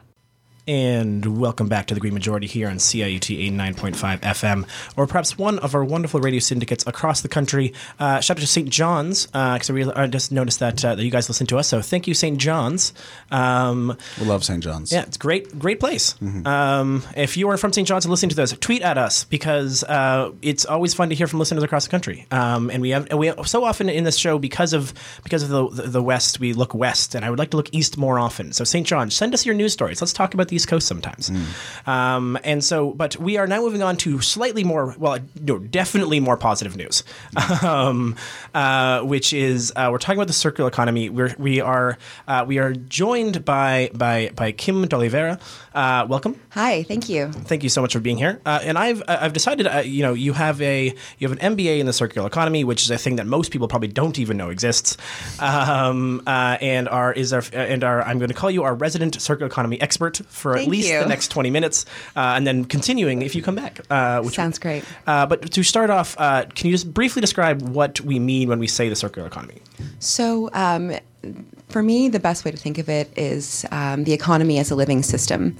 And 0.69 1.39
welcome 1.39 1.69
back 1.69 1.85
to 1.85 1.93
the 1.93 2.01
Green 2.01 2.13
Majority 2.13 2.45
here 2.45 2.67
on 2.67 2.75
CIUT 2.75 3.21
89.5 3.55 4.19
FM, 4.19 4.67
or 4.97 5.07
perhaps 5.07 5.37
one 5.37 5.59
of 5.59 5.73
our 5.73 5.85
wonderful 5.85 6.19
radio 6.19 6.41
syndicates 6.41 6.85
across 6.85 7.21
the 7.21 7.29
country. 7.29 7.73
Uh, 8.01 8.19
shout 8.19 8.35
out 8.35 8.41
to 8.41 8.47
St. 8.47 8.67
John's, 8.69 9.27
because 9.27 9.69
I, 9.69 9.73
really, 9.73 9.93
I 9.93 10.07
just 10.07 10.33
noticed 10.33 10.59
that, 10.59 10.83
uh, 10.83 10.95
that 10.95 11.03
you 11.05 11.09
guys 11.09 11.29
listen 11.29 11.47
to 11.47 11.57
us. 11.57 11.69
So 11.69 11.81
thank 11.81 12.05
you, 12.05 12.13
St. 12.13 12.37
John's. 12.37 12.91
Um, 13.31 13.95
We 14.19 14.25
love 14.25 14.43
St. 14.43 14.61
John's. 14.61 14.91
yeah, 14.91 15.03
it's 15.03 15.15
great, 15.15 15.57
great 15.57 15.79
place. 15.79 16.15
Um, 16.45 17.01
if 17.15 17.37
you 17.37 17.47
are 17.49 17.55
from 17.55 17.71
St. 17.71 17.87
John's 17.87 18.03
and 18.03 18.11
listening 18.11 18.31
to 18.31 18.35
this, 18.35 18.51
tweet 18.59 18.81
at 18.81 18.97
us 18.97 19.23
because 19.23 19.85
uh, 19.85 20.31
it's 20.41 20.65
always 20.65 20.93
fun 20.93 21.07
to 21.07 21.15
hear 21.15 21.27
from 21.27 21.39
listeners 21.39 21.63
across 21.63 21.85
the 21.85 21.91
country. 21.91 22.27
Um, 22.29 22.69
and 22.71 22.81
we 22.81 22.89
have 22.89 23.13
we 23.13 23.27
have, 23.27 23.47
so 23.47 23.63
often 23.63 23.87
in 23.87 24.03
this 24.03 24.17
show 24.17 24.37
because 24.37 24.73
of 24.73 24.93
because 25.23 25.43
of 25.43 25.49
the, 25.49 25.69
the 25.83 25.89
the 25.89 26.03
West, 26.03 26.41
we 26.41 26.51
look 26.51 26.73
west, 26.73 27.15
and 27.15 27.23
I 27.23 27.29
would 27.29 27.39
like 27.39 27.51
to 27.51 27.57
look 27.57 27.69
east 27.73 27.97
more 27.97 28.19
often. 28.19 28.51
So 28.51 28.65
St. 28.65 28.85
John's, 28.85 29.15
send 29.15 29.33
us 29.33 29.45
your 29.45 29.55
news 29.55 29.71
stories. 29.71 30.01
Let's 30.01 30.11
talk 30.11 30.33
about 30.33 30.49
the 30.49 30.56
East 30.57 30.67
Coast 30.67 30.87
sometimes. 30.87 31.31
Um, 31.85 32.37
and 32.43 32.63
so, 32.63 32.91
but 32.91 33.15
we 33.17 33.37
are 33.37 33.47
now 33.47 33.61
moving 33.61 33.81
on 33.81 33.95
to 33.97 34.19
slightly 34.21 34.63
more, 34.63 34.95
well, 34.97 35.19
no, 35.41 35.57
definitely 35.57 36.19
more 36.19 36.35
positive 36.35 36.75
news, 36.75 37.03
um, 37.63 38.15
uh, 38.53 39.01
which 39.01 39.31
is 39.31 39.71
uh, 39.75 39.89
we're 39.91 39.99
talking 39.99 40.17
about 40.17 40.27
the 40.27 40.33
circular 40.33 40.67
economy. 40.67 41.09
We're 41.09 41.33
we 41.37 41.61
are 41.61 41.97
uh, 42.27 42.43
we 42.47 42.57
are 42.57 42.73
joined 42.73 43.45
by 43.45 43.89
by 43.93 44.31
by 44.35 44.51
Kim 44.51 44.87
D'Oliveira. 44.87 45.39
Uh, 45.73 46.07
welcome. 46.09 46.39
Hi, 46.51 46.83
thank 46.83 47.07
you. 47.07 47.31
Thank 47.31 47.61
you 47.61 47.69
so 47.69 47.81
much 47.81 47.93
for 47.93 47.99
being 47.99 48.17
here. 48.17 48.41
Uh, 48.45 48.59
and 48.63 48.77
I've 48.79 49.03
I've 49.07 49.33
decided, 49.33 49.67
uh, 49.67 49.79
you 49.79 50.01
know, 50.01 50.13
you 50.13 50.33
have 50.33 50.59
a 50.61 50.93
you 51.19 51.29
have 51.29 51.37
an 51.39 51.55
MBA 51.55 51.79
in 51.79 51.85
the 51.85 51.93
circular 51.93 52.27
economy, 52.27 52.63
which 52.63 52.81
is 52.81 52.89
a 52.89 52.97
thing 52.97 53.17
that 53.17 53.27
most 53.27 53.51
people 53.51 53.67
probably 53.67 53.89
don't 53.89 54.17
even 54.17 54.37
know 54.37 54.49
exists. 54.49 54.97
Um, 55.39 56.23
uh, 56.25 56.57
and 56.61 56.89
are 56.89 57.13
is 57.13 57.31
our 57.31 57.43
and 57.53 57.83
our 57.83 58.01
I'm 58.01 58.17
going 58.17 58.29
to 58.29 58.33
call 58.33 58.49
you 58.49 58.63
our 58.63 58.73
resident 58.73 59.21
circular 59.21 59.47
economy 59.47 59.79
expert 59.81 60.21
for 60.29 60.46
at 60.53 60.59
Thank 60.59 60.71
least 60.71 60.89
you. 60.89 60.99
the 60.99 61.05
next 61.05 61.29
20 61.29 61.49
minutes, 61.49 61.85
uh, 62.15 62.33
and 62.35 62.45
then 62.45 62.65
continuing 62.65 63.21
if 63.21 63.35
you 63.35 63.41
come 63.41 63.55
back. 63.55 63.81
Uh, 63.89 64.21
which, 64.21 64.35
Sounds 64.35 64.59
great. 64.59 64.83
Uh, 65.05 65.25
but 65.25 65.51
to 65.51 65.63
start 65.63 65.89
off, 65.89 66.15
uh, 66.19 66.45
can 66.55 66.67
you 66.67 66.73
just 66.73 66.93
briefly 66.93 67.21
describe 67.21 67.61
what 67.61 68.01
we 68.01 68.19
mean 68.19 68.49
when 68.49 68.59
we 68.59 68.67
say 68.67 68.89
the 68.89 68.95
circular 68.95 69.27
economy? 69.27 69.61
So, 69.99 70.49
um, 70.53 70.93
for 71.69 71.83
me, 71.83 72.09
the 72.09 72.19
best 72.19 72.45
way 72.45 72.51
to 72.51 72.57
think 72.57 72.77
of 72.77 72.89
it 72.89 73.11
is 73.17 73.65
um, 73.71 74.03
the 74.05 74.13
economy 74.13 74.59
as 74.59 74.71
a 74.71 74.75
living 74.75 75.03
system. 75.03 75.57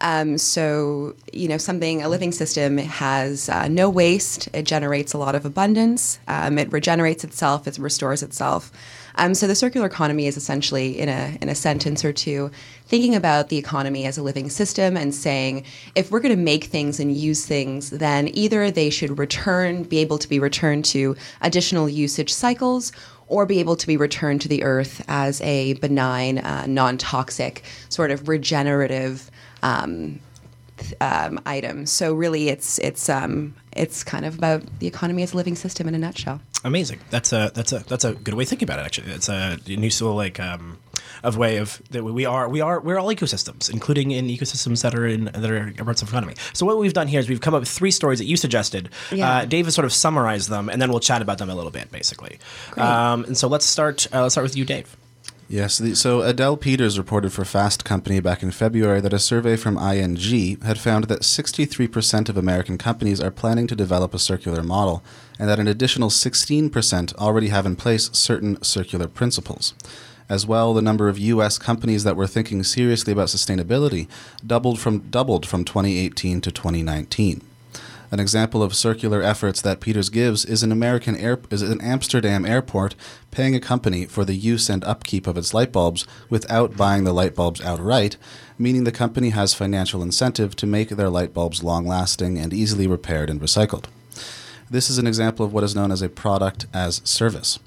Um, 0.00 0.36
so, 0.36 1.14
you 1.32 1.48
know, 1.48 1.56
something, 1.56 2.02
a 2.02 2.08
living 2.08 2.32
system 2.32 2.76
has 2.78 3.48
uh, 3.48 3.68
no 3.68 3.88
waste, 3.88 4.48
it 4.52 4.64
generates 4.64 5.14
a 5.14 5.18
lot 5.18 5.34
of 5.34 5.46
abundance, 5.46 6.18
um, 6.28 6.58
it 6.58 6.70
regenerates 6.70 7.24
itself, 7.24 7.66
it 7.66 7.78
restores 7.78 8.22
itself. 8.22 8.70
Um, 9.16 9.34
so, 9.34 9.46
the 9.46 9.54
circular 9.54 9.86
economy 9.86 10.26
is 10.26 10.36
essentially, 10.36 10.98
in 10.98 11.08
a, 11.08 11.38
in 11.40 11.48
a 11.48 11.54
sentence 11.54 12.04
or 12.04 12.12
two, 12.12 12.50
thinking 12.86 13.14
about 13.14 13.48
the 13.48 13.56
economy 13.56 14.04
as 14.06 14.18
a 14.18 14.22
living 14.22 14.50
system 14.50 14.96
and 14.96 15.14
saying 15.14 15.64
if 15.94 16.10
we're 16.10 16.20
going 16.20 16.36
to 16.36 16.42
make 16.42 16.64
things 16.64 17.00
and 17.00 17.16
use 17.16 17.46
things, 17.46 17.90
then 17.90 18.28
either 18.34 18.70
they 18.70 18.90
should 18.90 19.18
return, 19.18 19.82
be 19.82 19.98
able 19.98 20.18
to 20.18 20.28
be 20.28 20.38
returned 20.38 20.84
to 20.86 21.16
additional 21.40 21.88
usage 21.88 22.32
cycles, 22.32 22.92
or 23.28 23.46
be 23.46 23.58
able 23.58 23.76
to 23.76 23.86
be 23.86 23.96
returned 23.96 24.40
to 24.40 24.48
the 24.48 24.62
earth 24.62 25.04
as 25.08 25.40
a 25.40 25.74
benign, 25.74 26.38
uh, 26.38 26.66
non 26.68 26.96
toxic, 26.96 27.64
sort 27.88 28.10
of 28.10 28.28
regenerative 28.28 29.30
um, 29.62 30.20
um, 31.00 31.40
item. 31.46 31.86
So 31.86 32.14
really, 32.14 32.48
it's 32.48 32.78
it's 32.78 33.08
um, 33.08 33.54
it's 33.72 34.04
kind 34.04 34.24
of 34.24 34.38
about 34.38 34.62
the 34.78 34.86
economy 34.86 35.22
as 35.22 35.32
a 35.32 35.36
living 35.36 35.56
system 35.56 35.88
in 35.88 35.94
a 35.94 35.98
nutshell. 35.98 36.40
Amazing. 36.64 37.00
That's 37.10 37.32
a 37.32 37.50
that's 37.54 37.72
a 37.72 37.80
that's 37.80 38.04
a 38.04 38.14
good 38.14 38.34
way 38.34 38.42
of 38.42 38.48
thinking 38.48 38.66
about 38.66 38.80
it. 38.80 38.86
Actually, 38.86 39.12
it's 39.12 39.28
a 39.28 39.58
new 39.66 39.90
sort 39.90 40.10
of 40.10 40.16
like 40.16 40.40
um, 40.40 40.78
of 41.22 41.36
way 41.36 41.58
of 41.58 41.80
that 41.90 42.02
we 42.04 42.24
are 42.24 42.48
we 42.48 42.60
are 42.60 42.80
we're 42.80 42.98
all 42.98 43.08
ecosystems, 43.08 43.70
including 43.70 44.10
in 44.10 44.26
ecosystems 44.26 44.82
that 44.82 44.94
are 44.94 45.06
in 45.06 45.24
that 45.26 45.50
are 45.50 45.72
parts 45.84 46.02
of 46.02 46.08
economy. 46.08 46.34
So 46.52 46.66
what 46.66 46.78
we've 46.78 46.92
done 46.92 47.08
here 47.08 47.20
is 47.20 47.28
we've 47.28 47.40
come 47.40 47.54
up 47.54 47.60
with 47.60 47.68
three 47.68 47.90
stories 47.90 48.18
that 48.18 48.26
you 48.26 48.36
suggested. 48.36 48.90
Yeah. 49.12 49.30
Uh, 49.30 49.44
Dave 49.44 49.66
has 49.66 49.74
sort 49.74 49.84
of 49.84 49.92
summarized 49.92 50.48
them, 50.48 50.68
and 50.68 50.80
then 50.80 50.90
we'll 50.90 51.00
chat 51.00 51.22
about 51.22 51.38
them 51.38 51.50
a 51.50 51.54
little 51.54 51.70
bit, 51.70 51.90
basically. 51.90 52.38
Great. 52.72 52.84
Um, 52.84 53.24
and 53.24 53.36
so 53.36 53.48
let's 53.48 53.66
start. 53.66 54.06
Uh, 54.12 54.22
let's 54.22 54.34
start 54.34 54.44
with 54.44 54.56
you, 54.56 54.64
Dave. 54.64 54.96
Yes, 55.48 55.78
the, 55.78 55.94
so 55.94 56.22
Adele 56.22 56.56
Peters 56.56 56.98
reported 56.98 57.32
for 57.32 57.44
Fast 57.44 57.84
Company 57.84 58.18
back 58.18 58.42
in 58.42 58.50
February 58.50 59.00
that 59.00 59.12
a 59.12 59.18
survey 59.20 59.54
from 59.54 59.78
ING 59.78 60.60
had 60.62 60.78
found 60.78 61.04
that 61.04 61.20
63% 61.20 62.28
of 62.28 62.36
American 62.36 62.76
companies 62.76 63.20
are 63.20 63.30
planning 63.30 63.68
to 63.68 63.76
develop 63.76 64.12
a 64.12 64.18
circular 64.18 64.64
model, 64.64 65.04
and 65.38 65.48
that 65.48 65.60
an 65.60 65.68
additional 65.68 66.08
16% 66.10 67.14
already 67.14 67.48
have 67.48 67.64
in 67.64 67.76
place 67.76 68.10
certain 68.12 68.60
circular 68.60 69.06
principles. 69.06 69.74
As 70.28 70.44
well, 70.44 70.74
the 70.74 70.82
number 70.82 71.08
of 71.08 71.16
U.S. 71.20 71.58
companies 71.58 72.02
that 72.02 72.16
were 72.16 72.26
thinking 72.26 72.64
seriously 72.64 73.12
about 73.12 73.28
sustainability 73.28 74.08
doubled 74.44 74.80
from 74.80 74.98
doubled 75.10 75.46
from 75.46 75.64
2018 75.64 76.40
to 76.40 76.50
2019. 76.50 77.45
An 78.10 78.20
example 78.20 78.62
of 78.62 78.74
circular 78.74 79.20
efforts 79.20 79.60
that 79.62 79.80
Peters 79.80 80.10
gives 80.10 80.44
is 80.44 80.62
an 80.62 80.70
American 80.70 81.16
air, 81.16 81.40
is 81.50 81.62
an 81.62 81.80
Amsterdam 81.80 82.46
airport 82.46 82.94
paying 83.30 83.56
a 83.56 83.60
company 83.60 84.06
for 84.06 84.24
the 84.24 84.36
use 84.36 84.68
and 84.68 84.84
upkeep 84.84 85.26
of 85.26 85.36
its 85.36 85.52
light 85.52 85.72
bulbs 85.72 86.06
without 86.30 86.76
buying 86.76 87.04
the 87.04 87.12
light 87.12 87.34
bulbs 87.34 87.60
outright, 87.60 88.16
meaning 88.58 88.84
the 88.84 88.92
company 88.92 89.30
has 89.30 89.54
financial 89.54 90.02
incentive 90.02 90.54
to 90.56 90.66
make 90.66 90.90
their 90.90 91.10
light 91.10 91.34
bulbs 91.34 91.64
long-lasting 91.64 92.38
and 92.38 92.52
easily 92.52 92.86
repaired 92.86 93.28
and 93.28 93.40
recycled. 93.40 93.86
This 94.70 94.88
is 94.88 94.98
an 94.98 95.06
example 95.06 95.44
of 95.44 95.52
what 95.52 95.64
is 95.64 95.74
known 95.74 95.90
as 95.90 96.02
a 96.02 96.08
product 96.08 96.66
as 96.72 97.02
service. 97.04 97.58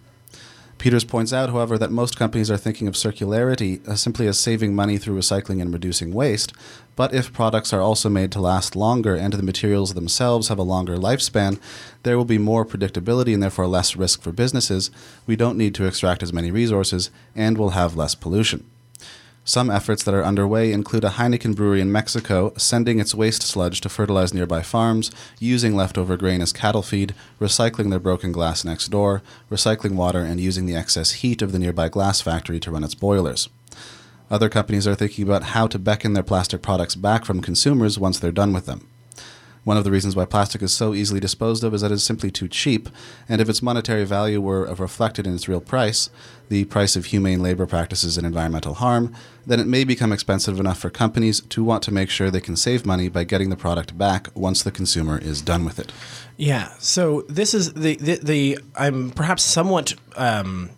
Peters 0.80 1.04
points 1.04 1.34
out, 1.34 1.50
however, 1.50 1.78
that 1.78 1.92
most 1.92 2.18
companies 2.18 2.50
are 2.50 2.56
thinking 2.56 2.88
of 2.88 2.94
circularity 2.94 3.86
uh, 3.86 3.96
simply 3.96 4.28
as 4.28 4.40
saving 4.40 4.74
money 4.74 4.98
through 4.98 5.20
recycling 5.20 5.62
and 5.62 5.74
reducing 5.74 6.14
waste, 6.14 6.54
but 6.96 7.14
if 7.14 7.34
products 7.34 7.74
are 7.74 7.82
also 7.82 8.08
made 8.08 8.32
to 8.32 8.40
last 8.40 8.78
longer 8.78 9.14
and 9.14 9.34
the 9.34 9.44
materials 9.44 9.94
themselves 9.94 10.48
have 10.48 10.58
a 10.58 10.64
longer 10.64 10.96
lifespan, 10.96 11.60
there 12.04 12.18
will 12.18 12.24
be 12.24 12.38
more 12.38 12.66
predictability 12.66 13.34
and 13.34 13.44
therefore 13.44 13.68
less 13.68 13.98
risk 13.98 14.22
for 14.22 14.32
businesses. 14.32 14.90
We 15.28 15.36
don't 15.36 15.58
need 15.58 15.76
to 15.76 15.86
extract 15.86 16.24
as 16.24 16.32
many 16.32 16.50
resources, 16.50 17.12
and 17.36 17.58
we'll 17.58 17.72
have 17.72 17.98
less 17.98 18.16
pollution. 18.16 18.66
Some 19.50 19.72
efforts 19.72 20.04
that 20.04 20.14
are 20.14 20.24
underway 20.24 20.72
include 20.72 21.04
a 21.04 21.10
Heineken 21.10 21.56
brewery 21.56 21.82
in 21.82 21.92
Mexico 21.92 22.54
sending 22.56 23.00
its 23.00 23.16
waste 23.16 23.42
sludge 23.42 23.82
to 23.82 23.90
fertilize 23.90 24.32
nearby 24.32 24.62
farms, 24.62 25.10
using 25.40 25.76
leftover 25.76 26.18
grain 26.18 26.44
as 26.44 26.54
cattle 26.54 26.84
feed, 26.84 27.16
recycling 27.42 27.90
their 27.90 27.98
broken 27.98 28.32
glass 28.32 28.64
next 28.64 28.90
door, 28.90 29.24
recycling 29.50 29.96
water, 29.96 30.20
and 30.20 30.40
using 30.40 30.68
the 30.68 30.76
excess 30.76 31.24
heat 31.24 31.42
of 31.42 31.52
the 31.52 31.58
nearby 31.58 31.90
glass 31.90 32.22
factory 32.22 32.60
to 32.60 32.70
run 32.70 32.84
its 32.84 32.94
boilers. 32.94 33.50
Other 34.30 34.50
companies 34.50 34.86
are 34.86 34.94
thinking 34.94 35.24
about 35.24 35.42
how 35.42 35.66
to 35.66 35.80
beckon 35.80 36.14
their 36.14 36.22
plastic 36.22 36.62
products 36.62 36.94
back 36.94 37.26
from 37.26 37.42
consumers 37.42 37.98
once 37.98 38.20
they're 38.20 38.32
done 38.32 38.54
with 38.54 38.68
them. 38.68 38.88
One 39.70 39.78
of 39.78 39.84
the 39.84 39.92
reasons 39.92 40.16
why 40.16 40.26
plastic 40.26 40.64
is 40.64 40.74
so 40.74 40.96
easily 40.96 41.20
disposed 41.20 41.64
of 41.64 41.76
is 41.76 41.82
that 41.82 41.92
it 41.92 41.94
is 41.94 42.04
simply 42.04 42.32
too 42.32 42.48
cheap, 42.48 42.90
and 43.30 43.40
if 43.40 43.48
its 43.48 43.62
monetary 43.62 44.04
value 44.04 44.42
were 44.42 44.66
reflected 44.74 45.28
in 45.28 45.36
its 45.36 45.48
real 45.48 45.62
price, 45.62 46.10
the 46.50 46.66
price 46.66 46.96
of 46.96 47.06
humane 47.06 47.44
labor 47.44 47.68
practices 47.68 48.18
and 48.18 48.26
environmental 48.26 48.74
harm, 48.74 49.14
then 49.46 49.60
it 49.60 49.68
may 49.68 49.84
become 49.84 50.12
expensive 50.12 50.60
enough 50.60 50.80
for 50.80 50.90
companies 50.90 51.42
to 51.42 51.64
want 51.64 51.84
to 51.84 51.94
make 51.94 52.10
sure 52.10 52.32
they 52.32 52.42
can 52.42 52.56
save 52.56 52.84
money 52.84 53.10
by 53.10 53.24
getting 53.24 53.52
the 53.52 53.56
product 53.56 53.96
back 53.96 54.30
once 54.34 54.64
the 54.64 54.72
consumer 54.72 55.20
is 55.20 55.40
done 55.40 55.64
with 55.64 55.78
it. 55.78 55.92
Yeah. 56.36 56.74
So 56.80 57.22
this 57.30 57.54
is 57.54 57.74
the 57.74 57.96
the, 57.98 58.16
the 58.24 58.58
I'm 58.76 59.12
perhaps 59.12 59.44
somewhat 59.44 59.94
um, 60.16 60.72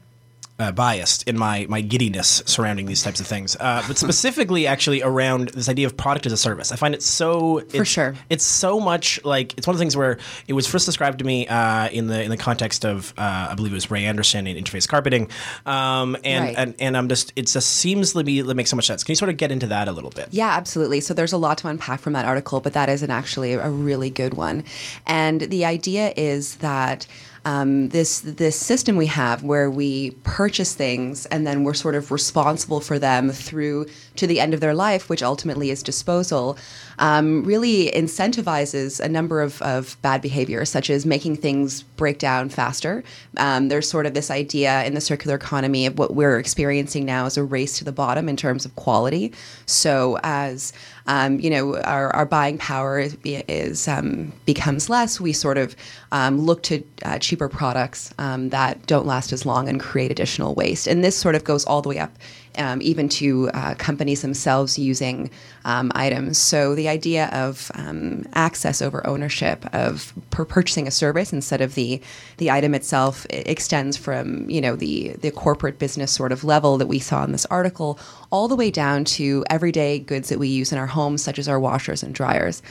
uh, 0.62 0.72
biased 0.72 1.28
in 1.28 1.38
my 1.38 1.66
my 1.70 1.82
giddiness 1.82 2.44
surrounding 2.46 2.86
these 2.86 3.02
types 3.04 3.20
of 3.20 3.28
things, 3.28 3.58
uh, 3.60 3.84
but 3.88 3.98
specifically 3.98 4.68
actually 4.68 5.02
around 5.02 5.50
this 5.50 5.68
idea 5.68 5.88
of 5.88 5.98
product 5.98 6.26
as 6.28 6.32
a 6.32 6.38
service. 6.38 6.72
I 6.72 6.76
find 6.76 6.94
it 6.94 7.02
so 7.02 7.58
it's, 7.74 7.90
sure. 7.90 8.14
It's 8.30 8.46
so 8.46 8.80
much 8.80 9.20
like 9.26 9.58
it's 9.58 9.66
one 9.68 9.74
of 9.74 9.80
the 9.80 9.82
things 9.82 9.98
where 9.98 10.20
it 10.48 10.54
was 10.54 10.68
first 10.68 10.86
described 10.86 11.20
to 11.20 11.26
me 11.26 11.48
uh, 11.48 11.90
in 11.90 12.08
the 12.08 12.22
in 12.24 12.30
the 12.30 12.38
context 12.38 12.86
of 12.86 13.14
uh, 13.18 13.48
I 13.52 13.56
believe 13.56 13.72
it 13.74 13.76
was 13.82 13.90
Ray 13.90 14.06
Anderson 14.06 14.46
in 14.48 14.64
Interface 14.64 14.88
Carpeting, 14.88 15.30
um, 15.66 16.16
and, 16.24 16.46
Right. 16.46 16.56
and 16.58 16.76
and 16.80 16.98
I'm 16.98 17.10
just 17.10 17.34
it 17.36 17.48
just 17.48 17.70
seems 17.78 18.14
to 18.14 18.24
be 18.24 18.40
it 18.40 18.56
makes 18.56 18.70
so 18.70 18.76
much 18.76 18.86
sense. 18.88 19.04
Can 19.04 19.12
you 19.14 19.18
sort 19.18 19.30
of 19.30 19.38
get 19.38 19.52
into 19.52 19.68
that 19.68 19.88
a 19.88 19.92
little 19.92 20.12
bit? 20.12 20.28
Yeah, 20.32 20.50
absolutely. 20.50 21.02
So 21.02 21.14
there's 21.14 21.34
a 21.34 21.38
lot 21.38 21.58
to 21.60 21.68
unpack 21.68 22.00
from 22.02 22.14
that 22.14 22.26
article, 22.26 22.60
but 22.60 22.74
that 22.74 22.88
isn't 22.90 23.10
actually 23.12 23.54
a 23.54 23.70
really 23.70 24.10
good 24.12 24.36
one. 24.36 24.64
And 25.08 25.42
the 25.42 25.66
idea 25.66 26.14
is 26.16 26.56
that 26.58 27.08
um, 27.46 27.90
this 27.90 28.22
this 28.22 28.56
system 28.56 28.98
we 28.98 29.08
have 29.08 29.44
where 29.44 29.70
we 29.70 30.12
purchase 30.24 30.76
things 30.76 31.26
and 31.28 31.48
then 31.48 31.64
we're 31.64 31.74
sort 31.74 31.96
of 31.96 32.12
responsible 32.12 32.80
for 32.80 33.00
them 33.00 33.32
through 33.32 33.88
to 34.16 34.28
the 34.28 34.40
end 34.40 34.54
of 34.54 34.60
their 34.60 34.76
life, 34.76 35.10
which 35.10 35.24
ultimately 35.24 35.72
is 35.72 35.82
disposal, 35.82 36.58
um, 37.00 37.44
really 37.44 37.90
incentivizes 37.92 39.00
a 39.00 39.10
number 39.10 39.42
of, 39.42 39.62
of 39.64 39.98
bad 40.02 40.22
behaviors, 40.22 40.70
such 40.70 40.90
as 40.90 41.06
making 41.06 41.36
things 41.36 41.82
break 41.82 42.20
down 42.20 42.50
faster. 42.50 43.04
Um, 43.38 43.70
there's 43.70 43.90
sort 43.90 44.06
of 44.06 44.14
this 44.14 44.30
idea 44.30 44.84
in 44.84 44.94
the 44.94 45.02
circular 45.02 45.36
economy 45.36 45.88
of 45.88 45.98
what 45.98 46.14
we're 46.14 46.38
experiencing 46.38 47.06
now 47.06 47.26
as 47.26 47.38
a 47.38 47.44
race 47.44 47.78
to 47.80 47.84
the 47.84 47.92
bottom 47.92 48.30
in 48.30 48.38
terms 48.38 48.66
of 48.66 48.76
quality. 48.76 49.34
So 49.66 50.20
as 50.24 50.74
um, 51.12 51.42
you 51.42 51.50
know, 51.50 51.76
our, 51.82 52.16
our 52.16 52.26
buying 52.26 52.58
power 52.58 53.06
is, 53.26 53.88
um, 53.90 54.32
becomes 54.46 54.90
less. 54.90 55.20
We 55.20 55.34
sort 55.34 55.58
of 55.58 55.76
um, 56.14 56.40
look 56.40 56.64
to 56.64 56.82
uh, 57.04 57.20
cheaper 57.20 57.50
products 57.50 58.14
um, 58.18 58.48
that 58.50 58.88
don't 58.88 59.06
last 59.06 59.34
as 59.34 59.46
long 59.46 59.68
and 59.68 59.78
create 59.78 60.10
additional 60.10 60.56
waste. 60.56 60.88
And 60.88 61.04
this 61.04 61.18
sort 61.18 61.36
of 61.36 61.44
goes 61.44 61.66
all 61.66 61.82
the 61.82 61.90
way 61.90 62.00
up 62.00 62.14
um, 62.58 62.82
even 62.82 63.10
to 63.10 63.50
uh, 63.54 63.76
companies 63.76 64.22
themselves 64.22 64.78
using 64.78 65.30
um, 65.66 65.92
items. 65.96 66.38
So 66.38 66.76
the 66.76 66.90
idea 66.90 67.28
of 67.28 67.72
um, 67.76 68.26
access 68.34 68.82
over 68.82 69.06
ownership 69.06 69.66
of 69.74 70.14
per 70.30 70.46
purchasing 70.46 70.88
a 70.88 70.92
service 70.92 71.32
instead 71.34 71.62
of 71.62 71.76
the 71.76 72.02
the 72.38 72.52
item 72.52 72.74
itself 72.74 73.26
it 73.30 73.48
extends 73.48 73.96
from 73.96 74.50
you 74.50 74.60
know 74.60 74.76
the 74.76 75.10
the 75.22 75.32
corporate 75.32 75.80
business 75.80 76.12
sort 76.12 76.32
of 76.32 76.44
level 76.44 76.78
that 76.78 76.88
we 76.88 77.00
saw 77.00 77.24
in 77.24 77.32
this 77.32 77.46
article 77.48 78.00
all 78.32 78.48
the 78.48 78.56
way 78.56 78.72
down 78.72 79.04
to 79.04 79.44
everyday 79.50 80.00
goods 80.00 80.30
that 80.30 80.40
we 80.40 80.48
use 80.48 80.72
in 80.72 80.78
our 80.78 80.88
homes, 80.88 81.22
such 81.22 81.38
as 81.38 81.48
our 81.48 81.60
washers 81.60 82.02
and 82.02 82.16
dryers. 82.16 82.62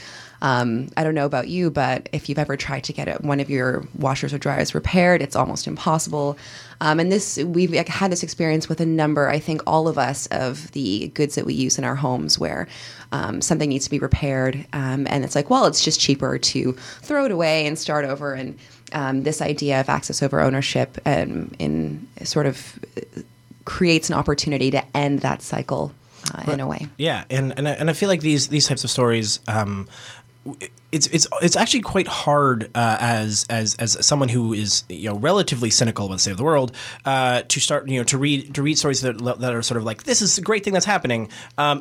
Um, 0.41 0.89
I 0.97 1.03
don't 1.03 1.13
know 1.15 1.25
about 1.25 1.47
you, 1.47 1.69
but 1.69 2.09
if 2.11 2.27
you've 2.27 2.39
ever 2.39 2.57
tried 2.57 2.83
to 2.85 2.93
get 2.93 3.07
it, 3.07 3.21
one 3.21 3.39
of 3.39 3.49
your 3.49 3.85
washers 3.97 4.33
or 4.33 4.37
dryers 4.37 4.73
repaired, 4.73 5.21
it's 5.21 5.35
almost 5.35 5.67
impossible. 5.67 6.37
Um, 6.79 6.99
and 6.99 7.11
this, 7.11 7.37
we've 7.37 7.73
had 7.87 8.11
this 8.11 8.23
experience 8.23 8.67
with 8.67 8.81
a 8.81 8.85
number, 8.85 9.29
I 9.29 9.37
think 9.37 9.61
all 9.67 9.87
of 9.87 9.97
us, 9.97 10.27
of 10.27 10.71
the 10.71 11.09
goods 11.09 11.35
that 11.35 11.45
we 11.45 11.53
use 11.53 11.77
in 11.77 11.83
our 11.83 11.95
homes 11.95 12.39
where 12.39 12.67
um, 13.11 13.41
something 13.41 13.69
needs 13.69 13.85
to 13.85 13.91
be 13.91 13.99
repaired. 13.99 14.65
Um, 14.73 15.05
and 15.09 15.23
it's 15.23 15.35
like, 15.35 15.49
well, 15.49 15.67
it's 15.67 15.83
just 15.83 15.99
cheaper 15.99 16.39
to 16.39 16.73
throw 17.01 17.25
it 17.25 17.31
away 17.31 17.67
and 17.67 17.77
start 17.77 18.05
over. 18.05 18.33
And 18.33 18.57
um, 18.93 19.23
this 19.23 19.41
idea 19.41 19.79
of 19.79 19.89
access 19.89 20.23
over 20.23 20.41
ownership 20.41 20.97
um, 21.05 21.51
in 21.59 22.07
sort 22.23 22.47
of 22.47 22.79
creates 23.65 24.09
an 24.09 24.15
opportunity 24.15 24.71
to 24.71 24.83
end 24.97 25.19
that 25.19 25.41
cycle 25.41 25.93
uh, 26.33 26.51
in 26.51 26.59
a 26.59 26.67
way. 26.67 26.87
Yeah, 26.97 27.23
and 27.29 27.53
and 27.57 27.67
I, 27.67 27.71
and 27.71 27.89
I 27.89 27.93
feel 27.93 28.09
like 28.09 28.21
these 28.21 28.47
these 28.47 28.67
types 28.67 28.83
of 28.83 28.89
stories. 28.89 29.39
Um, 29.47 29.87
C'est 30.45 30.71
it's 30.91 31.07
it's 31.07 31.27
it's 31.41 31.55
actually 31.55 31.81
quite 31.81 32.07
hard 32.07 32.69
uh, 32.75 32.97
as 32.99 33.45
as 33.49 33.75
as 33.75 34.05
someone 34.05 34.29
who 34.29 34.53
is 34.53 34.83
you 34.89 35.09
know 35.09 35.15
relatively 35.15 35.69
cynical 35.69 36.05
about 36.05 36.15
the 36.15 36.19
state 36.19 36.31
of 36.31 36.37
the 36.37 36.43
world 36.43 36.75
uh, 37.05 37.43
to 37.43 37.59
start 37.59 37.87
you 37.87 37.97
know 37.97 38.03
to 38.03 38.17
read 38.17 38.53
to 38.55 38.61
read 38.61 38.77
stories 38.77 39.01
that 39.01 39.17
that 39.17 39.53
are 39.53 39.61
sort 39.61 39.77
of 39.77 39.83
like 39.83 40.03
this 40.03 40.21
is 40.21 40.37
a 40.37 40.41
great 40.41 40.63
thing 40.63 40.73
that's 40.73 40.85
happening 40.85 41.29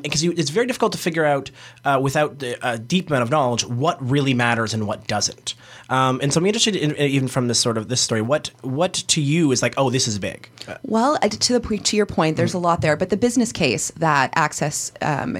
because 0.02 0.22
you 0.22 0.32
it's 0.36 0.50
very 0.50 0.66
difficult 0.66 0.92
to 0.92 0.98
figure 0.98 1.24
out 1.24 1.50
uh, 1.84 1.98
without 2.00 2.42
a 2.62 2.78
deep 2.78 3.08
amount 3.08 3.22
of 3.22 3.30
knowledge 3.30 3.64
what 3.66 3.98
really 4.08 4.34
matters 4.34 4.74
and 4.74 4.86
what 4.86 5.06
doesn't. 5.06 5.54
Um, 5.88 6.20
and 6.22 6.32
so 6.32 6.38
I'm 6.38 6.46
interested 6.46 6.76
in, 6.76 6.96
even 6.96 7.26
from 7.26 7.48
this 7.48 7.58
sort 7.58 7.76
of 7.76 7.88
this 7.88 8.00
story 8.00 8.22
what 8.22 8.50
what 8.62 8.94
to 8.94 9.20
you 9.20 9.50
is 9.50 9.62
like 9.62 9.74
oh 9.76 9.90
this 9.90 10.06
is 10.06 10.18
big? 10.18 10.48
Uh, 10.68 10.76
Well, 10.82 11.18
uh, 11.22 11.28
to 11.28 11.58
the 11.58 11.78
to 11.78 11.96
your 11.96 12.06
point, 12.06 12.36
there's 12.36 12.54
a 12.54 12.58
lot 12.58 12.80
there, 12.80 12.96
but 12.96 13.10
the 13.10 13.16
business 13.16 13.52
case 13.52 13.90
that 13.96 14.32
access 14.36 14.92
um, 15.02 15.36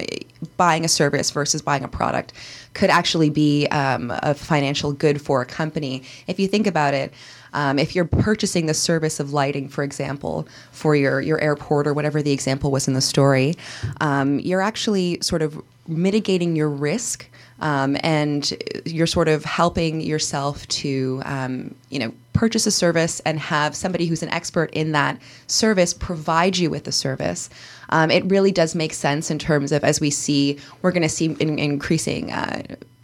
buying 0.57 0.83
a 0.85 0.87
service 0.87 1.31
versus 1.31 1.61
buying 1.61 1.83
a 1.83 1.87
product 1.87 2.33
could 2.73 2.89
actually 2.89 3.29
be 3.29 3.60
um, 3.69 4.11
a 4.23 4.33
financial 4.33 4.93
good 4.93 5.21
for 5.21 5.41
a 5.41 5.45
company. 5.45 6.03
If 6.27 6.39
you 6.39 6.47
think 6.47 6.67
about 6.67 6.93
it, 6.93 7.13
um, 7.53 7.77
if 7.77 7.95
you're 7.95 8.05
purchasing 8.05 8.65
the 8.65 8.73
service 8.73 9.19
of 9.19 9.33
lighting, 9.33 9.67
for 9.69 9.83
example, 9.83 10.47
for 10.71 10.95
your 10.95 11.21
your 11.21 11.39
airport 11.41 11.87
or 11.87 11.93
whatever 11.93 12.21
the 12.21 12.31
example 12.31 12.71
was 12.71 12.87
in 12.87 12.93
the 12.93 13.01
story, 13.01 13.55
um, 13.99 14.39
you're 14.39 14.61
actually 14.61 15.19
sort 15.21 15.41
of 15.41 15.61
mitigating 15.87 16.55
your 16.55 16.69
risk. 16.69 17.27
Um, 17.59 17.95
and 17.99 18.51
you're 18.85 19.05
sort 19.05 19.27
of 19.27 19.45
helping 19.45 20.01
yourself 20.01 20.67
to, 20.69 21.21
um, 21.25 21.75
you 21.91 21.99
know, 21.99 22.11
purchase 22.33 22.65
a 22.65 22.71
service 22.71 23.19
and 23.19 23.37
have 23.37 23.75
somebody 23.75 24.07
who's 24.07 24.23
an 24.23 24.29
expert 24.29 24.71
in 24.71 24.93
that 24.93 25.21
service 25.45 25.93
provide 25.93 26.57
you 26.57 26.71
with 26.71 26.85
the 26.85 26.91
service. 26.91 27.51
Um, 27.89 28.09
it 28.09 28.25
really 28.25 28.51
does 28.51 28.73
make 28.73 28.93
sense 28.93 29.29
in 29.29 29.37
terms 29.37 29.71
of 29.71 29.83
as 29.83 30.01
we 30.01 30.09
see, 30.09 30.57
we're 30.81 30.91
going 30.91 31.03
to 31.03 31.09
see 31.09 31.35
in, 31.39 31.59
increasing. 31.59 32.31
Uh, 32.31 32.63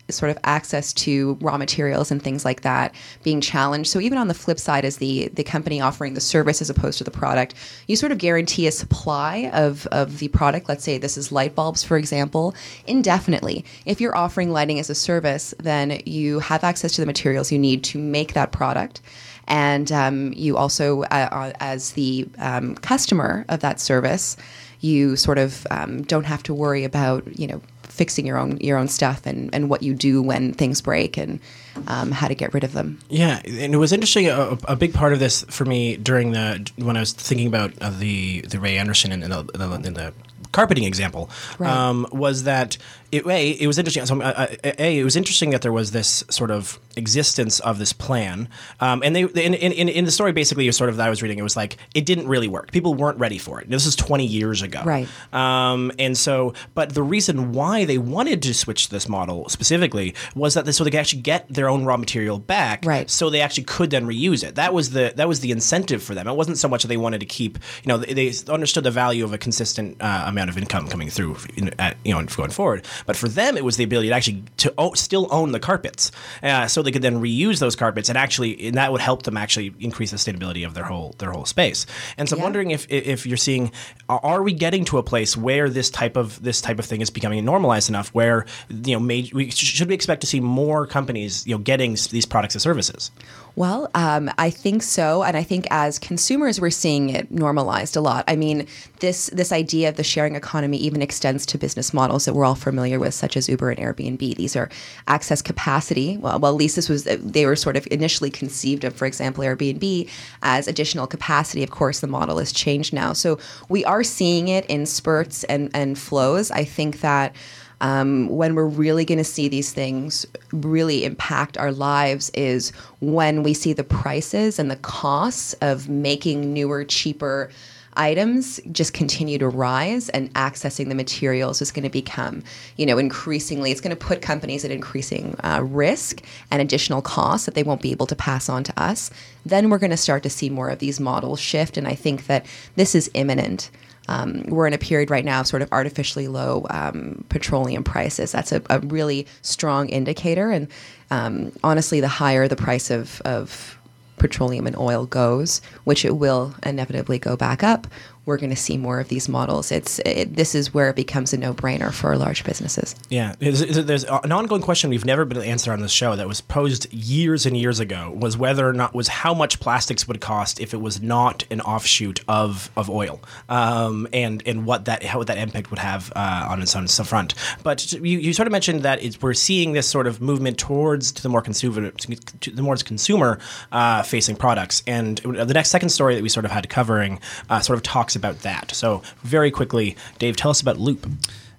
sort 0.10 0.32
of 0.32 0.38
access 0.43 0.93
to 0.93 1.38
raw 1.41 1.58
materials 1.58 2.12
and 2.12 2.22
things 2.22 2.46
like 2.46 2.62
that 2.62 2.93
being 3.24 3.41
challenged. 3.41 3.89
So 3.89 4.00
even 4.00 4.17
on 4.17 4.28
the 4.28 4.34
flip 4.34 4.60
side, 4.60 4.86
as 4.86 4.98
the 4.98 5.28
the 5.34 5.43
company 5.43 5.82
offering 5.82 6.13
the 6.13 6.22
service 6.22 6.62
as 6.62 6.70
opposed 6.70 6.98
to 7.00 7.04
the 7.04 7.12
product, 7.12 7.54
you 7.88 7.96
sort 7.96 8.12
of 8.12 8.17
guarantee 8.17 8.67
a 8.67 8.72
supply 8.72 9.50
of 9.54 9.88
of 9.88 10.20
the 10.20 10.28
product. 10.30 10.70
Let's 10.70 10.84
say 10.84 10.98
this 10.98 11.17
is 11.17 11.32
light 11.32 11.56
bulbs, 11.56 11.84
for 11.84 11.98
example, 11.98 12.56
indefinitely. 12.86 13.65
If 13.86 14.02
you're 14.02 14.15
offering 14.15 14.52
lighting 14.52 14.80
as 14.80 14.89
a 14.89 14.96
service, 14.96 15.54
then 15.60 16.02
you 16.06 16.39
have 16.39 16.63
access 16.63 16.93
to 16.93 17.02
the 17.02 17.08
materials 17.08 17.52
you 17.52 17.60
need 17.60 17.84
to 17.86 18.00
make 18.00 18.34
that 18.34 18.52
product. 18.52 19.02
And 19.48 19.91
um, 19.93 20.34
you 20.34 20.58
also, 20.58 21.04
uh, 21.04 21.30
uh, 21.32 21.54
as 21.62 21.93
the 21.93 22.28
um, 22.38 22.76
customer 22.76 23.46
of 23.48 23.62
that 23.62 23.80
service, 23.80 24.36
you 24.82 25.16
sort 25.16 25.38
of 25.38 25.66
um, 25.72 26.04
don't 26.04 26.26
have 26.26 26.44
to 26.44 26.54
worry 26.54 26.84
about 26.84 27.40
you 27.40 27.48
know 27.48 27.62
fixing 27.84 28.28
your 28.28 28.38
own 28.38 28.58
your 28.58 28.78
own 28.78 28.88
stuff 28.88 29.26
and, 29.26 29.50
and 29.56 29.70
what 29.70 29.82
you 29.82 29.94
do 29.94 30.22
when 30.22 30.54
things 30.54 30.82
break 30.82 31.18
and 31.18 31.40
um, 31.88 32.12
how 32.12 32.28
to 32.28 32.36
get 32.36 32.54
rid 32.54 32.63
of 32.63 32.74
them. 32.74 33.00
Yeah, 33.10 33.42
and 33.44 33.74
it 33.74 33.78
was 33.78 33.92
interesting. 33.92 34.28
A, 34.28 34.58
a 34.68 34.76
big 34.76 34.94
part 34.94 35.13
of 35.13 35.20
this 35.20 35.44
for 35.50 35.66
me 35.66 35.98
during 35.98 36.32
the 36.32 36.70
when 36.78 36.96
I 36.98 37.00
was 37.00 37.13
thinking 37.13 37.48
about 37.48 37.74
uh, 37.82 37.90
the 37.90 38.42
the 38.42 38.60
Ray 38.60 38.78
Anderson 38.78 39.12
and 39.12 39.24
the, 39.24 39.44
the, 39.44 39.72
in 39.88 39.94
the 39.94 40.13
carpeting 40.52 40.86
example 40.86 41.30
Right. 41.60 41.70
um, 41.70 42.08
was 42.12 42.44
that 42.44 42.78
it, 43.12 43.26
a 43.26 43.52
it 43.52 43.68
was 43.68 43.78
interesting. 43.78 44.06
So, 44.06 44.22
uh, 44.22 44.48
uh, 44.63 44.72
a 44.80 45.00
it 45.00 45.04
was 45.04 45.16
interesting 45.16 45.50
that 45.52 45.62
there 45.62 45.74
was 45.74 45.92
this 45.92 46.24
sort 46.30 46.52
of 46.52 46.80
existence 46.98 47.60
of 47.62 47.80
this 47.80 47.94
plan, 47.94 48.50
um, 48.80 49.02
and 49.04 49.16
they 49.16 49.22
in, 49.22 49.54
in, 49.54 49.90
in 49.90 50.06
the 50.06 50.12
story 50.12 50.32
basically 50.32 50.72
sort 50.72 50.90
of 50.90 50.98
that 50.98 51.08
I 51.08 51.10
was 51.10 51.22
reading 51.22 51.40
it 51.40 51.44
was 51.44 51.56
like 51.56 51.78
it 51.94 52.06
didn't 52.06 52.28
really 52.28 52.48
work. 52.48 52.72
People 52.72 52.94
weren't 52.94 53.20
ready 53.20 53.38
for 53.38 53.60
it. 53.62 53.70
This 53.70 53.86
is 53.86 53.96
twenty 53.96 54.26
years 54.26 54.62
ago, 54.62 54.82
Right. 54.86 55.08
um, 55.34 55.92
and 56.00 56.18
so, 56.18 56.54
but 56.74 56.94
the 56.94 57.04
reason 57.04 57.52
why 57.54 57.86
they 57.86 57.98
wanted 57.98 58.42
to 58.44 58.54
switch 58.54 58.90
this 58.90 59.08
model 59.10 59.50
specifically 59.50 60.14
was 60.36 60.54
that 60.54 60.66
they, 60.66 60.72
so 60.72 60.84
they 60.84 60.92
could 60.92 61.00
actually 61.00 61.22
get 61.22 61.46
their 61.50 61.70
own 61.70 61.86
raw 61.86 61.98
material 61.98 62.40
back, 62.40 62.84
Right. 62.86 63.10
So 63.10 63.30
they 63.30 63.42
actually 63.42 63.64
could 63.66 63.90
then 63.90 64.06
reuse 64.06 64.44
it. 64.44 64.56
That 64.56 64.74
was 64.74 64.92
the 64.92 65.14
that 65.16 65.28
was 65.28 65.40
the 65.42 65.52
incentive 65.52 66.02
for 66.04 66.14
them. 66.16 66.28
It 66.28 66.36
wasn't 66.36 66.58
so 66.58 66.68
much 66.68 66.82
that 66.84 66.88
they 66.88 66.98
wanted 66.98 67.20
to 67.20 67.26
keep, 67.26 67.58
you 67.84 67.88
know, 67.90 67.98
they, 67.98 68.14
they 68.14 68.34
understood 68.52 68.84
the 68.84 68.92
value 68.92 69.24
of 69.24 69.34
a 69.34 69.38
consistent 69.38 69.98
uh, 70.02 70.24
amount 70.28 70.50
of 70.50 70.58
income 70.58 70.88
coming 70.88 71.10
through, 71.10 71.38
in, 71.56 71.72
at, 71.80 71.98
you 72.04 72.14
know, 72.14 72.24
going 72.26 72.50
forward. 72.52 72.86
But 73.06 73.16
for 73.16 73.28
them, 73.28 73.58
it 73.58 73.64
was 73.64 73.78
the 73.78 73.84
ability 73.84 74.10
to 74.10 74.16
actually 74.16 74.44
to 74.58 74.74
o- 74.78 74.94
still 74.94 75.28
own 75.32 75.52
the 75.52 75.60
carpets. 75.60 76.12
Uh, 76.44 76.68
so 76.68 76.82
they 76.88 76.91
could 76.91 77.02
then 77.02 77.21
reuse 77.21 77.60
those 77.60 77.76
carpets 77.76 78.08
and 78.08 78.17
actually 78.17 78.67
and 78.67 78.78
that 78.78 78.91
would 78.91 79.02
help 79.02 79.23
them 79.23 79.36
actually 79.36 79.73
increase 79.80 80.12
the 80.12 80.17
sustainability 80.17 80.65
of 80.65 80.73
their 80.73 80.86
whole 80.86 81.13
their 81.19 81.32
whole 81.32 81.45
space. 81.45 81.86
And 82.17 82.30
so 82.30 82.38
I'm 82.38 82.41
wondering 82.41 82.71
if 82.71 82.88
if 82.89 83.26
you're 83.26 83.36
seeing 83.36 83.71
are 84.08 84.41
we 84.41 84.54
getting 84.54 84.86
to 84.86 84.97
a 84.97 85.04
place 85.04 85.36
where 85.36 85.69
this 85.69 85.89
type 85.89 86.15
of 86.15 86.41
this 86.41 86.62
type 86.62 86.80
of 86.80 86.86
thing 86.86 87.02
is 87.02 87.10
becoming 87.10 87.43
normalized 87.43 87.89
enough 87.89 88.10
where 88.10 88.45
you 88.69 88.93
know 88.93 89.00
major, 89.00 89.36
we 89.36 89.52
should 89.52 89.89
we 89.89 89.95
expect 89.95 90.21
to 90.21 90.28
see 90.28 90.39
more 90.39 90.88
companies 90.88 91.45
you 91.45 91.54
know 91.54 91.60
getting 91.60 91.97
these 92.12 92.26
products 92.26 92.56
and 92.56 92.62
services? 92.62 93.12
Well, 93.58 93.89
um, 93.95 94.30
I 94.38 94.52
think 94.52 94.84
so, 94.84 95.23
and 95.23 95.36
I 95.36 95.41
think 95.41 95.65
as 95.71 95.97
consumers, 95.97 96.62
we're 96.62 96.69
seeing 96.69 97.10
it 97.10 97.32
normalized 97.32 97.95
a 97.95 98.02
lot. 98.02 98.23
I 98.28 98.36
mean, 98.36 98.67
this 99.00 99.32
this 99.34 99.52
idea 99.52 99.89
of 99.89 99.95
the 99.95 100.04
sharing 100.04 100.36
economy 100.36 100.78
even 100.78 101.02
extends 101.02 101.43
to 101.47 101.58
business 101.58 101.91
models 101.91 102.26
that 102.26 102.36
we're 102.36 102.45
all 102.45 102.54
familiar 102.54 103.00
with, 103.00 103.15
such 103.15 103.36
as 103.36 103.50
Uber 103.50 103.71
and 103.71 103.80
Airbnb. 103.80 104.36
These 104.36 104.56
are 104.56 104.69
access 105.08 105.41
capacity. 105.41 106.17
Well, 106.17 106.39
well, 106.39 106.52
at 106.52 106.58
least 106.58 106.77
this 106.78 106.88
was 106.88 107.04
they 107.04 107.46
were 107.46 107.58
sort 107.58 107.76
of 107.76 107.86
initially 107.92 108.30
conceived 108.30 108.86
of, 108.86 108.96
for 108.96 109.06
example, 109.06 109.44
Airbnb 109.44 110.10
as 110.42 110.70
additional 110.70 111.08
capacity. 111.08 111.63
Of 111.63 111.72
course, 111.72 112.00
the 112.00 112.08
model 112.08 112.38
has 112.38 112.54
changed 112.54 112.94
now, 112.94 113.12
so 113.12 113.38
we 113.68 113.84
are 113.84 114.04
seeing 114.04 114.48
it 114.48 114.66
in 114.68 114.86
spurts 114.86 115.44
and 115.44 115.70
and 115.74 116.00
flows. 116.00 116.50
I 116.52 116.63
think 116.63 117.02
that 117.02 117.36
um, 117.82 118.30
when 118.30 118.56
we're 118.56 118.66
really 118.66 119.06
going 119.06 119.18
to 119.18 119.24
see 119.24 119.48
these 119.48 119.72
things 119.72 120.26
really 120.52 121.06
impact 121.06 121.58
our 121.58 121.72
lives 121.72 122.32
is 122.32 122.72
when 123.02 123.44
we 123.44 123.54
see 123.54 123.74
the 123.74 123.84
prices 123.84 124.58
and 124.58 124.72
the 124.72 124.78
costs 124.78 125.54
of 125.62 125.88
making 125.88 126.54
newer, 126.54 126.84
cheaper 126.84 127.52
items 127.98 128.60
just 128.72 128.94
continue 128.94 129.38
to 129.38 129.48
rise 129.48 130.10
and 130.10 130.34
accessing 130.34 130.90
the 130.90 130.96
materials 130.96 131.62
is 131.62 131.72
going 131.72 131.84
to 131.84 131.90
become 131.90 132.44
you 132.78 132.86
know 132.86 132.98
increasingly 132.98 133.72
it's 133.72 133.82
going 133.82 133.96
to 133.96 134.06
put 134.06 134.22
companies 134.22 134.64
at 134.64 134.72
increasing 134.72 135.36
uh, 135.44 135.62
risk 135.64 136.24
and 136.52 136.62
additional 136.62 137.02
costs 137.02 137.46
that 137.46 137.56
they 137.56 137.64
won't 137.64 137.82
be 137.82 137.92
able 137.92 138.08
to 138.08 138.16
pass 138.16 138.50
on 138.50 138.64
to 138.64 138.74
us 138.82 139.10
then 139.46 139.70
we're 139.70 139.78
going 139.78 139.92
to 139.92 139.98
start 139.98 140.24
to 140.24 140.30
see 140.30 140.50
more 140.50 140.70
of 140.70 140.80
these 140.80 141.00
models 141.00 141.40
shift 141.40 141.78
and 141.78 141.88
i 141.88 141.96
think 141.96 142.28
that 142.28 142.46
this 142.76 142.96
is 142.96 143.10
imminent 143.14 143.70
um, 144.08 144.44
we're 144.48 144.68
in 144.68 144.74
a 144.74 144.78
period 144.78 145.10
right 145.10 145.26
now 145.26 145.42
of 145.42 145.48
sort 145.48 145.62
of 145.62 145.72
artificially 145.72 146.28
low 146.28 146.66
um, 146.70 147.26
petroleum 147.30 147.84
prices. 147.84 148.32
That's 148.32 148.52
a, 148.52 148.62
a 148.70 148.80
really 148.80 149.28
strong 149.42 149.90
indicator. 149.90 150.50
And 150.50 150.68
um, 151.12 151.52
honestly, 151.64 152.00
the 152.00 152.08
higher 152.08 152.48
the 152.48 152.56
price 152.56 152.90
of, 152.90 153.22
of 153.26 153.77
petroleum 154.18 154.68
and 154.68 154.76
oil 154.76 155.06
goes, 155.06 155.62
which 155.84 156.04
it 156.04 156.18
will 156.18 156.56
inevitably 156.64 157.20
go 157.20 157.36
back 157.36 157.64
up, 157.64 157.88
we're 158.28 158.38
going 158.38 158.50
to 158.50 158.58
see 158.58 158.78
more 158.78 159.00
of 159.00 159.08
these 159.08 159.30
models. 159.30 159.72
It's 159.72 160.00
it, 160.00 160.36
this 160.36 160.54
is 160.54 160.74
where 160.74 160.90
it 160.90 160.98
becomes 160.98 161.32
a 161.32 161.38
no-brainer 161.38 161.94
for 161.94 162.16
large 162.18 162.44
businesses. 162.44 162.94
Yeah, 163.10 163.36
there's 163.40 164.04
an 164.04 164.32
ongoing 164.34 164.62
question 164.62 164.90
we've 164.90 165.06
never 165.06 165.24
been 165.24 165.38
able 165.38 165.46
to 165.46 165.50
answer 165.50 165.72
on 165.72 165.80
this 165.80 165.94
show 165.94 166.16
that 166.18 166.28
was 166.28 166.42
posed 166.42 166.94
years 166.94 167.46
and 167.46 167.56
years 167.56 167.80
ago 167.80 168.12
was 168.12 168.38
whether 168.38 168.68
or 168.68 168.74
not 168.74 168.94
was 168.94 169.08
how 169.08 169.34
much 169.34 169.62
plastics 169.62 170.08
would 170.10 170.20
cost 170.20 170.60
if 170.60 170.74
it 170.74 170.82
was 170.82 171.02
not 171.02 171.46
an 171.50 171.62
offshoot 171.62 172.20
of 172.28 172.70
of 172.76 172.90
oil, 172.90 173.22
um, 173.48 174.08
and 174.12 174.44
and 174.46 174.66
what 174.66 174.86
that 174.86 175.04
how 175.04 175.24
that 175.24 175.38
impact 175.38 175.72
would 175.72 175.80
have 175.80 176.12
uh, 176.16 176.48
on 176.50 176.62
its 176.62 176.76
own 176.76 176.88
front. 176.88 177.34
But 177.63 177.94
you, 177.94 178.20
you 178.20 178.34
sort 178.34 178.48
of 178.48 178.52
mentioned 178.52 178.84
that 178.84 179.02
it's, 179.02 179.22
we're 179.22 179.34
seeing 179.34 179.72
this 179.72 179.88
sort 179.88 180.06
of 180.06 180.20
movement 180.20 180.58
towards 180.58 181.13
to 181.13 181.24
the 181.24 181.30
more 181.30 181.42
consumer 181.42 181.92
to 181.92 182.52
the 182.52 182.62
more 182.62 182.76
consumer 182.76 183.40
uh, 183.72 184.04
facing 184.04 184.36
products, 184.36 184.84
and 184.86 185.20
the 185.20 185.54
next 185.54 185.70
second 185.70 185.90
story 185.90 186.16
that 186.16 186.24
we 186.24 186.28
sort 186.28 186.44
of 186.44 186.52
had 186.52 186.68
covering 186.68 187.22
uh, 187.50 187.62
sort 187.62 187.78
of 187.78 187.84
talks 187.84 188.17
about 188.18 188.42
that. 188.42 188.76
So 188.76 189.02
very 189.24 189.52
quickly, 189.52 189.96
Dave, 190.20 190.36
tell 190.36 190.52
us 190.52 190.60
about 190.60 190.78
Loop. 190.78 191.08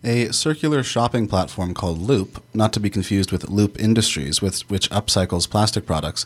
A 0.05 0.31
circular 0.31 0.85
shopping 0.85 1.27
platform 1.27 1.75
called 1.75 1.99
Loop, 1.99 2.41
not 2.55 2.73
to 2.73 2.79
be 2.79 2.89
confused 2.89 3.33
with 3.33 3.49
Loop 3.49 3.81
Industries, 3.81 4.41
which 4.41 4.65
upcycles 4.91 5.51
plastic 5.51 5.87
products, 5.87 6.25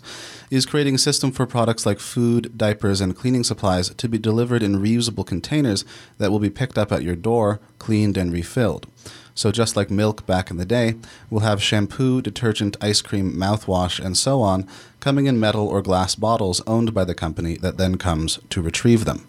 is 0.50 0.66
creating 0.66 0.96
a 0.96 0.98
system 0.98 1.32
for 1.32 1.46
products 1.46 1.86
like 1.86 1.98
food, 1.98 2.58
diapers, 2.58 3.00
and 3.00 3.16
cleaning 3.16 3.44
supplies 3.44 3.88
to 3.88 4.08
be 4.10 4.18
delivered 4.18 4.62
in 4.62 4.82
reusable 4.82 5.26
containers 5.26 5.86
that 6.18 6.30
will 6.30 6.38
be 6.38 6.50
picked 6.50 6.76
up 6.76 6.92
at 6.92 7.02
your 7.02 7.16
door, 7.16 7.60
cleaned, 7.78 8.18
and 8.18 8.30
refilled. 8.30 8.86
So, 9.34 9.50
just 9.50 9.74
like 9.74 9.90
milk 9.90 10.26
back 10.26 10.50
in 10.50 10.58
the 10.58 10.66
day, 10.66 10.96
we'll 11.30 11.40
have 11.40 11.62
shampoo, 11.62 12.20
detergent, 12.20 12.76
ice 12.82 13.00
cream, 13.00 13.32
mouthwash, 13.32 14.04
and 14.04 14.18
so 14.18 14.42
on 14.42 14.68
coming 15.00 15.24
in 15.24 15.40
metal 15.40 15.66
or 15.66 15.80
glass 15.80 16.14
bottles 16.14 16.60
owned 16.66 16.92
by 16.92 17.04
the 17.04 17.14
company 17.14 17.56
that 17.56 17.78
then 17.78 17.96
comes 17.96 18.38
to 18.50 18.60
retrieve 18.60 19.06
them. 19.06 19.24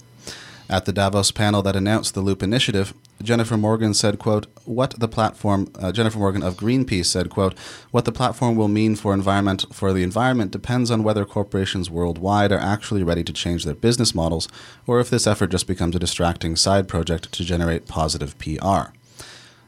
At 0.70 0.86
the 0.86 0.94
Davos 0.94 1.32
panel 1.32 1.62
that 1.64 1.76
announced 1.76 2.14
the 2.14 2.22
Loop 2.22 2.42
initiative, 2.42 2.94
Jennifer 3.22 3.58
Morgan 3.58 3.94
said, 3.94 4.18
quote, 4.18 4.48
what 4.66 5.00
the 5.00 5.08
platform, 5.08 5.70
uh, 5.80 5.92
Jennifer 5.92 6.18
Morgan 6.18 6.42
of 6.42 6.56
Greenpeace 6.56 7.06
said, 7.06 7.30
quote, 7.30 7.58
what 7.92 8.06
the 8.06 8.12
platform 8.12 8.56
will 8.56 8.68
mean 8.68 8.96
for 8.96 9.14
environment, 9.14 9.66
for 9.72 9.94
the 9.94 10.04
environment 10.04 10.52
depends 10.52 10.90
on 10.90 11.04
whether 11.04 11.26
corporations 11.26 11.90
worldwide 11.90 12.52
are 12.52 12.60
actually 12.60 13.04
ready 13.04 13.24
to 13.24 13.34
change 13.34 13.66
their 13.66 13.76
business 13.76 14.16
models 14.16 14.48
or 14.88 15.00
if 15.00 15.10
this 15.10 15.28
effort 15.28 15.48
just 15.48 15.68
becomes 15.68 15.96
a 15.96 16.00
distracting 16.00 16.56
side 16.56 16.88
project 16.88 17.32
to 17.34 17.44
generate 17.44 17.88
positive 17.88 18.38
PR. 18.40 18.94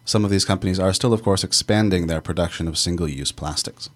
Some 0.06 0.24
of 0.24 0.32
these 0.32 0.46
companies 0.46 0.80
are 0.80 0.94
still, 0.94 1.14
of 1.14 1.24
course, 1.24 1.44
expanding 1.44 2.08
their 2.08 2.22
production 2.22 2.68
of 2.68 2.78
single-use 2.78 3.32
plastics. 3.32 3.90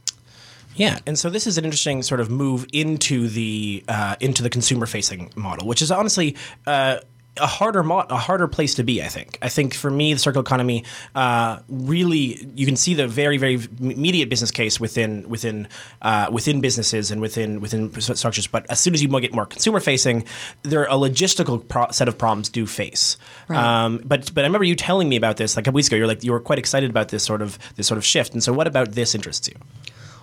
Yeah, 0.75 0.99
and 1.05 1.19
so 1.19 1.29
this 1.29 1.45
is 1.45 1.57
an 1.57 1.65
interesting 1.65 2.03
sort 2.03 2.21
of 2.21 2.29
move 2.29 2.65
into 2.71 3.27
the 3.27 3.83
uh, 3.87 4.15
into 4.19 4.43
the 4.43 4.49
consumer 4.49 4.85
facing 4.85 5.31
model, 5.35 5.67
which 5.67 5.81
is 5.81 5.91
honestly. 5.91 6.35
Uh, 6.65 6.99
a 7.41 7.47
harder 7.47 7.83
mo- 7.83 8.05
a 8.09 8.17
harder 8.17 8.47
place 8.47 8.75
to 8.75 8.83
be, 8.83 9.01
I 9.01 9.07
think. 9.07 9.37
I 9.41 9.49
think 9.49 9.73
for 9.73 9.89
me, 9.89 10.13
the 10.13 10.19
circular 10.19 10.41
economy 10.41 10.83
uh, 11.15 11.59
really 11.67 12.49
you 12.55 12.65
can 12.65 12.75
see 12.75 12.93
the 12.93 13.07
very 13.07 13.37
very 13.37 13.59
immediate 13.79 14.29
business 14.29 14.51
case 14.51 14.79
within 14.79 15.27
within 15.29 15.67
uh, 16.01 16.29
within 16.31 16.61
businesses 16.61 17.11
and 17.11 17.21
within 17.21 17.61
within 17.61 17.91
structures. 18.01 18.47
But 18.47 18.69
as 18.69 18.79
soon 18.79 18.93
as 18.93 19.01
you 19.01 19.07
get 19.19 19.33
more 19.33 19.45
consumer 19.45 19.79
facing, 19.79 20.25
there 20.63 20.81
are 20.81 20.87
a 20.87 21.09
logistical 21.09 21.65
pro- 21.67 21.91
set 21.91 22.07
of 22.07 22.17
problems 22.17 22.49
do 22.49 22.65
face. 22.65 23.17
Right. 23.47 23.57
Um, 23.57 24.01
but 24.03 24.33
but 24.33 24.43
I 24.43 24.47
remember 24.47 24.65
you 24.65 24.75
telling 24.75 25.09
me 25.09 25.15
about 25.15 25.37
this 25.37 25.55
like 25.55 25.63
a 25.63 25.65
couple 25.65 25.77
weeks 25.77 25.87
ago. 25.87 25.97
You're 25.97 26.07
like 26.07 26.23
you 26.23 26.31
were 26.31 26.39
quite 26.39 26.59
excited 26.59 26.89
about 26.89 27.09
this 27.09 27.23
sort 27.23 27.41
of 27.41 27.57
this 27.75 27.87
sort 27.87 27.97
of 27.97 28.05
shift. 28.05 28.33
And 28.33 28.43
so, 28.43 28.53
what 28.53 28.67
about 28.67 28.91
this 28.91 29.15
interests 29.15 29.47
you? 29.47 29.55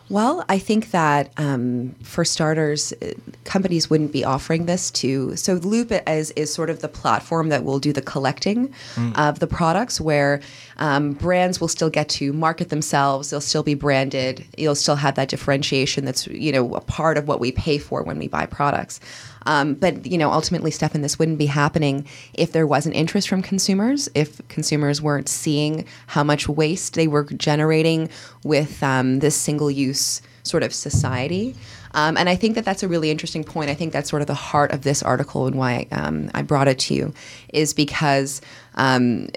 Well, 0.08 0.44
I 0.48 0.58
think 0.58 0.92
that 0.92 1.32
um, 1.36 1.96
for 2.02 2.24
starters, 2.24 2.92
uh, 3.02 3.12
companies 3.42 3.90
wouldn't 3.90 4.12
be 4.12 4.24
offering 4.24 4.66
this 4.66 4.90
to. 4.92 5.34
So 5.34 5.54
Loop 5.54 5.90
is 6.06 6.30
is 6.32 6.52
sort 6.52 6.70
of 6.70 6.80
the 6.80 6.88
platform 6.88 7.48
that 7.48 7.64
will 7.64 7.80
do 7.80 7.92
the 7.92 8.02
collecting 8.02 8.72
of 9.16 9.40
the 9.40 9.48
products, 9.48 10.00
where 10.00 10.40
um, 10.76 11.12
brands 11.12 11.60
will 11.60 11.68
still 11.68 11.90
get 11.90 12.08
to 12.10 12.32
market 12.32 12.68
themselves. 12.68 13.30
They'll 13.30 13.40
still 13.40 13.64
be 13.64 13.74
branded. 13.74 14.46
You'll 14.56 14.76
still 14.76 14.96
have 14.96 15.16
that 15.16 15.28
differentiation. 15.28 16.04
That's 16.04 16.28
you 16.28 16.52
know 16.52 16.74
a 16.76 16.80
part 16.80 17.18
of 17.18 17.26
what 17.26 17.40
we 17.40 17.50
pay 17.50 17.78
for 17.78 18.02
when 18.04 18.18
we 18.18 18.28
buy 18.28 18.46
products. 18.46 19.00
Um, 19.46 19.74
but 19.74 20.04
you 20.04 20.18
know, 20.18 20.30
ultimately, 20.30 20.70
Stefan, 20.70 21.02
this 21.02 21.18
wouldn't 21.18 21.38
be 21.38 21.46
happening 21.46 22.06
if 22.34 22.52
there 22.52 22.66
wasn't 22.66 22.94
interest 22.94 23.28
from 23.28 23.42
consumers. 23.42 24.08
If 24.14 24.46
consumers 24.48 25.00
weren't 25.00 25.28
seeing 25.28 25.86
how 26.08 26.24
much 26.24 26.48
waste 26.48 26.94
they 26.94 27.08
were 27.08 27.24
generating 27.24 28.10
with 28.44 28.82
um, 28.82 29.20
this 29.20 29.36
single-use 29.36 30.20
sort 30.42 30.62
of 30.62 30.74
society. 30.74 31.54
Um, 31.94 32.16
and 32.16 32.28
I 32.28 32.36
think 32.36 32.56
that 32.56 32.64
that's 32.64 32.82
a 32.82 32.88
really 32.88 33.10
interesting 33.10 33.42
point. 33.42 33.70
I 33.70 33.74
think 33.74 33.92
that's 33.92 34.10
sort 34.10 34.20
of 34.20 34.28
the 34.28 34.34
heart 34.34 34.70
of 34.72 34.82
this 34.82 35.02
article 35.02 35.46
and 35.46 35.56
why 35.56 35.86
um, 35.92 36.30
I 36.34 36.42
brought 36.42 36.68
it 36.68 36.78
to 36.80 36.94
you, 36.94 37.14
is 37.52 37.72
because 37.72 38.42
um, 38.74 39.28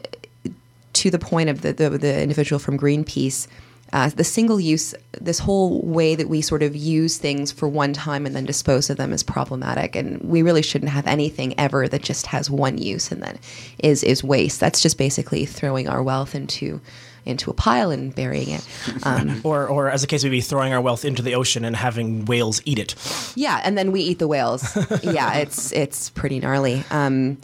to 0.94 1.10
the 1.10 1.20
point 1.20 1.50
of 1.50 1.62
the, 1.62 1.72
the, 1.72 1.90
the 1.90 2.22
individual 2.22 2.60
from 2.60 2.78
Greenpeace, 2.78 3.48
uh, 3.94 4.10
the 4.10 4.24
single 4.24 4.60
use, 4.60 4.94
this 5.20 5.40
whole 5.40 5.82
way 5.82 6.16
that 6.16 6.30
we 6.30 6.42
sort 6.42 6.62
of 6.64 6.76
use 6.76 7.18
things 7.18 7.52
for 7.52 7.68
one 7.68 7.94
time 7.94 8.26
and 8.26 8.36
then 8.36 8.46
dispose 8.46 8.90
of 8.90 8.98
them 8.98 9.12
is 9.14 9.24
problematic. 9.24 9.96
And 9.96 10.22
we 10.22 10.42
really 10.42 10.62
shouldn't 10.62 10.92
have 10.92 11.08
anything 11.08 11.60
ever 11.60 11.88
that 11.88 12.04
just 12.04 12.28
has 12.28 12.50
one 12.50 12.78
use 12.78 13.12
and 13.12 13.22
then 13.24 13.40
is, 13.80 14.04
is 14.04 14.24
waste. 14.24 14.60
That's 14.60 14.82
just 14.82 14.98
basically 14.98 15.46
throwing 15.46 15.88
our 15.88 16.04
wealth 16.04 16.36
into 16.36 16.82
into 17.26 17.52
a 17.52 17.54
pile 17.54 17.92
and 17.92 18.16
burying 18.16 18.50
it. 18.50 18.66
Um, 19.04 19.42
Or, 19.44 19.68
or 19.68 19.90
as 19.90 20.04
a 20.04 20.08
case 20.08 20.24
may 20.24 20.30
be, 20.30 20.42
throwing 20.42 20.74
our 20.74 20.82
wealth 20.82 21.06
into 21.06 21.22
the 21.22 21.36
ocean 21.36 21.66
and 21.66 21.76
having 21.76 22.26
whales 22.26 22.62
eat 22.66 22.80
it. 22.80 22.96
yeah, 23.36 23.62
and 23.64 23.78
then 23.78 23.92
we 23.92 24.02
eat 24.02 24.20
the 24.20 24.28
whales. 24.28 24.76
yeah, 25.04 25.36
it's 25.36 25.72
it's 25.74 26.10
pretty 26.12 26.40
gnarly. 26.40 26.84
Um, 26.90 27.38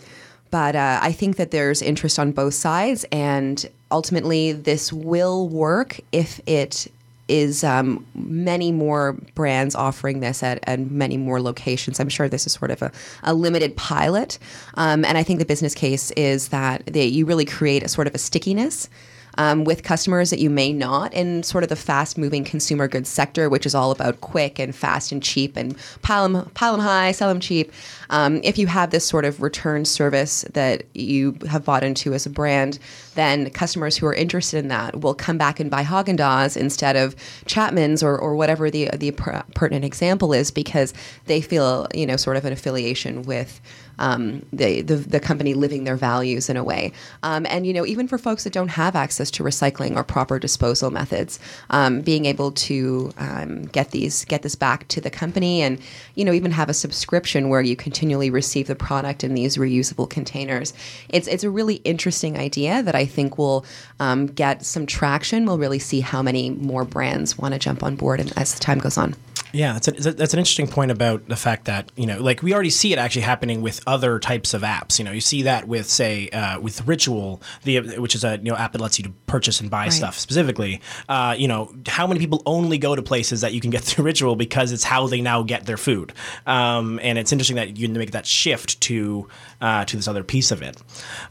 but 0.52 0.76
uh, 0.76 1.00
I 1.02 1.12
think 1.12 1.38
that 1.38 1.52
there's 1.52 1.82
interest 1.82 2.20
on 2.20 2.32
both 2.32 2.54
sides, 2.54 3.06
and 3.12 3.66
ultimately, 3.91 4.52
this 4.52 4.93
will 4.93 5.50
work 5.50 6.00
if 6.12 6.39
it 6.46 6.88
is 7.28 7.64
um, 7.64 8.06
many 8.14 8.72
more 8.72 9.14
brands 9.34 9.74
offering 9.74 10.20
this 10.20 10.43
at, 10.43 10.60
at 10.68 10.80
many 10.80 11.18
more 11.18 11.41
locations. 11.41 12.00
I'm 12.00 12.10
sure 12.10 12.30
this 12.30 12.46
is 12.46 12.54
sort 12.54 12.70
of 12.70 12.82
a, 12.84 12.91
a 13.24 13.34
limited 13.34 13.76
pilot, 13.76 14.38
um, 14.76 15.04
and 15.04 15.18
I 15.18 15.24
think 15.24 15.39
the 15.39 15.46
business 15.46 15.74
case 15.74 16.12
is 16.12 16.50
that 16.50 16.86
they, 16.86 17.06
you 17.06 17.26
really 17.26 17.46
create 17.46 17.84
a 17.84 17.88
sort 17.88 18.08
of 18.08 18.14
a 18.16 18.20
stickiness. 18.20 18.89
Um, 19.38 19.64
with 19.64 19.84
customers 19.84 20.30
that 20.30 20.40
you 20.40 20.50
may 20.50 20.74
not 20.74 21.14
in 21.14 21.44
sort 21.44 21.64
of 21.64 21.70
the 21.70 21.76
fast 21.76 22.18
moving 22.18 22.44
consumer 22.44 22.88
goods 22.88 23.10
sector, 23.10 23.50
which 23.50 23.66
is 23.66 23.76
all 23.76 23.92
about 23.92 24.22
quick 24.22 24.60
and 24.60 24.76
fast 24.76 25.12
and 25.12 25.22
cheap 25.22 25.56
and 25.58 25.76
pile 26.02 26.28
them, 26.28 26.50
pile 26.54 26.74
them 26.74 26.82
high, 26.82 27.12
sell 27.12 27.30
them 27.30 27.40
cheap. 27.40 27.72
Um, 28.10 28.40
if 28.44 28.58
you 28.58 28.68
have 28.68 28.92
this 28.92 29.06
sort 29.06 29.26
of 29.26 29.42
return 29.42 29.86
service 29.86 30.46
that 30.54 30.84
you 30.94 31.38
have 31.50 31.66
bought 31.66 31.84
into 31.84 32.14
as 32.14 32.26
a 32.26 32.30
brand, 32.30 32.80
then 33.16 33.49
customers 33.49 33.97
who 33.97 34.05
are 34.05 34.13
interested 34.13 34.59
in 34.59 34.68
that 34.70 35.01
will 35.01 35.13
come 35.13 35.38
back 35.38 35.59
and 35.59 35.70
buy 35.70 35.84
Haagen 35.84 36.18
Dazs 36.18 36.55
instead 36.55 36.95
of 36.95 37.16
Chapman's 37.45 38.03
or, 38.03 38.18
or 38.18 38.36
whatever 38.36 38.70
the 38.70 38.89
the 38.93 39.11
per- 39.11 39.43
pertinent 39.55 39.86
example 39.86 40.34
is 40.34 40.51
because 40.51 40.93
they 41.26 41.41
feel 41.41 41.88
you 41.93 42.05
know 42.05 42.16
sort 42.16 42.38
of 42.38 42.45
an 42.45 42.53
affiliation 42.53 43.24
with 43.24 43.61
um, 43.99 44.45
the, 44.51 44.82
the, 44.82 44.95
the 44.95 45.20
company 45.20 45.53
living 45.53 45.84
their 45.84 45.95
values 45.95 46.49
in 46.49 46.57
a 46.57 46.63
way. 46.63 46.91
Um, 47.24 47.45
and 47.49 47.66
you 47.66 47.74
know, 47.74 47.86
even 47.86 48.07
for 48.07 48.18
folks 48.18 48.43
that 48.43 48.53
don't 48.53 48.70
have 48.70 48.95
access 48.95 49.32
to 49.32 49.43
recycling 49.43 49.95
or 49.95 50.03
proper 50.03 50.39
disposal 50.39 50.91
methods, 50.91 51.39
um, 51.70 52.01
being 52.01 52.26
able 52.26 52.51
to 52.51 53.13
um, 53.18 53.63
get 53.66 53.91
these 53.91 54.26
get 54.26 54.41
this 54.41 54.55
back 54.55 54.88
to 54.89 55.01
the 55.01 55.09
company, 55.09 55.61
and 55.61 55.80
you 56.16 56.26
know, 56.26 56.34
even 56.34 56.51
have 56.51 56.70
a 56.70 56.74
subscription 56.74 57.49
where 57.49 57.61
you 57.61 57.76
continually 57.76 58.30
receive 58.30 58.68
the 58.68 58.76
product 58.76 59.24
in 59.24 59.34
these 59.34 59.57
reusable 59.57 60.09
containers. 60.09 60.74
It's 61.09 61.28
it's 61.28 61.43
a 61.43 61.49
really 61.49 61.76
interesting 61.76 62.38
idea 62.38 62.84
that 62.84 62.95
I 62.95 63.05
think 63.06 63.38
will 63.38 63.66
um, 63.99 64.28
get 64.28 64.66
some 64.66 64.86
traction. 64.86 65.45
We'll 65.45 65.58
really 65.58 65.80
see 65.80 66.01
how 66.01 66.22
many 66.22 66.49
more 66.49 66.86
brands 66.86 67.38
want 67.38 67.53
to 67.53 67.60
jump 67.60 67.84
on 67.84 67.95
board, 67.95 68.20
and 68.20 68.34
as 68.38 68.60
time 68.60 68.80
goes 68.80 68.97
on. 68.97 69.16
Yeah, 69.56 69.72
that's, 69.72 69.88
a, 69.88 70.12
that's 70.12 70.34
an 70.34 70.39
interesting 70.39 70.68
point 70.68 70.91
about 70.91 71.30
the 71.30 71.38
fact 71.38 71.64
that 71.66 71.89
you 71.95 72.06
know, 72.06 72.20
like 72.22 72.43
we 72.43 72.53
already 72.53 72.70
see 72.70 72.91
it 72.91 72.99
actually 72.99 73.22
happening 73.22 73.62
with 73.62 73.82
other 73.88 74.20
types 74.20 74.53
of 74.53 74.64
apps. 74.64 74.99
You 74.99 75.06
know, 75.06 75.12
you 75.12 75.22
see 75.22 75.43
that 75.43 75.66
with 75.66 75.88
say 75.88 76.28
uh, 76.30 76.60
with 76.60 76.86
Ritual, 76.86 77.41
the 77.64 77.97
which 77.97 78.16
is 78.16 78.26
a 78.26 78.36
you 78.38 78.51
know 78.51 78.58
app 78.58 78.74
that 78.74 78.82
lets 78.82 78.99
you 78.99 79.06
to 79.06 79.12
purchase 79.28 79.62
and 79.62 79.70
buy 79.72 79.84
Right. 79.86 79.93
stuff 79.93 80.18
specifically. 80.20 80.82
Uh, 81.08 81.36
you 81.38 81.47
know, 81.47 81.74
how 81.88 82.06
many 82.06 82.20
people 82.20 82.43
only 82.45 82.78
go 82.78 82.95
to 82.97 83.01
places 83.01 83.41
that 83.41 83.53
you 83.53 83.62
can 83.62 83.70
get 83.72 83.82
through 83.86 84.03
Ritual 84.03 84.36
because 84.36 84.74
it's 84.74 84.84
how 84.84 85.08
they 85.08 85.22
now 85.22 85.41
get 85.41 85.66
their 85.66 85.78
food. 85.78 86.12
Um, 86.45 86.99
and 87.01 87.18
it's 87.18 87.32
interesting 87.32 87.56
that 87.56 87.78
you 87.78 87.88
make 87.88 88.12
that 88.12 88.26
shift 88.26 88.82
to 88.82 89.30
uh, 89.62 89.86
to 89.86 89.95
this 89.95 90.08
other 90.10 90.24
piece 90.26 90.51
of 90.51 90.62
it. 90.64 90.76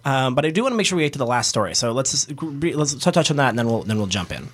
Um, 0.06 0.34
but 0.34 0.46
I 0.46 0.50
do 0.50 0.62
want 0.62 0.72
to 0.72 0.76
make 0.76 0.86
sure 0.86 0.96
we 0.96 1.02
get 1.04 1.12
to 1.12 1.18
the 1.18 1.26
last 1.26 1.48
story. 1.50 1.74
So 1.74 1.92
let's 1.92 2.10
just, 2.12 2.42
let's 2.42 2.94
touch 2.94 3.30
on 3.30 3.36
that, 3.36 3.50
and 3.50 3.58
then 3.58 3.66
we'll 3.66 3.82
then 3.82 3.98
we'll 3.98 4.06
jump 4.06 4.32
in. 4.32 4.48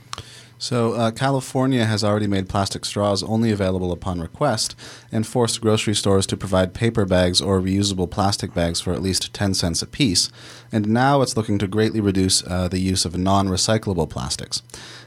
So, 0.60 0.92
uh, 0.92 1.10
California 1.10 1.86
has 1.86 2.04
already 2.04 2.26
made 2.26 2.50
plastic 2.50 2.84
straws 2.84 3.22
only 3.22 3.50
available 3.50 3.92
upon 3.92 4.20
request 4.20 4.76
and 5.10 5.26
forced 5.26 5.62
grocery 5.62 5.94
stores 5.94 6.26
to 6.26 6.36
provide 6.36 6.74
paper 6.74 7.06
bags 7.06 7.40
or 7.40 7.62
reusable 7.62 8.10
plastic 8.10 8.52
bags 8.52 8.78
for 8.78 8.92
at 8.92 9.00
least 9.00 9.32
10 9.32 9.54
cents 9.54 9.80
apiece. 9.80 10.30
And 10.70 10.90
now 10.90 11.22
it's 11.22 11.34
looking 11.34 11.58
to 11.60 11.66
greatly 11.66 12.02
reduce 12.02 12.46
uh, 12.46 12.68
the 12.68 12.78
use 12.78 13.06
of 13.06 13.16
non 13.16 13.48
recyclable 13.48 14.10
plastics. 14.10 14.60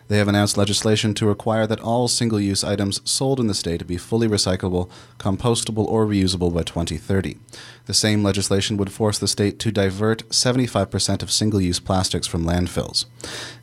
They 0.07 0.17
have 0.17 0.27
announced 0.27 0.57
legislation 0.57 1.13
to 1.15 1.25
require 1.25 1.65
that 1.67 1.79
all 1.79 2.07
single 2.07 2.39
use 2.39 2.63
items 2.63 3.01
sold 3.09 3.39
in 3.39 3.47
the 3.47 3.53
state 3.53 3.85
be 3.87 3.97
fully 3.97 4.27
recyclable, 4.27 4.89
compostable, 5.17 5.85
or 5.85 6.05
reusable 6.05 6.53
by 6.53 6.63
2030. 6.63 7.37
The 7.85 7.93
same 7.93 8.23
legislation 8.23 8.77
would 8.77 8.91
force 8.91 9.17
the 9.17 9.27
state 9.27 9.59
to 9.59 9.71
divert 9.71 10.27
75% 10.29 11.21
of 11.21 11.31
single 11.31 11.59
use 11.59 11.79
plastics 11.79 12.27
from 12.27 12.45
landfills. 12.45 13.05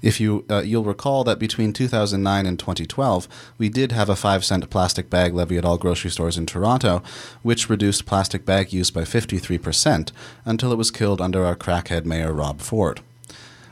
If 0.02 0.20
you, 0.20 0.44
uh, 0.50 0.60
you'll 0.60 0.84
recall 0.84 1.24
that 1.24 1.38
between 1.38 1.72
2009 1.72 2.46
and 2.46 2.58
2012, 2.58 3.28
we 3.56 3.68
did 3.68 3.92
have 3.92 4.08
a 4.08 4.16
5 4.16 4.44
cent 4.44 4.68
plastic 4.70 5.08
bag 5.08 5.34
levy 5.34 5.56
at 5.56 5.64
all 5.64 5.78
grocery 5.78 6.10
stores 6.10 6.36
in 6.36 6.46
Toronto, 6.46 7.02
which 7.42 7.70
reduced 7.70 8.06
plastic 8.06 8.44
bag 8.44 8.72
use 8.72 8.90
by 8.90 9.02
53% 9.02 10.12
until 10.44 10.72
it 10.72 10.78
was 10.78 10.90
killed 10.90 11.20
under 11.20 11.44
our 11.44 11.56
crackhead 11.56 12.04
mayor 12.04 12.32
Rob 12.32 12.60
Ford. 12.60 13.00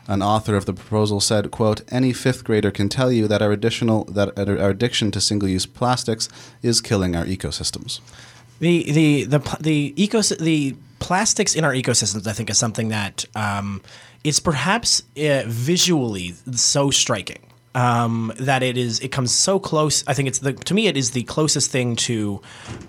An 0.09 0.23
author 0.23 0.57
of 0.57 0.65
the 0.65 0.73
proposal 0.73 1.21
said, 1.21 1.51
quote, 1.51 1.83
any 1.93 2.15
fifth 2.15 2.43
grader 2.43 2.71
can 2.71 2.89
tell 2.89 3.13
you 3.13 3.29
that 3.29 3.43
our 3.43 3.53
additional 3.53 4.05
that 4.05 4.39
our 4.39 4.71
addiction 4.71 5.11
to 5.11 5.21
single-use 5.21 5.67
plastics 5.67 6.31
is 6.63 6.81
killing 6.81 7.15
our 7.15 7.27
ecosystems. 7.27 8.01
The 8.59 8.91
the 8.91 9.25
the 9.25 9.39
the 9.61 9.95
ecos 9.99 10.37
the 10.39 10.77
plastics 10.99 11.55
in 11.55 11.63
our 11.63 11.75
ecosystems, 11.75 12.27
I 12.27 12.33
think, 12.33 12.49
is 12.49 12.57
something 12.57 12.89
that 12.89 13.27
um, 13.35 13.83
is 14.25 14.41
perhaps 14.41 15.03
uh, 15.19 15.43
visually 15.47 16.35
so 16.53 16.91
striking. 16.91 17.45
Um, 17.75 18.33
that 18.41 18.63
it 18.63 18.77
is, 18.77 18.99
it 19.01 19.13
comes 19.13 19.31
so 19.31 19.61
close. 19.61 20.03
I 20.09 20.15
think 20.15 20.27
it's 20.27 20.39
the 20.41 20.55
to 20.55 20.75
me 20.75 20.89
it 20.89 20.97
is 20.97 21.11
the 21.11 21.23
closest 21.25 21.71
thing 21.71 21.97
to 21.97 22.41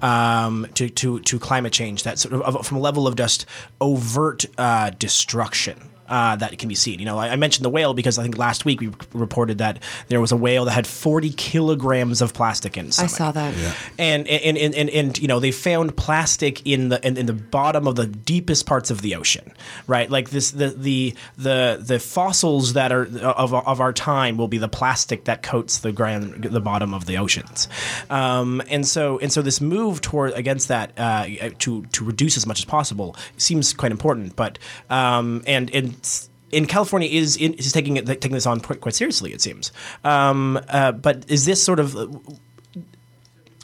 um, 0.01 0.67
to, 0.75 0.89
to 0.89 1.19
to 1.19 1.37
climate 1.37 1.73
change. 1.73 2.03
That 2.03 2.17
sort 2.17 2.33
of 2.33 2.65
from 2.65 2.77
a 2.77 2.79
level 2.79 3.07
of 3.07 3.15
just 3.17 3.45
overt 3.81 4.45
uh, 4.57 4.91
destruction 4.91 5.89
uh, 6.09 6.35
that 6.35 6.57
can 6.57 6.67
be 6.67 6.75
seen. 6.75 6.99
You 6.99 7.05
know, 7.05 7.17
I, 7.17 7.29
I 7.29 7.35
mentioned 7.35 7.63
the 7.63 7.69
whale 7.69 7.93
because 7.93 8.17
I 8.17 8.23
think 8.23 8.37
last 8.37 8.65
week 8.65 8.81
we 8.81 8.91
reported 9.13 9.59
that 9.59 9.81
there 10.07 10.19
was 10.19 10.31
a 10.31 10.37
whale 10.37 10.65
that 10.65 10.71
had 10.71 10.87
40 10.87 11.31
kilograms 11.31 12.21
of 12.21 12.33
plastic 12.33 12.77
in 12.77 12.87
its 12.87 12.99
I 12.99 13.07
saw 13.07 13.31
that. 13.31 13.53
And, 13.97 14.27
and, 14.27 14.57
and, 14.57 14.73
and, 14.75 14.89
and, 14.89 15.19
you 15.19 15.27
know, 15.27 15.39
they 15.39 15.51
found 15.51 15.95
plastic 15.95 16.65
in 16.65 16.89
the 16.89 17.05
in, 17.05 17.17
in 17.17 17.25
the 17.25 17.33
bottom 17.33 17.87
of 17.87 17.95
the 17.95 18.05
deepest 18.05 18.65
parts 18.65 18.91
of 18.91 19.01
the 19.01 19.15
ocean, 19.15 19.51
right? 19.87 20.09
Like 20.09 20.29
this, 20.29 20.51
the 20.51 20.69
the 20.69 21.15
the 21.37 21.79
the 21.81 21.99
fossils 21.99 22.73
that 22.73 22.91
are 22.91 23.05
of, 23.23 23.53
of 23.53 23.81
our 23.81 23.93
time 23.93 24.37
will 24.37 24.47
be 24.47 24.57
the 24.57 24.67
plastic 24.67 25.25
that 25.25 25.43
coats 25.43 25.79
the 25.79 25.91
ground, 25.91 26.43
the 26.43 26.61
bottom 26.61 26.93
of 26.93 27.05
the 27.05 27.17
oceans, 27.17 27.67
um, 28.09 28.61
and 28.69 28.87
so 28.87 29.19
and 29.19 29.31
so 29.31 29.41
this 29.41 29.61
move 29.61 30.01
toward 30.01 30.33
against 30.33 30.67
that 30.67 30.91
uh, 30.97 31.27
to 31.59 31.85
to 31.85 32.03
reduce 32.03 32.37
as 32.37 32.45
much 32.45 32.59
as 32.59 32.65
possible 32.65 33.15
seems 33.37 33.73
quite 33.73 33.91
important. 33.91 34.35
But 34.35 34.59
um, 34.89 35.43
and 35.47 35.73
and 35.73 35.98
in 36.51 36.65
California 36.65 37.09
is 37.09 37.37
is 37.37 37.71
taking 37.71 37.97
it 37.97 38.05
taking 38.05 38.31
this 38.31 38.45
on 38.45 38.59
quite, 38.59 38.81
quite 38.81 38.95
seriously. 38.95 39.33
It 39.33 39.41
seems. 39.41 39.71
Um, 40.03 40.59
uh, 40.69 40.91
but 40.91 41.25
is 41.29 41.45
this 41.45 41.61
sort 41.63 41.79
of 41.79 41.95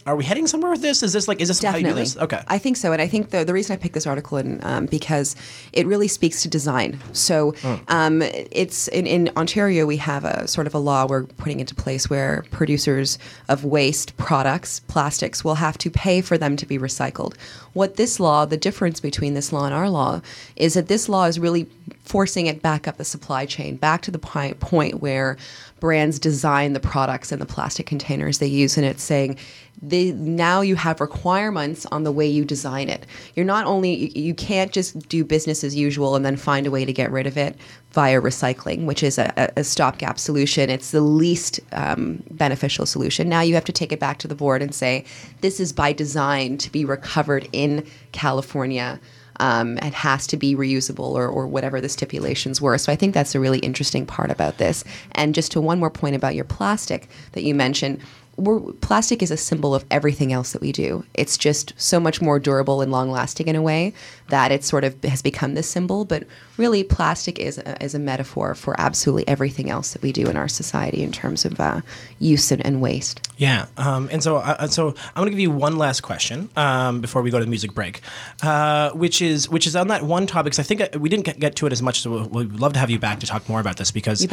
are 0.08 0.16
we 0.16 0.24
heading 0.24 0.46
somewhere 0.46 0.70
with 0.70 0.84
this? 0.84 1.02
Is 1.02 1.14
this 1.14 1.28
like 1.28 1.42
is 1.42 1.48
this 1.48 1.64
how 1.64 1.76
you 1.78 1.88
do 1.88 1.94
this? 1.94 2.16
Okay. 2.16 2.40
I 2.48 2.60
think 2.60 2.78
so. 2.78 2.94
And 2.94 3.02
I 3.02 3.08
think 3.08 3.32
the, 3.32 3.44
the 3.44 3.54
reason 3.54 3.74
I 3.74 3.78
picked 3.78 3.96
this 3.96 4.06
article 4.06 4.38
in 4.38 4.60
um, 4.64 4.86
because 4.86 5.36
it 5.74 5.88
really 5.88 6.08
speaks 6.08 6.44
to 6.44 6.48
design. 6.48 7.00
So 7.12 7.54
Hmm. 7.62 7.76
um, 7.88 8.22
it's 8.22 8.88
in, 8.90 9.08
in 9.08 9.32
Ontario, 9.36 9.88
we 9.88 9.98
have 9.98 10.24
a 10.24 10.48
sort 10.48 10.68
of 10.68 10.76
a 10.76 10.78
law 10.78 11.08
we're 11.08 11.24
putting 11.24 11.60
into 11.60 11.74
place 11.74 12.08
where 12.08 12.46
producers 12.52 13.18
of 13.50 13.64
waste 13.64 14.16
products, 14.18 14.82
plastics, 14.82 15.44
will 15.44 15.56
have 15.56 15.76
to 15.80 15.90
pay 15.90 16.22
for 16.22 16.38
them 16.38 16.56
to 16.58 16.68
be 16.68 16.78
recycled. 16.78 17.36
What 17.74 17.96
this 17.96 18.20
law, 18.20 18.46
the 18.46 18.58
difference 18.58 19.00
between 19.00 19.34
this 19.34 19.52
law 19.52 19.66
and 19.66 19.74
our 19.74 19.90
law, 19.90 20.22
is 20.56 20.76
that 20.76 20.88
this 20.88 21.10
law 21.10 21.26
is 21.26 21.40
really 21.40 21.68
forcing 22.06 22.46
it 22.46 22.62
back 22.62 22.88
up 22.88 22.98
the 22.98 23.04
supply 23.06 23.46
chain, 23.46 23.76
back 23.76 24.02
to 24.04 24.12
the 24.12 24.20
point 24.20 25.02
where 25.02 25.38
brands 25.80 26.20
design 26.20 26.74
the 26.74 26.80
products 26.80 27.32
and 27.32 27.42
the 27.42 27.46
plastic 27.46 27.86
containers 27.86 28.38
they 28.38 28.48
use, 28.48 28.78
and 28.78 28.86
it's 28.86 29.04
saying 29.04 29.38
now 29.82 30.62
you 30.62 30.76
have 30.78 31.02
requirements 31.02 31.86
on 31.88 32.04
the 32.04 32.12
way 32.12 32.26
you 32.26 32.46
design 32.46 32.88
it. 32.88 33.06
You're 33.36 33.46
not 33.46 33.66
only 33.66 33.94
you, 33.94 34.12
you 34.28 34.34
can't 34.34 34.72
just 34.72 35.10
do 35.10 35.26
business 35.26 35.66
as 35.66 35.76
usual 35.76 36.16
and 36.16 36.24
then 36.26 36.38
find 36.38 36.66
a 36.66 36.72
way 36.72 36.86
to 36.86 36.94
get 36.94 37.12
rid 37.12 37.28
of 37.28 37.38
it 37.38 37.58
via 37.92 38.22
recycling, 38.22 38.86
which 38.86 39.04
is 39.04 39.18
a, 39.18 39.34
a- 39.36 39.60
a 39.60 39.64
stopgap 39.66 40.18
solution. 40.18 40.70
It's 40.70 40.92
the 40.92 41.02
least 41.02 41.60
um, 41.74 42.24
beneficial 42.32 42.86
solution. 42.86 43.28
Now 43.28 43.42
you 43.42 43.54
have 43.56 43.66
to 43.66 43.74
take 43.74 43.92
it 43.92 44.00
back 44.00 44.18
to 44.20 44.28
the 44.30 44.36
board 44.36 44.62
and 44.62 44.74
say 44.74 45.04
this 45.42 45.60
is 45.60 45.74
by 45.74 45.92
design 45.92 46.58
to 46.60 46.72
be 46.72 46.86
recovered 46.86 47.50
in 47.52 47.86
California. 48.14 49.00
Um, 49.40 49.78
it 49.80 49.94
has 49.94 50.28
to 50.28 50.38
be 50.38 50.56
reusable 50.56 51.12
or, 51.12 51.28
or 51.28 51.48
whatever 51.48 51.82
the 51.82 51.90
stipulations 51.90 52.62
were. 52.62 52.78
So 52.78 52.92
I 52.92 52.96
think 52.96 53.14
that's 53.14 53.36
a 53.36 53.40
really 53.40 53.60
interesting 53.60 54.06
part 54.06 54.32
about 54.32 54.58
this. 54.58 54.84
And 55.12 55.36
just 55.36 55.52
to 55.54 55.62
one 55.62 55.80
more 55.80 55.90
point 55.90 56.16
about 56.16 56.36
your 56.36 56.46
plastic 56.46 57.10
that 57.34 57.44
you 57.44 57.54
mentioned, 57.56 58.02
we're, 58.38 58.60
plastic 58.74 59.24
is 59.24 59.32
a 59.32 59.38
symbol 59.38 59.74
of 59.74 59.86
everything 59.90 60.34
else 60.34 60.52
that 60.54 60.62
we 60.62 60.72
do. 60.72 61.06
It's 61.14 61.38
just 61.38 61.74
so 61.78 62.00
much 62.00 62.22
more 62.22 62.40
durable 62.40 62.82
and 62.82 62.92
long 62.92 63.10
lasting 63.12 63.48
in 63.48 63.56
a 63.56 63.62
way 63.62 63.94
that 64.30 64.52
it 64.52 64.64
sort 64.64 64.84
of 64.84 65.02
has 65.04 65.22
become 65.22 65.54
this 65.54 65.70
symbol. 65.70 66.06
But 66.06 66.26
really, 66.58 66.84
plastic 66.84 67.40
is 67.40 67.58
a, 67.58 67.82
is 67.84 67.96
a 67.96 68.00
metaphor 68.00 68.56
for 68.56 68.80
absolutely 68.80 69.28
everything 69.28 69.70
else 69.70 69.94
that 69.94 70.02
we 70.02 70.12
do 70.12 70.28
in 70.28 70.36
our 70.36 70.48
society 70.48 71.04
in 71.04 71.12
terms 71.12 71.46
of 71.46 71.60
uh, 71.60 71.82
use 72.20 72.52
and, 72.52 72.66
and 72.66 72.82
waste. 72.82 73.22
Yeah, 73.38 73.68
um, 73.78 74.10
and 74.12 74.24
so 74.24 74.38
uh, 74.38 74.68
so 74.68 74.90
I'm 74.90 74.96
going 75.16 75.28
to 75.28 75.32
give 75.32 75.40
you 75.40 75.52
one 75.52 75.78
last 75.78 76.02
question 76.02 76.50
um, 76.56 77.02
before 77.02 77.22
we 77.22 77.32
go 77.32 77.40
to 77.40 77.46
the 77.46 77.50
music 77.50 77.74
break, 77.74 78.02
uh, 78.44 78.92
which 78.92 79.22
is 79.22 79.50
which 79.50 79.68
is 79.68 79.76
on 79.76 79.88
that 79.90 80.04
one 80.04 80.28
topic. 80.28 80.54
'cause 80.54 80.60
I 80.60 80.64
think 80.64 80.82
uh, 80.82 81.00
we 81.00 81.10
didn't 81.10 81.26
get, 81.26 81.40
get 81.40 81.56
to 81.58 81.66
it 81.68 81.72
as 81.74 81.82
much. 81.82 82.02
So 82.02 82.26
we'd 82.28 82.54
love 82.54 82.74
to 82.74 82.80
have 82.80 82.90
you 82.90 83.00
back 83.00 83.20
to 83.22 83.28
talk 83.28 83.48
more 83.50 83.60
about 83.60 83.78
this 83.78 83.92
because 83.92 84.26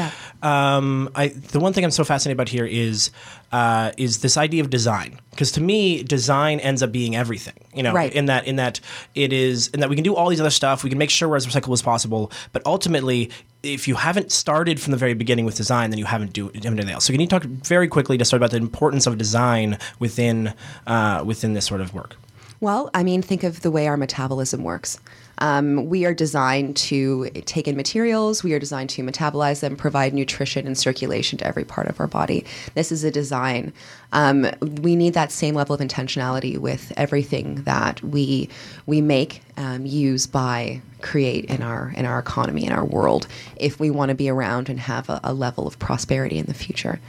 um, 0.42 1.10
I, 1.14 1.28
the 1.28 1.60
one 1.60 1.72
thing 1.72 1.84
I'm 1.84 1.90
so 1.90 2.04
fascinated 2.04 2.36
about 2.36 2.48
here 2.48 2.64
is 2.66 3.10
uh, 3.52 3.92
is 3.98 4.18
this 4.22 4.36
idea 4.36 4.62
of 4.62 4.70
design. 4.70 5.20
Because 5.30 5.52
to 5.52 5.60
me, 5.60 6.02
design 6.02 6.58
ends 6.60 6.82
up 6.82 6.90
being 6.92 7.14
everything. 7.14 7.54
You 7.74 7.82
know, 7.82 7.92
Right. 7.92 8.12
in 8.12 8.26
that 8.26 8.46
in 8.46 8.56
that 8.56 8.80
it 9.14 9.32
is 9.32 9.68
in 9.68 9.80
that 9.80 9.88
we 9.90 9.96
can 9.96 10.02
do 10.04 10.14
all 10.14 10.28
these 10.28 10.40
other 10.40 10.50
stuff. 10.50 10.82
We 10.84 10.90
can 10.90 10.98
make 10.98 11.10
sure 11.10 11.28
we're 11.28 11.36
as 11.36 11.46
recyclable 11.46 11.72
as 11.74 11.82
possible. 11.82 12.30
But 12.52 12.62
ultimately, 12.66 13.30
if 13.62 13.86
you 13.86 13.94
haven't 13.94 14.32
started 14.32 14.80
from 14.80 14.90
the 14.90 14.96
very 14.96 15.14
beginning 15.14 15.44
with 15.44 15.56
design, 15.56 15.90
then 15.90 15.98
you 15.98 16.04
haven't 16.06 16.32
do 16.32 16.46
haven't 16.46 16.62
done 16.62 16.72
anything 16.78 16.94
else. 16.94 17.04
So 17.04 17.12
can 17.12 17.20
you 17.20 17.26
talk 17.26 17.44
very 17.44 17.88
quickly 17.88 18.16
just 18.18 18.32
about 18.32 18.50
the 18.50 18.56
importance 18.56 19.06
of 19.06 19.16
design 19.18 19.78
within 19.98 20.52
uh, 20.86 21.22
within 21.26 21.52
this 21.54 21.66
sort 21.66 21.80
of 21.80 21.94
work? 21.94 22.16
Well, 22.60 22.90
I 22.94 23.02
mean, 23.02 23.22
think 23.22 23.42
of 23.42 23.60
the 23.62 23.70
way 23.70 23.88
our 23.88 23.96
metabolism 23.96 24.62
works. 24.62 24.98
Um, 25.42 25.88
we 25.88 26.04
are 26.04 26.14
designed 26.14 26.76
to 26.76 27.28
take 27.46 27.66
in 27.66 27.76
materials, 27.76 28.44
we 28.44 28.52
are 28.52 28.60
designed 28.60 28.90
to 28.90 29.02
metabolize 29.02 29.58
them, 29.58 29.74
provide 29.74 30.14
nutrition 30.14 30.68
and 30.68 30.78
circulation 30.78 31.36
to 31.38 31.44
every 31.44 31.64
part 31.64 31.88
of 31.88 31.98
our 31.98 32.06
body. 32.06 32.44
This 32.74 32.92
is 32.92 33.02
a 33.02 33.10
design. 33.10 33.72
Um, 34.12 34.46
we 34.60 34.94
need 34.94 35.14
that 35.14 35.32
same 35.32 35.56
level 35.56 35.74
of 35.74 35.80
intentionality 35.80 36.58
with 36.58 36.92
everything 36.96 37.64
that 37.64 38.00
we 38.04 38.48
we 38.86 39.00
make, 39.00 39.42
um, 39.56 39.84
use, 39.84 40.28
buy, 40.28 40.80
create 41.00 41.46
in 41.46 41.60
our 41.60 41.92
in 41.96 42.06
our 42.06 42.20
economy, 42.20 42.64
in 42.64 42.72
our 42.72 42.84
world, 42.84 43.26
if 43.56 43.80
we 43.80 43.90
want 43.90 44.10
to 44.10 44.14
be 44.14 44.28
around 44.28 44.68
and 44.68 44.78
have 44.78 45.10
a, 45.10 45.18
a 45.24 45.34
level 45.34 45.66
of 45.66 45.76
prosperity 45.80 46.38
in 46.38 46.46
the 46.46 46.54
future. 46.54 47.00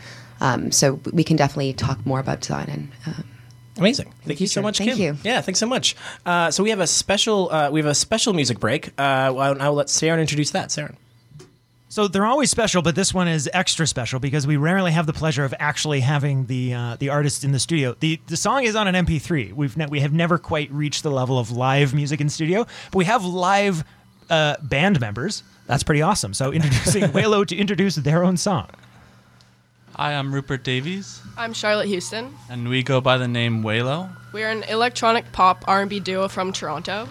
Um, 0.42 0.72
so 0.72 1.00
we 1.12 1.24
can 1.24 1.38
definitely 1.38 1.74
talk 1.74 2.04
more 2.04 2.20
about 2.20 2.42
design 2.42 2.68
and. 2.70 2.92
Um, 3.06 3.24
Amazing. 3.78 4.14
Thank 4.26 4.40
you 4.40 4.48
so 4.48 4.62
much, 4.62 4.78
Thank 4.78 4.92
Kim. 4.92 5.00
you. 5.00 5.18
Yeah, 5.24 5.42
thanks 5.42 5.60
so 5.60 5.66
much. 5.66 5.96
Uh, 6.26 6.52
so 6.52 6.64
we 6.64 6.70
have 6.70 6.80
a 6.80 6.88
special 6.88 7.52
uh, 7.52 7.70
we 7.72 7.80
have 7.80 7.90
a 7.90 7.96
special 7.96 8.34
music 8.34 8.60
break. 8.60 8.90
Uh, 9.00 9.02
I'll, 9.02 9.62
I'll 9.62 9.74
let 9.74 9.88
Saren 9.88 10.20
introduce 10.22 10.52
that. 10.52 10.70
Saren. 10.70 10.96
So 11.90 12.08
they're 12.08 12.26
always 12.26 12.50
special, 12.50 12.82
but 12.82 12.96
this 12.96 13.14
one 13.14 13.28
is 13.28 13.48
extra 13.54 13.86
special 13.86 14.20
because 14.20 14.48
we 14.48 14.58
rarely 14.58 14.92
have 14.92 15.06
the 15.06 15.14
pleasure 15.14 15.46
of 15.46 15.54
actually 15.60 16.00
having 16.00 16.46
the 16.48 16.74
uh, 16.74 16.98
the 17.00 17.10
artist 17.10 17.44
in 17.44 17.52
the 17.52 17.60
studio. 17.60 17.96
the 18.00 18.20
The 18.28 18.38
song 18.38 18.64
is 18.64 18.76
on 18.76 18.88
an 18.88 19.06
MP3. 19.06 19.54
We've 19.54 19.76
ne- 19.78 19.86
we 19.88 20.00
have 20.00 20.14
never 20.14 20.38
quite 20.38 20.72
reached 20.72 21.04
the 21.04 21.12
level 21.12 21.38
of 21.38 21.52
live 21.52 21.94
music 21.94 22.20
in 22.22 22.30
studio, 22.30 22.66
but 22.92 22.98
we 22.98 23.06
have 23.06 23.24
live 23.26 23.84
uh, 24.30 24.56
band 24.64 25.00
members. 25.00 25.44
That's 25.68 25.84
pretty 25.84 26.02
awesome. 26.02 26.34
So 26.34 26.52
introducing 26.52 27.04
Waylo 27.12 27.46
to 27.48 27.56
introduce 27.56 27.96
their 27.96 28.24
own 28.24 28.38
song. 28.38 28.70
Hi, 29.96 30.14
I'm 30.16 30.34
Rupert 30.34 30.64
Davies, 30.64 31.22
I'm 31.38 31.54
Charlotte 31.54 31.88
Houston. 31.88 32.36
and 32.50 32.68
we 32.68 32.82
go 32.84 33.00
by 33.00 33.18
the 33.18 33.28
name 33.28 33.64
Waylo. 33.64 34.10
We're 34.32 34.50
an 34.50 34.64
electronic 34.64 35.32
pop 35.32 35.64
R&B 35.68 36.00
duo 36.00 36.28
from 36.28 36.52
Toronto. 36.52 37.08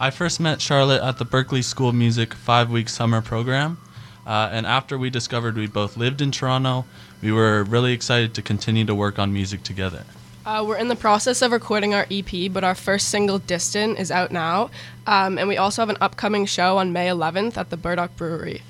I 0.00 0.10
first 0.10 0.40
met 0.40 0.60
Charlotte 0.60 1.02
at 1.02 1.18
the 1.18 1.26
Berklee 1.26 1.62
School 1.62 1.90
of 1.90 1.94
Music 1.94 2.32
five 2.34 2.70
week 2.70 2.88
summer 2.88 3.20
program, 3.20 3.78
uh, 4.26 4.48
and 4.50 4.66
after 4.66 4.96
we 4.98 5.10
discovered 5.10 5.56
we 5.56 5.66
both 5.66 5.96
lived 5.96 6.20
in 6.22 6.30
Toronto, 6.30 6.86
we 7.22 7.30
were 7.30 7.62
really 7.64 7.92
excited 7.92 8.32
to 8.34 8.42
continue 8.42 8.84
to 8.86 8.94
work 8.94 9.18
on 9.18 9.32
music 9.32 9.62
together. 9.62 10.04
Uh, 10.46 10.62
we're 10.66 10.76
in 10.76 10.88
the 10.88 10.96
process 10.96 11.40
of 11.42 11.52
recording 11.52 11.94
our 11.94 12.06
EP, 12.10 12.52
but 12.52 12.64
our 12.64 12.74
first 12.74 13.08
single, 13.08 13.38
Distant, 13.38 13.98
is 13.98 14.10
out 14.10 14.30
now. 14.30 14.70
Um, 15.06 15.38
and 15.38 15.48
we 15.48 15.56
also 15.56 15.80
have 15.80 15.88
an 15.88 15.96
upcoming 16.02 16.44
show 16.44 16.76
on 16.76 16.92
May 16.92 17.08
11th 17.08 17.56
at 17.56 17.70
the 17.70 17.78
Burdock 17.78 18.14
Brewery. 18.16 18.60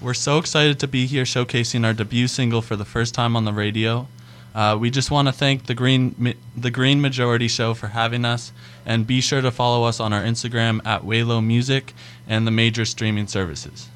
We're 0.00 0.14
so 0.14 0.38
excited 0.38 0.78
to 0.78 0.86
be 0.86 1.06
here 1.06 1.24
showcasing 1.24 1.84
our 1.84 1.92
debut 1.92 2.28
single 2.28 2.62
for 2.62 2.76
the 2.76 2.84
first 2.84 3.14
time 3.14 3.34
on 3.34 3.44
the 3.44 3.52
radio. 3.52 4.06
Uh, 4.54 4.76
we 4.78 4.90
just 4.90 5.10
want 5.10 5.26
to 5.26 5.32
thank 5.32 5.66
the 5.66 5.74
Green 5.74 6.36
the 6.56 6.70
Green 6.70 7.00
Majority 7.00 7.48
Show 7.48 7.74
for 7.74 7.88
having 7.88 8.24
us, 8.24 8.52
and 8.86 9.08
be 9.08 9.20
sure 9.20 9.40
to 9.40 9.50
follow 9.50 9.82
us 9.82 9.98
on 9.98 10.12
our 10.12 10.22
Instagram 10.22 10.80
at 10.86 11.02
Waylo 11.02 11.44
Music 11.44 11.94
and 12.28 12.46
the 12.46 12.52
major 12.52 12.84
streaming 12.84 13.26
services. 13.26 13.88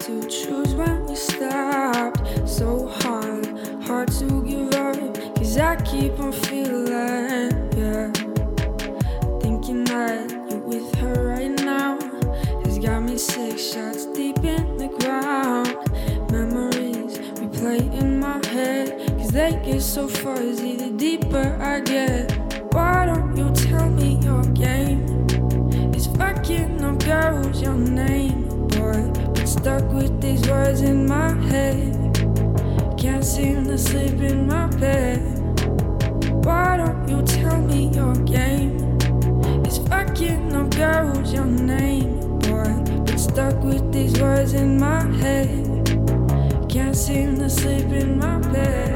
To 0.00 0.26
choose 0.28 0.74
when 0.74 1.04
we 1.04 1.14
stopped. 1.14 2.48
So 2.48 2.88
hard, 3.00 3.46
hard 3.84 4.10
to 4.12 4.42
give 4.44 4.74
up. 4.74 5.36
Cause 5.36 5.58
I 5.58 5.76
keep 5.82 6.18
on 6.18 6.32
feeling, 6.32 7.52
yeah. 7.76 8.10
Thinking 9.40 9.84
that 9.84 10.30
you're 10.48 10.60
with 10.60 10.94
her 10.96 11.28
right 11.28 11.50
now 11.50 11.98
has 12.64 12.78
got 12.78 13.02
me 13.02 13.18
six 13.18 13.72
shots 13.72 14.06
deep 14.06 14.38
in 14.38 14.78
the 14.78 14.88
ground. 15.00 15.68
Memories 16.32 17.18
replay 17.38 17.92
in 18.00 18.18
my 18.18 18.40
head. 18.46 19.06
Cause 19.18 19.30
they 19.32 19.60
get 19.64 19.82
so 19.82 20.08
fuzzy 20.08 20.76
the 20.76 20.90
deeper 20.90 21.58
I 21.60 21.80
get. 21.80 22.72
Why 22.72 23.04
don't 23.04 23.36
you 23.36 23.50
tell 23.68 23.90
me 23.90 24.18
your 24.22 24.44
game? 24.44 25.04
It's 25.92 26.06
fucking 26.06 26.82
up 26.84 27.04
girls, 27.04 27.60
your 27.60 27.74
name, 27.74 28.19
stuck 29.50 29.82
with 29.92 30.20
these 30.20 30.48
words 30.48 30.80
in 30.82 31.06
my 31.06 31.32
head. 31.48 32.14
Can't 32.96 33.24
seem 33.24 33.64
to 33.64 33.76
sleep 33.76 34.20
in 34.20 34.46
my 34.46 34.68
bed. 34.78 35.18
Why 36.44 36.76
don't 36.76 37.08
you 37.08 37.20
tell 37.22 37.60
me 37.60 37.88
your 37.88 38.14
game? 38.14 38.96
It's 39.64 39.78
fucking 39.88 40.54
up 40.54 40.70
girls, 40.70 41.32
your 41.32 41.46
name, 41.46 42.20
boy. 42.38 42.72
Been 43.04 43.18
stuck 43.18 43.60
with 43.64 43.92
these 43.92 44.20
words 44.20 44.54
in 44.54 44.78
my 44.78 45.02
head. 45.16 45.66
Can't 46.68 46.96
seem 46.96 47.36
to 47.38 47.50
sleep 47.50 47.86
in 47.86 48.18
my 48.18 48.38
bed. 48.52 48.89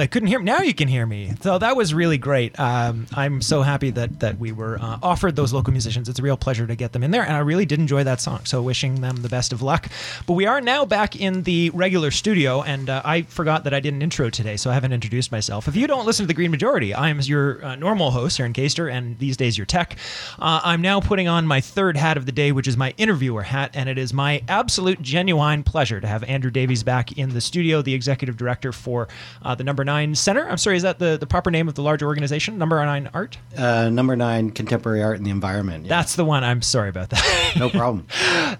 I 0.00 0.06
couldn't 0.06 0.28
hear. 0.28 0.40
Now 0.40 0.60
you 0.60 0.74
can 0.74 0.88
hear 0.88 1.06
me. 1.06 1.32
So 1.42 1.58
that 1.58 1.76
was 1.76 1.92
really 1.94 2.18
great. 2.18 2.58
Um, 2.58 3.06
I'm 3.14 3.42
so 3.42 3.62
happy 3.62 3.90
that 3.90 4.20
that 4.20 4.38
we 4.38 4.52
were 4.52 4.78
uh, 4.80 4.98
offered 5.02 5.36
those 5.36 5.52
local 5.52 5.72
musicians. 5.72 6.08
It's 6.08 6.18
a 6.18 6.22
real 6.22 6.36
pleasure 6.36 6.66
to 6.66 6.74
get 6.74 6.92
them 6.92 7.02
in 7.02 7.10
there, 7.10 7.22
and 7.22 7.34
I 7.34 7.40
really 7.40 7.66
did 7.66 7.78
enjoy 7.78 8.04
that 8.04 8.20
song. 8.20 8.44
So 8.44 8.62
wishing 8.62 9.00
them 9.00 9.16
the 9.16 9.28
best 9.28 9.52
of 9.52 9.62
luck. 9.62 9.88
But 10.26 10.34
we 10.34 10.46
are 10.46 10.60
now 10.60 10.84
back 10.84 11.16
in 11.16 11.42
the 11.42 11.70
regular 11.70 12.10
studio, 12.10 12.62
and 12.62 12.88
uh, 12.88 13.02
I 13.04 13.22
forgot 13.22 13.64
that 13.64 13.74
I 13.74 13.80
did 13.80 13.94
an 13.94 14.02
intro 14.02 14.30
today, 14.30 14.56
so 14.56 14.70
I 14.70 14.74
haven't 14.74 14.92
introduced 14.92 15.30
myself. 15.30 15.68
If 15.68 15.76
you 15.76 15.86
don't 15.86 16.06
listen 16.06 16.24
to 16.24 16.28
the 16.28 16.34
Green 16.34 16.50
Majority, 16.50 16.94
I 16.94 17.10
am 17.10 17.20
your 17.20 17.64
uh, 17.64 17.76
normal 17.76 18.10
host, 18.10 18.40
Aaron 18.40 18.52
Caster, 18.52 18.88
and 18.88 19.18
these 19.18 19.36
days 19.36 19.58
your 19.58 19.66
tech. 19.66 19.96
Uh, 20.38 20.60
I'm 20.64 20.80
now 20.80 21.00
putting 21.00 21.28
on 21.28 21.46
my 21.46 21.60
third 21.60 21.96
hat 21.96 22.16
of 22.16 22.26
the 22.26 22.32
day, 22.32 22.52
which 22.52 22.66
is 22.66 22.76
my 22.76 22.94
interviewer 22.96 23.42
hat, 23.42 23.70
and 23.74 23.88
it 23.88 23.98
is 23.98 24.14
my 24.14 24.42
absolute 24.48 25.02
genuine 25.02 25.62
pleasure 25.62 26.00
to 26.00 26.06
have 26.06 26.24
Andrew 26.24 26.50
Davies 26.50 26.82
back 26.82 27.18
in 27.18 27.30
the 27.30 27.40
studio, 27.40 27.82
the 27.82 27.94
executive 27.94 28.36
director 28.36 28.72
for 28.72 29.08
uh, 29.42 29.54
the 29.54 29.64
Number 29.64 29.84
Nine 29.90 30.14
Center. 30.14 30.48
I'm 30.48 30.56
sorry, 30.56 30.76
is 30.76 30.84
that 30.84 31.00
the, 31.00 31.16
the 31.18 31.26
proper 31.26 31.50
name 31.50 31.66
of 31.66 31.74
the 31.74 31.82
large 31.82 32.00
organization, 32.00 32.58
Number 32.58 32.76
Nine 32.84 33.10
Art? 33.12 33.36
Uh, 33.56 33.88
number 33.90 34.14
nine, 34.14 34.52
contemporary 34.52 35.02
art 35.02 35.16
and 35.16 35.26
the 35.26 35.30
environment. 35.32 35.84
Yeah, 35.86 35.88
That's 35.88 36.14
the 36.14 36.24
one. 36.24 36.44
I'm 36.44 36.62
sorry 36.62 36.88
about 36.88 37.10
that. 37.10 37.52
no 37.58 37.68
problem. 37.70 38.06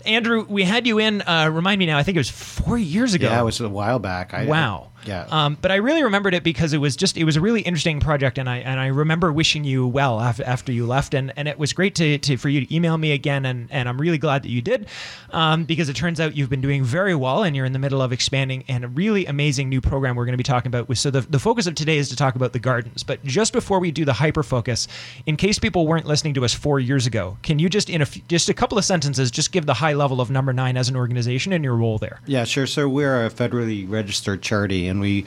Andrew, 0.05 0.45
we 0.49 0.65
had 0.65 0.89
you 0.89 0.99
in. 0.99 1.23
Uh, 1.23 1.49
remind 1.53 1.79
me 1.79 1.87
now. 1.87 1.99
I 1.99 2.03
think 2.03 2.17
it 2.17 2.19
was 2.19 2.31
four 2.31 2.77
years 2.77 3.15
ago. 3.15 3.29
yeah, 3.29 3.41
it 3.41 3.45
was 3.45 3.61
a 3.61 3.69
while 3.69 4.01
back. 4.01 4.35
I, 4.35 4.47
Wow. 4.47 4.91
Yeah. 5.07 5.27
Um, 5.31 5.57
but 5.61 5.71
I 5.71 5.77
really 5.77 6.03
remembered 6.03 6.35
it 6.35 6.43
because 6.43 6.73
it 6.73 6.79
was 6.79 6.97
just 6.97 7.17
it 7.17 7.25
was 7.25 7.37
a 7.37 7.41
really 7.41 7.61
interesting 7.63 8.01
project, 8.01 8.39
and 8.39 8.49
I 8.49 8.59
and 8.59 8.81
I 8.81 8.87
remember 8.87 9.33
wishing 9.33 9.65
you 9.65 9.87
well 9.87 10.21
after, 10.21 10.45
after 10.45 10.73
you 10.73 10.87
left, 10.87 11.15
and, 11.15 11.33
and 11.37 11.49
it 11.49 11.59
was 11.59 11.73
great 11.73 11.95
to, 11.97 12.19
to 12.19 12.37
for 12.37 12.49
you 12.49 12.67
to 12.67 12.75
email 12.75 12.99
me 12.99 13.13
again, 13.13 13.45
and, 13.47 13.69
and 13.71 13.89
I'm 13.89 14.01
really 14.01 14.19
glad 14.19 14.43
that 14.43 14.51
you 14.51 14.63
did, 14.63 14.87
um, 15.31 15.65
because 15.65 15.89
it 15.89 15.97
turns 15.97 16.21
out 16.21 16.37
you've 16.37 16.51
been 16.51 16.61
doing 16.61 16.85
very 16.85 17.15
well, 17.15 17.43
and 17.43 17.57
you're 17.57 17.67
in 17.67 17.73
the 17.73 17.79
middle 17.79 18.03
of 18.03 18.13
expanding 18.13 18.65
and 18.69 18.85
a 18.85 18.89
really 18.89 19.27
amazing 19.27 19.69
new 19.69 19.81
program 19.81 20.17
we're 20.17 20.25
going 20.25 20.33
to 20.33 20.39
be 20.39 20.43
talking 20.43 20.69
about. 20.69 20.89
With 20.89 20.99
So 20.99 21.11
the 21.11 21.21
the 21.23 21.39
focus 21.39 21.67
of 21.67 21.75
today 21.75 21.99
is 21.99 22.09
to 22.11 22.17
talk 22.17 22.35
about 22.35 22.53
the 22.53 22.59
gardens, 22.59 23.03
but 23.03 23.23
just 23.25 23.53
before 23.53 23.79
we 23.79 23.91
do 23.91 24.05
the 24.05 24.13
hyper 24.13 24.43
focus, 24.43 24.89
in 25.27 25.37
case 25.37 25.59
people 25.59 25.87
weren't 25.87 26.07
listening 26.07 26.35
to 26.35 26.45
us 26.45 26.55
four 26.55 26.81
years 26.81 27.07
ago, 27.07 27.39
can 27.43 27.59
you 27.59 27.69
just 27.69 27.91
in 27.91 28.01
a 28.01 28.05
f- 28.05 28.27
just 28.29 28.49
a 28.49 28.55
couple 28.55 28.79
of 28.79 28.85
sentences 28.85 29.31
just 29.31 29.53
give 29.53 29.67
the 29.67 29.75
high 29.75 29.95
level 29.95 30.21
of 30.21 30.31
Number 30.31 30.53
Nine 30.53 30.77
as 30.77 30.89
an 30.89 30.97
organization 30.97 31.53
and 31.53 31.65
your 31.65 31.77
role 31.77 31.99
there? 31.99 32.21
Yeah, 32.27 32.45
sure. 32.45 32.67
So 32.67 32.89
we're 32.89 33.27
a 33.27 33.31
federally 33.31 33.89
registered 33.89 34.43
charity, 34.43 34.89
and 34.91 35.01
we 35.01 35.25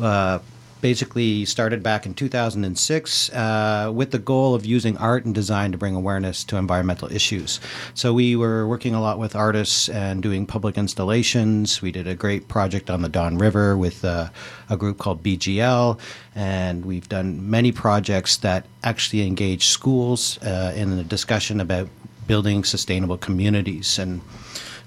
uh, 0.00 0.38
basically 0.80 1.44
started 1.44 1.82
back 1.82 2.06
in 2.06 2.14
2006 2.14 3.30
uh, 3.30 3.92
with 3.94 4.10
the 4.10 4.18
goal 4.18 4.54
of 4.54 4.64
using 4.64 4.96
art 4.98 5.24
and 5.24 5.34
design 5.34 5.72
to 5.72 5.78
bring 5.78 5.94
awareness 5.94 6.44
to 6.44 6.56
environmental 6.56 7.10
issues. 7.12 7.60
So 7.94 8.12
we 8.12 8.36
were 8.36 8.66
working 8.66 8.94
a 8.94 9.00
lot 9.00 9.18
with 9.18 9.36
artists 9.36 9.88
and 9.88 10.22
doing 10.22 10.46
public 10.46 10.78
installations. 10.78 11.82
We 11.82 11.92
did 11.92 12.06
a 12.06 12.14
great 12.14 12.48
project 12.48 12.90
on 12.90 13.02
the 13.02 13.08
Don 13.08 13.38
River 13.38 13.76
with 13.76 14.04
uh, 14.04 14.30
a 14.68 14.76
group 14.76 14.98
called 14.98 15.22
BGL, 15.22 15.98
and 16.34 16.84
we've 16.84 17.08
done 17.08 17.50
many 17.50 17.72
projects 17.72 18.38
that 18.38 18.66
actually 18.82 19.26
engage 19.26 19.66
schools 19.66 20.38
uh, 20.38 20.72
in 20.74 20.98
a 20.98 21.04
discussion 21.04 21.60
about 21.60 21.88
building 22.26 22.64
sustainable 22.64 23.18
communities 23.18 23.98
and 23.98 24.20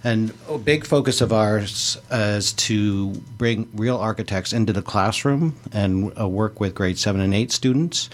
and 0.04 0.34
a 0.50 0.58
big 0.58 0.86
focus 0.86 1.22
of 1.22 1.32
ours 1.32 1.98
is 2.12 2.54
to 2.54 3.12
bring 3.38 3.70
real 3.74 3.98
architects 3.98 4.52
into 4.52 4.74
the 4.74 4.82
classroom 4.82 5.56
and 5.72 6.12
uh, 6.20 6.28
work 6.28 6.60
with 6.60 6.76
grade 6.76 6.98
seven 6.98 7.22
and 7.22 7.34
eight 7.34 7.52
students 7.52 8.10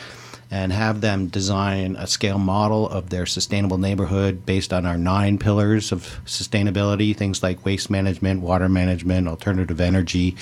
and 0.52 0.74
have 0.74 1.02
them 1.02 1.28
design 1.28 1.96
a 1.98 2.08
scale 2.08 2.40
model 2.40 2.90
of 2.90 3.10
their 3.10 3.26
sustainable 3.26 3.78
neighborhood 3.78 4.46
based 4.46 4.74
on 4.74 4.86
our 4.86 4.98
nine 4.98 5.38
pillars 5.38 5.92
of 5.92 6.20
sustainability 6.26 7.16
things 7.16 7.44
like 7.44 7.64
waste 7.66 7.90
management, 7.90 8.42
water 8.42 8.70
management, 8.70 9.28
alternative 9.28 9.80
energy. 9.80 10.36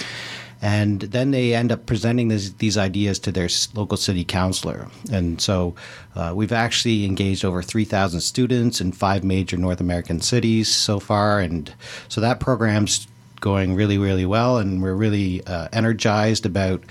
And 0.62 1.02
then 1.02 1.32
they 1.32 1.54
end 1.54 1.72
up 1.72 1.86
presenting 1.86 2.30
this, 2.30 2.52
these 2.52 2.78
ideas 2.78 3.20
to 3.20 3.32
their 3.32 3.50
local 3.74 3.98
city 3.98 4.24
councilor. 4.24 4.88
And 5.12 5.40
so 5.40 5.76
uh, 6.16 6.34
we've 6.36 6.52
actually 6.52 7.06
engaged 7.06 7.46
over 7.46 7.62
3,000 7.62 8.22
students 8.22 8.82
in 8.82 8.92
five 8.92 9.24
major 9.24 9.58
North 9.58 9.80
American 9.80 10.20
cities 10.22 10.68
so 10.68 11.00
far. 11.00 11.40
And 11.40 11.74
so 12.08 12.22
that 12.22 12.40
program's 12.40 13.08
going 13.40 13.76
really, 13.76 13.98
really 13.98 14.26
well. 14.26 14.58
And 14.58 14.82
we're 14.82 14.96
really 14.96 15.46
uh, 15.46 15.68
energized 15.72 16.46
about 16.46 16.84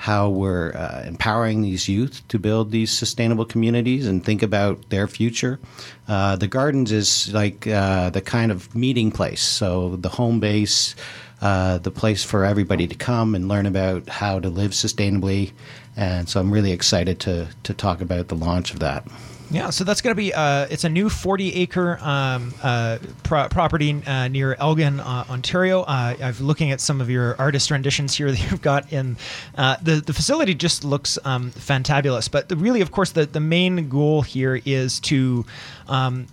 how 0.00 0.30
we're 0.30 0.72
uh, 0.72 1.02
empowering 1.04 1.60
these 1.60 1.86
youth 1.86 2.26
to 2.28 2.38
build 2.38 2.70
these 2.70 2.90
sustainable 2.90 3.44
communities 3.44 4.06
and 4.06 4.24
think 4.24 4.42
about 4.42 4.88
their 4.88 5.06
future. 5.06 5.60
Uh, 6.08 6.36
the 6.36 6.48
gardens 6.48 6.90
is 6.90 7.30
like 7.34 7.66
uh, 7.66 8.08
the 8.08 8.22
kind 8.22 8.50
of 8.50 8.74
meeting 8.74 9.12
place. 9.12 9.42
So 9.42 9.96
the 9.96 10.08
home 10.08 10.40
base, 10.40 10.94
uh, 11.40 11.78
the 11.78 11.90
place 11.90 12.22
for 12.22 12.44
everybody 12.44 12.86
to 12.86 12.94
come 12.94 13.34
and 13.34 13.48
learn 13.48 13.66
about 13.66 14.08
how 14.08 14.38
to 14.38 14.48
live 14.48 14.72
sustainably. 14.72 15.52
And 15.96 16.28
so 16.28 16.40
I'm 16.40 16.50
really 16.50 16.72
excited 16.72 17.20
to, 17.20 17.48
to 17.62 17.74
talk 17.74 18.00
about 18.00 18.28
the 18.28 18.36
launch 18.36 18.72
of 18.72 18.80
that. 18.80 19.06
Yeah, 19.52 19.70
so 19.70 19.82
that's 19.82 20.00
going 20.00 20.12
to 20.12 20.16
be 20.16 20.32
uh, 20.32 20.68
it's 20.70 20.84
a 20.84 20.88
new 20.88 21.08
40 21.08 21.54
acre 21.54 21.98
um, 22.00 22.54
uh, 22.62 22.98
pro- 23.24 23.48
property 23.48 24.00
uh, 24.06 24.28
near 24.28 24.54
Elgin, 24.54 25.00
uh, 25.00 25.24
Ontario. 25.28 25.82
Uh, 25.82 26.14
I'm 26.22 26.36
looking 26.38 26.70
at 26.70 26.80
some 26.80 27.00
of 27.00 27.10
your 27.10 27.34
artist 27.36 27.68
renditions 27.72 28.14
here 28.14 28.30
that 28.30 28.50
you've 28.50 28.62
got 28.62 28.92
in 28.92 29.16
the 29.56 30.02
the 30.06 30.12
facility. 30.12 30.54
Just 30.54 30.84
looks 30.84 31.18
um, 31.24 31.50
fantabulous. 31.50 32.30
But 32.30 32.48
the, 32.48 32.54
really, 32.54 32.80
of 32.80 32.92
course, 32.92 33.10
the 33.10 33.26
the 33.26 33.40
main 33.40 33.88
goal 33.88 34.22
here 34.22 34.60
is 34.64 35.00
to 35.00 35.44
um, 35.88 36.28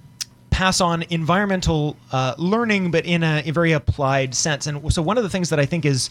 pass 0.58 0.82
on 0.82 1.04
environmental 1.12 1.96
uh, 2.12 2.34
learning, 2.40 2.90
but 2.90 3.06
in 3.06 3.22
a, 3.22 3.44
a 3.46 3.52
very 3.52 3.74
applied 3.74 4.34
sense. 4.34 4.66
And 4.66 4.92
so, 4.92 5.04
one 5.04 5.16
of 5.16 5.24
the 5.24 5.30
things 5.30 5.52
that 5.52 5.60
I 5.60 5.68
think 5.68 5.86
is 5.86 6.10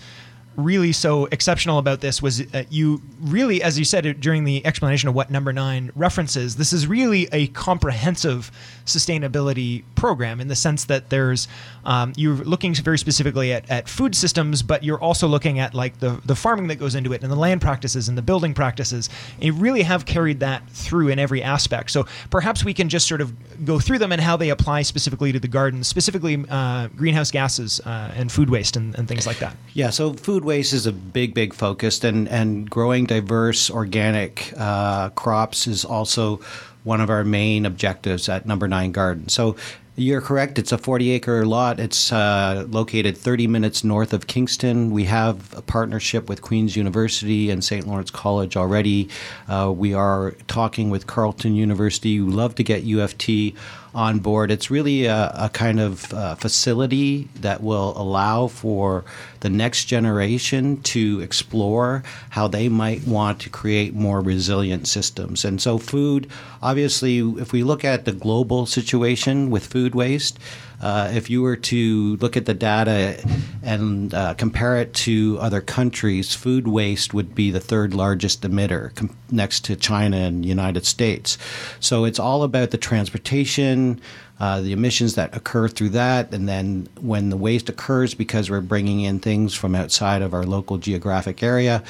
really 0.55 0.93
so 0.93 1.27
exceptional 1.27 1.79
about 1.79 2.01
this 2.01 2.23
was 2.23 2.41
uh, 2.41 2.63
you 2.71 3.03
really, 3.21 3.61
as 3.61 3.77
you 3.77 3.85
said 3.85 4.21
during 4.21 4.45
the 4.45 4.65
explanation 4.65 5.09
of 5.09 5.17
what 5.17 5.33
number 5.33 5.53
nine 5.53 5.91
references, 5.97 6.55
this 6.55 6.73
is 6.73 6.87
really 6.87 7.29
a 7.33 7.49
comprehensive 7.49 8.53
sustainability 8.85 9.83
program 9.97 10.41
in 10.41 10.47
the 10.47 10.55
sense 10.55 10.85
that 10.85 11.11
there's 11.11 11.49
um, 11.87 12.13
you're 12.17 12.35
looking 12.35 12.75
very 12.75 12.99
specifically 12.99 13.53
at, 13.53 13.71
at 13.71 13.89
food 13.89 14.15
systems, 14.15 14.63
but 14.63 14.83
you're 14.83 15.01
also 15.01 15.29
looking 15.29 15.61
at 15.61 15.73
like 15.73 16.01
the, 16.01 16.21
the 16.27 16.35
farming 16.35 16.67
that 16.67 16.77
goes 16.77 16.97
into 16.97 17.13
it 17.13 17.23
and 17.23 17.31
the 17.31 17.37
land 17.37 17.61
practices 17.61 18.09
and 18.09 18.19
the 18.19 18.23
building 18.23 18.53
practices. 18.55 19.09
And 19.37 19.45
you 19.45 19.53
really 19.53 19.83
have 19.83 20.05
carried 20.05 20.41
that 20.41 20.69
through 20.71 21.09
in 21.09 21.19
every 21.19 21.43
aspect. 21.43 21.93
So 21.93 22.07
perhaps 22.29 22.65
we 22.65 22.75
can 22.75 22.89
just 22.89 23.07
sort 23.07 23.21
of 23.21 23.33
go 23.65 23.79
through 23.79 23.99
them 23.99 24.11
and 24.11 24.21
how 24.21 24.37
they 24.37 24.51
apply 24.51 24.83
specifically 24.83 25.31
to 25.31 25.39
the 25.39 25.49
garden, 25.49 25.85
specifically 25.85 26.45
uh, 26.51 26.89
greenhouse 26.89 27.31
gases 27.31 27.81
uh, 27.87 28.13
and 28.17 28.33
food 28.33 28.51
waste 28.51 28.77
and, 28.77 28.95
and 28.99 29.07
things 29.07 29.27
like 29.27 29.39
that. 29.39 29.57
Yeah, 29.73 29.91
so 29.91 30.13
food 30.13 30.45
waste 30.45 30.73
is 30.73 30.87
a 30.87 30.93
big, 30.93 31.35
big 31.35 31.55
focus, 31.55 32.03
and, 32.03 32.29
and 32.29 32.69
growing 32.69 33.05
diverse 33.07 33.71
organic 33.71 34.53
uh, 34.57 35.11
crops 35.11 35.69
is 35.69 35.85
also 35.85 36.41
one 36.83 37.01
of 37.01 37.11
our 37.11 37.25
main 37.25 37.67
objectives 37.67 38.29
at 38.29 38.47
Number 38.47 38.69
Nine 38.69 38.93
Garden. 38.93 39.29
So 39.29 39.57
you're 39.97 40.21
correct. 40.21 40.59
It's 40.59 40.73
a 40.73 40.79
40 40.79 41.11
acre 41.11 41.47
lot. 41.47 41.81
It's 41.81 42.13
uh, 42.13 42.67
located 42.69 43.17
30 43.17 43.47
minutes 43.47 43.83
north 43.83 44.13
of 44.13 44.27
Kingston. 44.27 44.91
We 44.91 45.05
have 45.05 45.55
a 45.55 45.63
partnership 45.63 46.29
with 46.29 46.43
Queen's 46.43 46.77
University 46.77 47.51
and 47.51 47.65
St. 47.65 47.87
Lawrence 47.87 48.11
College 48.11 48.59
already. 48.59 49.09
Uh, 49.49 49.73
we 49.75 49.95
are 49.95 50.33
talking 50.49 50.91
with 50.91 51.07
Carleton 51.07 51.55
University. 51.57 52.21
We 52.21 52.31
love 52.31 52.55
to 52.57 52.63
get 52.63 52.83
U 52.83 53.01
of 53.01 53.17
T 53.17 53.55
on 53.97 54.19
board. 54.19 54.51
It's 54.51 54.71
really 54.71 55.07
a, 55.07 55.33
a 55.35 55.49
kind 55.49 55.81
of 55.81 56.13
uh, 56.13 56.35
facility 56.35 57.29
that 57.41 57.63
will 57.63 57.95
allow 57.97 58.47
for 58.47 59.07
the 59.41 59.49
next 59.49 59.87
generation 59.87 60.83
to 60.83 61.21
explore 61.21 62.03
how 62.31 62.47
they 62.47 62.69
might 62.69 63.07
want 63.07 63.41
to 63.41 63.49
create 63.49 63.95
more 63.95 64.21
resilient 64.21 64.87
systems. 64.87 65.47
And 65.47 65.63
so, 65.63 65.79
food, 65.79 66.29
obviously, 66.63 67.21
if 67.41 67.53
we 67.53 67.63
look 67.63 67.85
at 67.85 68.05
the 68.05 68.13
global 68.13 68.67
situation 68.67 69.51
with 69.51 69.67
food 69.67 69.95
waste, 69.95 70.39
uh, 70.81 71.11
if 71.15 71.31
you 71.31 71.43
were 71.43 71.57
to 71.57 72.17
look 72.17 72.37
at 72.37 72.47
the 72.47 72.55
data 72.55 73.23
and 73.63 74.13
uh, 74.13 74.35
compare 74.35 74.77
it 74.77 74.93
to 74.95 75.39
other 75.41 75.61
countries, 75.61 76.35
food 76.35 76.69
waste 76.69 77.15
would 77.15 77.35
be 77.35 77.51
the 77.51 77.61
third 77.61 77.95
largest 77.95 78.43
emitter 78.43 78.95
com- 78.95 79.17
next 79.31 79.65
to 79.65 79.77
China 79.77 80.17
and 80.17 80.45
United 80.45 80.85
States. 80.85 81.39
So 81.81 82.05
it's 82.05 82.19
all 82.19 82.43
about 82.43 82.71
the 82.71 82.79
transportation, 82.79 84.01
uh, 84.39 84.61
the 84.61 84.73
emissions 84.73 85.15
that 85.15 85.35
occur 85.35 85.67
through 85.67 85.89
that, 85.91 86.33
and 86.35 86.47
then 86.47 86.89
when 87.01 87.31
the 87.31 87.39
waste 87.39 87.71
occurs 87.71 88.13
because 88.13 88.51
we're 88.51 88.61
bringing 88.61 89.01
in 89.01 89.19
things 89.19 89.55
from 89.55 89.75
outside 89.75 90.21
of 90.21 90.35
our 90.35 90.45
local 90.45 90.77
geographic 90.77 91.43
area, 91.43 91.83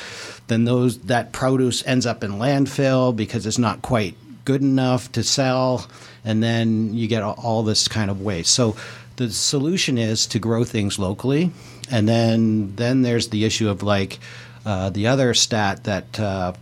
then 0.47 0.65
those 0.65 0.99
that 1.01 1.33
produce 1.33 1.85
ends 1.87 2.07
up 2.07 2.23
in 2.23 2.33
landfill 2.33 3.15
because 3.15 3.47
it's 3.47 3.59
not 3.59 3.83
quite 3.83 4.17
good 4.47 4.63
enough 4.63 5.13
to 5.13 5.23
sell, 5.23 5.87
and 6.25 6.43
then 6.43 6.95
you 6.95 7.07
get 7.07 7.23
all, 7.23 7.63
this 7.63 7.87
kind 7.89 8.11
of 8.11 8.23
waste. 8.23 8.55
So 8.55 8.77
the 9.17 9.31
solution 9.31 9.99
is 9.99 10.27
to 10.29 10.39
grow 10.39 10.65
things 10.65 10.99
locally, 10.99 11.51
and 11.91 12.09
then 12.09 12.75
then 12.77 13.03
there's 13.03 13.29
the 13.29 13.45
issue 13.45 13.69
of 13.69 13.83
like 13.83 14.19
uh, 14.65 14.89
the 14.91 15.07
other 15.07 15.35
stat 15.35 15.85
that 15.85 16.19
uh, 16.19 16.53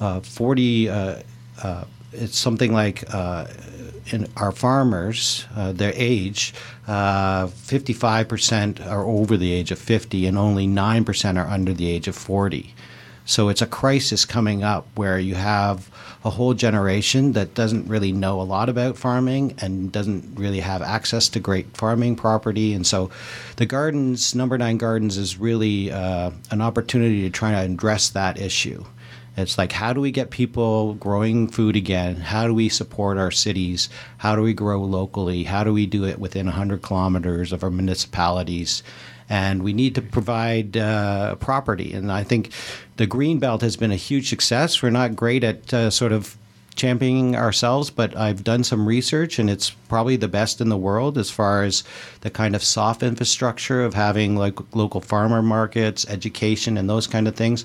uh, 0.00 0.20
40 0.20 0.88
uh, 0.88 1.16
uh, 1.62 1.84
it's 2.12 2.38
something 2.38 2.72
like 2.72 3.04
uh, 3.14 3.46
in 4.10 4.26
our 4.36 4.50
farmers, 4.50 5.44
their 5.54 5.92
age, 5.94 6.54
uh, 6.86 7.46
55% 7.46 8.86
are 8.86 9.04
over 9.04 9.36
the 9.36 9.52
age 9.52 9.70
of 9.70 9.78
50, 9.78 10.26
and 10.26 10.38
only 10.38 10.66
9% 10.66 11.36
are 11.36 11.46
under 11.46 11.74
the 11.74 11.86
age 11.86 12.08
of 12.08 12.16
40. 12.16 12.74
So 13.26 13.50
it's 13.50 13.60
a 13.60 13.66
crisis 13.66 14.24
coming 14.24 14.64
up 14.64 14.86
where 14.94 15.18
you 15.18 15.34
have 15.34 15.90
a 16.28 16.30
whole 16.30 16.52
generation 16.52 17.32
that 17.32 17.54
doesn't 17.54 17.88
really 17.88 18.12
know 18.12 18.38
a 18.38 18.42
lot 18.42 18.68
about 18.68 18.98
farming 18.98 19.54
and 19.62 19.90
doesn't 19.90 20.38
really 20.38 20.60
have 20.60 20.82
access 20.82 21.26
to 21.30 21.40
great 21.40 21.74
farming 21.74 22.14
property. 22.16 22.74
And 22.74 22.86
so 22.86 23.10
the 23.56 23.64
gardens, 23.64 24.34
number 24.34 24.58
nine 24.58 24.76
gardens, 24.76 25.16
is 25.16 25.38
really 25.38 25.90
uh, 25.90 26.30
an 26.50 26.60
opportunity 26.60 27.22
to 27.22 27.30
try 27.30 27.52
to 27.52 27.60
address 27.60 28.10
that 28.10 28.38
issue. 28.38 28.84
It's 29.38 29.56
like, 29.56 29.72
how 29.72 29.94
do 29.94 30.02
we 30.02 30.10
get 30.10 30.28
people 30.28 30.94
growing 30.94 31.48
food 31.48 31.76
again? 31.76 32.16
How 32.16 32.46
do 32.46 32.52
we 32.52 32.68
support 32.68 33.16
our 33.16 33.30
cities? 33.30 33.88
How 34.18 34.36
do 34.36 34.42
we 34.42 34.52
grow 34.52 34.82
locally? 34.82 35.44
How 35.44 35.64
do 35.64 35.72
we 35.72 35.86
do 35.86 36.04
it 36.04 36.18
within 36.18 36.44
100 36.44 36.82
kilometers 36.82 37.54
of 37.54 37.62
our 37.64 37.70
municipalities? 37.70 38.82
And 39.28 39.62
we 39.62 39.72
need 39.72 39.94
to 39.94 40.02
provide 40.02 40.76
uh, 40.76 41.34
property. 41.36 41.92
And 41.92 42.10
I 42.10 42.24
think 42.24 42.50
the 42.96 43.06
green 43.06 43.38
belt 43.38 43.60
has 43.60 43.76
been 43.76 43.92
a 43.92 43.96
huge 43.96 44.28
success. 44.28 44.82
We're 44.82 44.90
not 44.90 45.16
great 45.16 45.44
at 45.44 45.74
uh, 45.74 45.90
sort 45.90 46.12
of 46.12 46.36
championing 46.78 47.36
ourselves, 47.36 47.90
but 47.90 48.16
I've 48.16 48.44
done 48.44 48.64
some 48.64 48.86
research 48.86 49.38
and 49.38 49.50
it's 49.50 49.70
probably 49.70 50.16
the 50.16 50.28
best 50.28 50.60
in 50.60 50.68
the 50.68 50.76
world 50.76 51.18
as 51.18 51.28
far 51.28 51.64
as 51.64 51.82
the 52.20 52.30
kind 52.30 52.54
of 52.54 52.62
soft 52.62 53.02
infrastructure 53.02 53.84
of 53.84 53.94
having 53.94 54.36
like 54.36 54.58
local 54.74 55.00
farmer 55.00 55.42
markets, 55.42 56.06
education, 56.08 56.78
and 56.78 56.88
those 56.88 57.06
kind 57.06 57.28
of 57.28 57.34
things. 57.34 57.64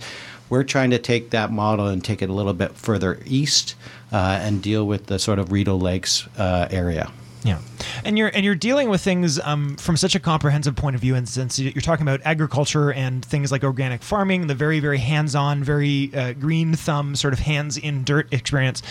We're 0.50 0.64
trying 0.64 0.90
to 0.90 1.00
take 1.00 1.30
that 1.30 1.52
model 1.52 1.88
and 1.88 2.04
take 2.04 2.22
it 2.22 2.30
a 2.30 2.34
little 2.34 2.54
bit 2.54 2.74
further 2.74 3.20
east 3.26 3.76
uh, 4.12 4.40
and 4.42 4.62
deal 4.62 4.86
with 4.86 5.06
the 5.06 5.20
sort 5.20 5.40
of 5.40 5.52
Rideau 5.52 5.78
Lakes 5.78 6.28
uh, 6.38 6.68
area. 6.70 7.12
Yeah, 7.46 7.60
and 8.06 8.18
you're 8.18 8.30
and 8.34 8.46
you're 8.46 8.56
dealing 8.56 8.88
with 8.90 9.02
things 9.02 9.38
um, 9.42 9.76
from 9.76 9.98
such 9.98 10.16
a 10.16 10.20
comprehensive 10.20 10.78
point 10.78 10.96
of 10.96 11.02
view, 11.02 11.14
and 11.16 11.28
since 11.28 11.60
you're 11.60 11.82
talking 11.82 12.08
about 12.08 12.22
agriculture 12.24 12.94
and 12.94 13.24
things 13.24 13.52
like 13.52 13.66
organic 13.66 14.02
farming, 14.02 14.48
the 14.48 14.56
very 14.56 14.80
very 14.80 14.98
hands-on, 14.98 15.62
very 15.62 16.10
uh, 16.16 16.32
green 16.34 16.74
thumb 16.74 17.18
sort 17.18 17.34
of 17.34 17.40
hands 17.40 17.78
in 17.78 18.06
dirt 18.06 18.34
experience, 18.34 18.82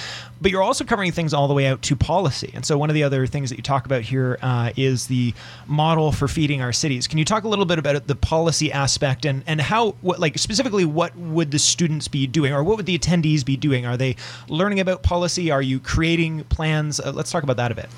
but 0.42 0.50
you're 0.50 0.62
also 0.62 0.84
covering 0.84 1.12
things 1.12 1.32
all 1.32 1.48
the 1.48 1.54
way 1.54 1.66
out 1.66 1.80
to 1.82 1.96
policy. 1.96 2.50
And 2.52 2.66
so 2.66 2.76
one 2.76 2.90
of 2.90 2.94
the 2.94 3.04
other 3.04 3.26
things 3.26 3.48
that 3.48 3.56
you 3.56 3.62
talk 3.62 3.86
about 3.86 4.02
here 4.02 4.38
uh, 4.42 4.72
is 4.76 5.06
the 5.06 5.32
model 5.66 6.12
for 6.12 6.28
feeding 6.28 6.60
our 6.60 6.72
cities. 6.72 7.06
Can 7.06 7.18
you 7.18 7.24
talk 7.24 7.44
a 7.44 7.48
little 7.48 7.64
bit 7.64 7.78
about 7.78 8.06
the 8.06 8.16
policy 8.16 8.70
aspect 8.70 9.24
and 9.24 9.42
and 9.46 9.62
how 9.62 9.92
what 10.02 10.20
like 10.20 10.36
specifically 10.36 10.84
what 10.84 11.16
would 11.16 11.52
the 11.52 11.58
students 11.58 12.06
be 12.06 12.26
doing, 12.26 12.52
or 12.52 12.62
what 12.62 12.76
would 12.76 12.86
the 12.86 12.98
attendees 12.98 13.44
be 13.44 13.56
doing? 13.56 13.86
Are 13.86 13.96
they 13.96 14.16
learning 14.48 14.80
about 14.80 15.02
policy? 15.02 15.50
Are 15.50 15.62
you 15.62 15.80
creating 15.80 16.44
plans? 16.44 17.00
Uh, 17.00 17.12
let's 17.12 17.30
talk 17.30 17.44
about 17.44 17.56
that 17.56 17.72
a 17.72 17.74
bit. 17.74 17.88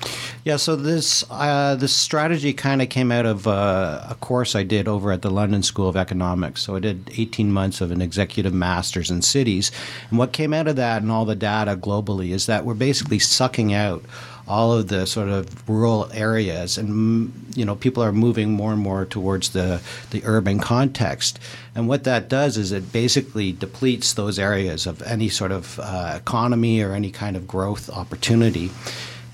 Yeah, 0.45 0.57
so 0.57 0.75
this 0.75 1.25
uh, 1.31 1.75
this 1.75 1.91
strategy 1.91 2.53
kind 2.53 2.83
of 2.83 2.89
came 2.89 3.11
out 3.11 3.25
of 3.25 3.47
uh, 3.47 4.05
a 4.07 4.13
course 4.13 4.55
I 4.55 4.61
did 4.61 4.87
over 4.87 5.11
at 5.11 5.23
the 5.23 5.31
London 5.31 5.63
School 5.63 5.89
of 5.89 5.97
Economics. 5.97 6.61
So 6.61 6.75
I 6.75 6.79
did 6.79 7.09
18 7.17 7.51
months 7.51 7.81
of 7.81 7.89
an 7.89 7.99
executive 7.99 8.53
master's 8.53 9.09
in 9.09 9.23
cities, 9.23 9.71
and 10.11 10.19
what 10.19 10.33
came 10.33 10.53
out 10.53 10.67
of 10.67 10.75
that 10.75 11.01
and 11.01 11.11
all 11.11 11.25
the 11.25 11.35
data 11.35 11.75
globally 11.75 12.29
is 12.29 12.45
that 12.45 12.63
we're 12.63 12.75
basically 12.75 13.17
sucking 13.17 13.73
out 13.73 14.03
all 14.47 14.71
of 14.71 14.89
the 14.89 15.07
sort 15.07 15.29
of 15.29 15.67
rural 15.67 16.07
areas 16.13 16.77
and 16.77 16.89
mm, 16.89 17.57
you 17.57 17.65
know 17.65 17.75
people 17.75 18.03
are 18.03 18.11
moving 18.11 18.51
more 18.51 18.71
and 18.71 18.81
more 18.83 19.03
towards 19.03 19.49
the 19.49 19.81
the 20.11 20.21
urban 20.25 20.59
context. 20.59 21.39
And 21.73 21.87
what 21.87 22.03
that 22.03 22.29
does 22.29 22.55
is 22.55 22.71
it 22.71 22.93
basically 22.93 23.51
depletes 23.51 24.13
those 24.13 24.37
areas 24.37 24.85
of 24.85 25.01
any 25.01 25.27
sort 25.27 25.51
of 25.51 25.79
uh, 25.81 26.13
economy 26.15 26.83
or 26.83 26.93
any 26.93 27.09
kind 27.09 27.35
of 27.35 27.47
growth 27.47 27.89
opportunity 27.89 28.69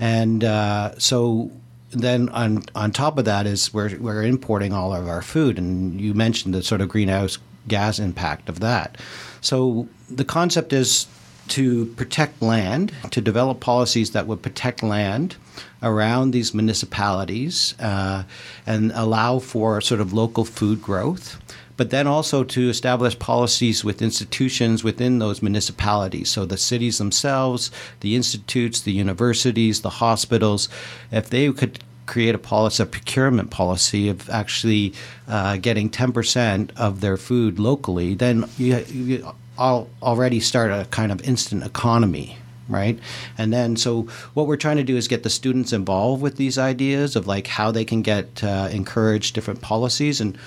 and 0.01 0.43
uh, 0.43 0.97
so 0.97 1.51
then 1.91 2.27
on 2.29 2.63
on 2.75 2.91
top 2.91 3.17
of 3.17 3.25
that 3.25 3.45
is 3.45 3.73
we're 3.73 3.95
we're 3.99 4.23
importing 4.23 4.73
all 4.73 4.93
of 4.93 5.07
our 5.07 5.21
food, 5.21 5.57
and 5.57 6.01
you 6.01 6.13
mentioned 6.13 6.55
the 6.55 6.63
sort 6.63 6.81
of 6.81 6.89
greenhouse 6.89 7.37
gas 7.67 7.99
impact 7.99 8.49
of 8.49 8.59
that. 8.59 8.97
So 9.41 9.87
the 10.09 10.25
concept 10.25 10.73
is 10.73 11.05
to 11.49 11.85
protect 11.97 12.41
land, 12.41 12.91
to 13.11 13.21
develop 13.21 13.59
policies 13.59 14.11
that 14.11 14.25
would 14.25 14.41
protect 14.41 14.81
land 14.81 15.35
around 15.83 16.31
these 16.31 16.53
municipalities 16.53 17.75
uh, 17.79 18.23
and 18.65 18.91
allow 18.95 19.37
for 19.37 19.81
sort 19.81 20.01
of 20.01 20.13
local 20.13 20.45
food 20.45 20.81
growth 20.81 21.39
but 21.81 21.89
then 21.89 22.05
also 22.05 22.43
to 22.43 22.69
establish 22.69 23.17
policies 23.17 23.83
with 23.83 24.03
institutions 24.03 24.83
within 24.83 25.17
those 25.17 25.41
municipalities. 25.41 26.29
So 26.29 26.45
the 26.45 26.55
cities 26.55 26.99
themselves, 26.99 27.71
the 28.01 28.15
institutes, 28.15 28.81
the 28.81 28.91
universities, 28.91 29.81
the 29.81 29.89
hospitals, 29.89 30.69
if 31.11 31.31
they 31.31 31.51
could 31.51 31.79
create 32.05 32.35
a 32.35 32.37
policy, 32.37 32.83
a 32.83 32.85
procurement 32.85 33.49
policy 33.49 34.09
of 34.09 34.29
actually 34.29 34.93
uh, 35.27 35.57
getting 35.57 35.89
10% 35.89 36.69
of 36.77 37.01
their 37.01 37.17
food 37.17 37.57
locally, 37.57 38.13
then 38.13 38.47
you, 38.59 38.77
you 38.87 39.31
already 39.57 40.39
start 40.39 40.69
a 40.69 40.85
kind 40.91 41.11
of 41.11 41.19
instant 41.27 41.63
economy 41.63 42.37
right? 42.69 42.97
And 43.37 43.51
then, 43.51 43.75
so 43.75 44.03
what 44.33 44.47
we're 44.47 44.55
trying 44.55 44.77
to 44.77 44.83
do 44.83 44.95
is 44.95 45.09
get 45.09 45.23
the 45.23 45.29
students 45.29 45.73
involved 45.73 46.21
with 46.21 46.37
these 46.37 46.57
ideas 46.57 47.17
of 47.17 47.27
like 47.27 47.47
how 47.47 47.69
they 47.69 47.83
can 47.83 48.01
get 48.01 48.41
uh, 48.43 48.69
different 48.69 49.61
policies. 49.61 50.21
And 50.21 50.37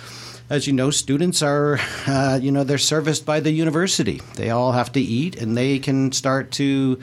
as 0.50 0.66
you 0.66 0.72
know, 0.72 0.90
students 0.90 1.42
are, 1.42 1.78
uh, 2.06 2.38
you 2.40 2.52
know, 2.52 2.64
they're 2.64 2.78
serviced 2.78 3.24
by 3.24 3.40
the 3.40 3.50
university. 3.50 4.20
They 4.36 4.50
all 4.50 4.72
have 4.72 4.92
to 4.92 5.00
eat, 5.00 5.40
and 5.40 5.56
they 5.56 5.78
can 5.78 6.12
start 6.12 6.50
to 6.52 6.98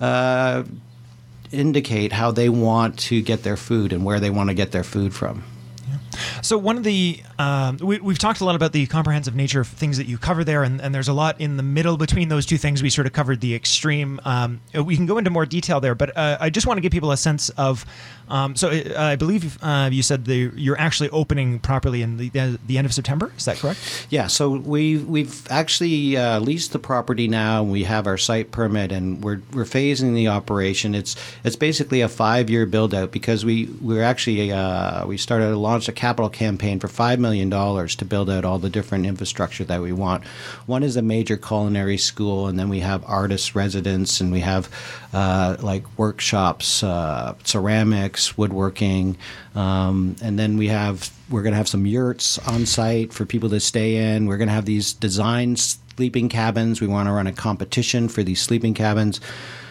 uh, 0.00 0.64
indicate 1.50 2.12
how 2.12 2.30
they 2.30 2.48
want 2.48 2.98
to 3.00 3.20
get 3.22 3.42
their 3.42 3.56
food 3.56 3.92
and 3.92 4.04
where 4.04 4.20
they 4.20 4.30
want 4.30 4.50
to 4.50 4.54
get 4.54 4.72
their 4.72 4.84
food 4.84 5.14
from. 5.14 5.44
So 6.42 6.56
one 6.56 6.76
of 6.76 6.84
the 6.84 7.20
um, 7.38 7.78
we, 7.78 7.96
have 7.96 8.18
talked 8.18 8.40
a 8.40 8.44
lot 8.44 8.54
about 8.54 8.72
the 8.72 8.86
comprehensive 8.86 9.34
nature 9.34 9.60
of 9.60 9.68
things 9.68 9.98
that 9.98 10.06
you 10.06 10.18
cover 10.18 10.44
there, 10.44 10.62
and, 10.62 10.80
and, 10.80 10.94
there's 10.94 11.08
a 11.08 11.12
lot 11.12 11.40
in 11.40 11.56
the 11.56 11.62
middle 11.62 11.96
between 11.96 12.28
those 12.28 12.46
two 12.46 12.56
things. 12.56 12.82
We 12.82 12.90
sort 12.90 13.06
of 13.06 13.12
covered 13.12 13.40
the 13.40 13.54
extreme. 13.54 14.20
Um, 14.24 14.60
we 14.72 14.94
can 14.94 15.06
go 15.06 15.18
into 15.18 15.30
more 15.30 15.44
detail 15.44 15.80
there, 15.80 15.96
but 15.96 16.16
uh, 16.16 16.38
I 16.40 16.50
just 16.50 16.66
want 16.66 16.78
to 16.78 16.80
give 16.80 16.92
people 16.92 17.10
a 17.10 17.16
sense 17.16 17.48
of. 17.50 17.84
Um, 18.28 18.56
so 18.56 18.70
uh, 18.70 18.94
I 18.96 19.16
believe 19.16 19.58
uh, 19.62 19.90
you 19.92 20.02
said 20.02 20.24
the, 20.24 20.50
you're 20.54 20.78
actually 20.78 21.10
opening 21.10 21.58
properly 21.58 22.00
in 22.00 22.16
the, 22.16 22.30
the 22.66 22.78
end 22.78 22.86
of 22.86 22.94
September. 22.94 23.30
Is 23.36 23.44
that 23.44 23.58
correct? 23.58 24.06
Yeah. 24.08 24.28
So 24.28 24.50
we 24.50 24.98
we've 24.98 25.50
actually 25.50 26.16
uh, 26.16 26.38
leased 26.40 26.72
the 26.72 26.78
property 26.78 27.28
now, 27.28 27.62
and 27.62 27.70
we 27.72 27.84
have 27.84 28.06
our 28.06 28.16
site 28.16 28.50
permit, 28.50 28.92
and 28.92 29.22
we're 29.22 29.42
we're 29.52 29.64
phasing 29.64 30.14
the 30.14 30.28
operation. 30.28 30.94
It's 30.94 31.16
it's 31.42 31.56
basically 31.56 32.00
a 32.00 32.08
five 32.08 32.48
year 32.48 32.66
build 32.66 32.94
out 32.94 33.10
because 33.10 33.44
we 33.44 33.66
we're 33.80 34.02
actually 34.02 34.52
uh, 34.52 35.06
we 35.06 35.16
started 35.16 35.50
to 35.50 35.56
launch 35.56 35.88
a 35.88 35.92
capital 35.92 36.30
campaign 36.30 36.78
for 36.78 36.88
$5 36.88 37.23
million 37.24 37.48
dollars 37.48 37.96
to 37.96 38.04
build 38.04 38.28
out 38.28 38.44
all 38.44 38.58
the 38.58 38.70
different 38.70 39.06
infrastructure 39.06 39.64
that 39.64 39.80
we 39.80 39.92
want. 39.92 40.24
One 40.66 40.82
is 40.82 40.96
a 40.96 41.02
major 41.02 41.36
culinary 41.36 41.98
school, 41.98 42.46
and 42.48 42.58
then 42.58 42.68
we 42.68 42.80
have 42.80 43.02
artists' 43.06 43.56
residents, 43.56 44.20
and 44.20 44.30
we 44.30 44.40
have 44.40 44.68
uh, 45.12 45.56
like 45.60 45.84
workshops, 45.98 46.82
uh, 46.82 47.34
ceramics, 47.44 48.36
woodworking, 48.38 49.16
um, 49.54 50.16
and 50.22 50.38
then 50.38 50.56
we 50.56 50.68
have 50.68 51.10
we're 51.30 51.42
going 51.42 51.52
to 51.52 51.62
have 51.62 51.68
some 51.68 51.86
yurts 51.86 52.38
on 52.46 52.66
site 52.66 53.12
for 53.12 53.24
people 53.24 53.48
to 53.48 53.60
stay 53.60 53.90
in. 53.96 54.26
We're 54.26 54.36
going 54.36 54.48
to 54.48 54.54
have 54.54 54.66
these 54.66 54.92
design 54.92 55.56
sleeping 55.56 56.28
cabins. 56.28 56.80
We 56.80 56.86
want 56.86 57.08
to 57.08 57.12
run 57.12 57.26
a 57.26 57.32
competition 57.32 58.08
for 58.08 58.22
these 58.22 58.42
sleeping 58.42 58.74
cabins. 58.74 59.20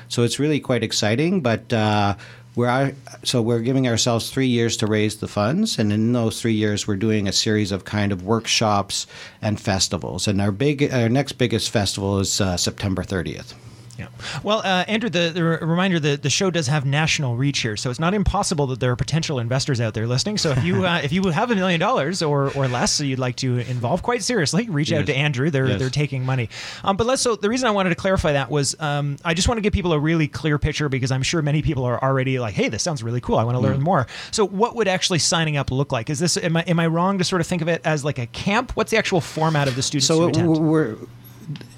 So 0.09 0.23
it's 0.23 0.39
really 0.39 0.59
quite 0.59 0.83
exciting, 0.83 1.41
but 1.41 1.71
uh, 1.71 2.15
we're 2.55 2.93
so 3.23 3.41
we're 3.41 3.59
giving 3.59 3.87
ourselves 3.87 4.29
three 4.29 4.47
years 4.47 4.77
to 4.77 4.87
raise 4.87 5.17
the 5.17 5.27
funds, 5.27 5.79
and 5.79 5.91
in 5.91 6.13
those 6.13 6.41
three 6.41 6.53
years, 6.53 6.87
we're 6.87 6.95
doing 6.95 7.27
a 7.27 7.33
series 7.33 7.71
of 7.71 7.85
kind 7.85 8.11
of 8.11 8.23
workshops 8.23 9.07
and 9.41 9.59
festivals. 9.59 10.27
And 10.27 10.39
our 10.41 10.51
big, 10.51 10.93
our 10.93 11.09
next 11.09 11.33
biggest 11.33 11.71
festival 11.71 12.19
is 12.19 12.39
uh, 12.39 12.57
September 12.57 13.03
30th. 13.03 13.53
Yeah. 13.97 14.07
Well, 14.41 14.59
uh, 14.59 14.85
Andrew, 14.87 15.09
the, 15.09 15.31
the 15.33 15.43
reminder 15.43 15.99
that 15.99 16.23
the 16.23 16.29
show 16.29 16.49
does 16.49 16.67
have 16.67 16.85
national 16.85 17.35
reach 17.35 17.59
here, 17.59 17.77
so 17.77 17.89
it's 17.89 17.99
not 17.99 18.13
impossible 18.13 18.65
that 18.67 18.79
there 18.79 18.91
are 18.91 18.95
potential 18.95 19.39
investors 19.39 19.79
out 19.79 19.93
there 19.93 20.07
listening. 20.07 20.37
So 20.37 20.51
if 20.51 20.63
you 20.63 20.85
uh, 20.87 21.01
if 21.03 21.11
you 21.11 21.23
have 21.29 21.51
a 21.51 21.55
million 21.55 21.79
dollars 21.79 22.21
or 22.21 22.51
or 22.55 22.67
less, 22.67 22.91
so 22.91 23.03
you'd 23.03 23.19
like 23.19 23.35
to 23.37 23.59
involve 23.59 24.01
quite 24.01 24.23
seriously, 24.23 24.67
reach 24.69 24.91
yes. 24.91 25.01
out 25.01 25.05
to 25.07 25.15
Andrew. 25.15 25.49
They're 25.49 25.67
yes. 25.67 25.79
they're 25.79 25.89
taking 25.89 26.25
money. 26.25 26.49
Um, 26.83 26.97
but 26.97 27.07
let's. 27.07 27.21
So 27.21 27.35
the 27.35 27.49
reason 27.49 27.67
I 27.67 27.71
wanted 27.71 27.89
to 27.89 27.95
clarify 27.95 28.33
that 28.33 28.49
was 28.49 28.75
um, 28.79 29.17
I 29.23 29.33
just 29.33 29.47
want 29.47 29.57
to 29.57 29.61
give 29.61 29.73
people 29.73 29.93
a 29.93 29.99
really 29.99 30.27
clear 30.27 30.57
picture 30.57 30.89
because 30.89 31.11
I'm 31.11 31.23
sure 31.23 31.41
many 31.41 31.61
people 31.61 31.83
are 31.85 32.01
already 32.03 32.39
like, 32.39 32.55
hey, 32.55 32.69
this 32.69 32.83
sounds 32.83 33.03
really 33.03 33.21
cool. 33.21 33.37
I 33.37 33.43
want 33.43 33.55
to 33.55 33.61
learn 33.61 33.79
mm. 33.79 33.83
more. 33.83 34.07
So 34.31 34.45
what 34.45 34.75
would 34.75 34.87
actually 34.87 35.19
signing 35.19 35.57
up 35.57 35.71
look 35.71 35.91
like? 35.91 36.09
Is 36.09 36.19
this 36.19 36.37
am 36.37 36.57
I 36.57 36.61
am 36.63 36.79
I 36.79 36.87
wrong 36.87 37.17
to 37.19 37.23
sort 37.23 37.41
of 37.41 37.47
think 37.47 37.61
of 37.61 37.67
it 37.67 37.81
as 37.85 38.03
like 38.03 38.17
a 38.17 38.27
camp? 38.27 38.71
What's 38.75 38.91
the 38.91 38.97
actual 38.97 39.21
format 39.21 39.67
of 39.67 39.75
the 39.75 39.83
students? 39.83 40.07
So 40.07 40.29
we're 40.29 40.97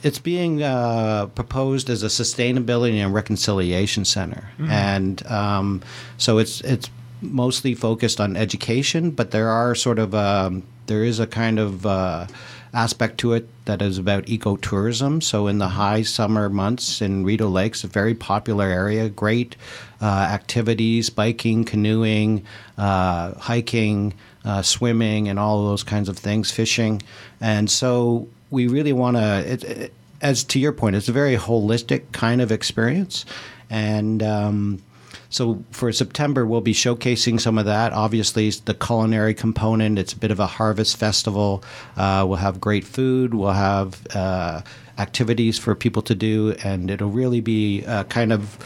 it's 0.03 0.19
being 0.19 0.63
uh, 0.63 1.27
proposed 1.27 1.89
as 1.89 2.03
a 2.03 2.07
sustainability 2.07 3.03
and 3.03 3.13
reconciliation 3.13 4.05
center, 4.05 4.49
mm-hmm. 4.57 4.71
and 4.71 5.25
um, 5.27 5.81
so 6.17 6.37
it's 6.37 6.61
it's 6.61 6.89
mostly 7.21 7.73
focused 7.73 8.19
on 8.19 8.35
education, 8.35 9.11
but 9.11 9.31
there 9.31 9.49
are 9.49 9.75
sort 9.75 9.99
of 9.99 10.13
um, 10.13 10.63
there 10.87 11.03
is 11.03 11.19
a 11.19 11.27
kind 11.27 11.59
of 11.59 11.85
uh, 11.85 12.27
aspect 12.73 13.17
to 13.19 13.33
it 13.33 13.47
that 13.65 13.81
is 13.81 13.97
about 13.97 14.25
ecotourism. 14.25 15.23
So 15.23 15.47
in 15.47 15.57
the 15.57 15.69
high 15.69 16.03
summer 16.03 16.49
months 16.49 17.01
in 17.01 17.23
Rideau 17.23 17.47
Lakes, 17.47 17.83
a 17.83 17.87
very 17.87 18.13
popular 18.13 18.65
area, 18.65 19.09
great 19.09 19.55
uh, 20.01 20.05
activities, 20.05 21.09
biking, 21.09 21.63
canoeing, 21.63 22.45
uh, 22.77 23.33
hiking, 23.35 24.13
uh, 24.43 24.61
swimming, 24.61 25.29
and 25.29 25.39
all 25.39 25.61
of 25.61 25.65
those 25.67 25.83
kinds 25.83 26.09
of 26.09 26.17
things, 26.17 26.51
fishing, 26.51 27.01
and 27.39 27.69
so 27.69 28.27
we 28.49 28.67
really 28.67 28.93
want 28.93 29.17
to. 29.17 29.89
As 30.21 30.43
to 30.45 30.59
your 30.59 30.71
point, 30.71 30.95
it's 30.95 31.09
a 31.09 31.11
very 31.11 31.35
holistic 31.35 32.11
kind 32.11 32.41
of 32.41 32.51
experience, 32.51 33.25
and. 33.69 34.21
Um, 34.23 34.81
so 35.29 35.63
for 35.71 35.91
September, 35.91 36.45
we'll 36.45 36.61
be 36.61 36.73
showcasing 36.73 37.41
some 37.41 37.57
of 37.57 37.65
that. 37.65 37.91
Obviously, 37.91 38.49
the 38.51 38.73
culinary 38.73 39.33
component. 39.33 39.99
It's 39.99 40.13
a 40.13 40.17
bit 40.17 40.31
of 40.31 40.39
a 40.39 40.47
harvest 40.47 40.95
festival. 40.95 41.61
Uh, 41.97 42.23
we'll 42.25 42.37
have 42.37 42.61
great 42.61 42.85
food. 42.85 43.33
We'll 43.33 43.51
have 43.51 43.99
uh, 44.15 44.61
activities 44.97 45.57
for 45.59 45.75
people 45.75 46.01
to 46.03 46.15
do, 46.15 46.55
and 46.63 46.89
it'll 46.89 47.09
really 47.09 47.41
be 47.41 47.83
uh, 47.85 48.05
kind 48.05 48.31
of 48.31 48.57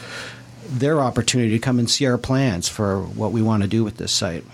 their 0.68 1.00
opportunity 1.00 1.50
to 1.50 1.58
come 1.58 1.80
and 1.80 1.90
see 1.90 2.06
our 2.06 2.18
plans 2.18 2.68
for 2.68 3.02
what 3.02 3.32
we 3.32 3.42
want 3.42 3.62
to 3.62 3.68
do 3.68 3.82
with 3.82 3.96
this 3.96 4.12
site. 4.12 4.44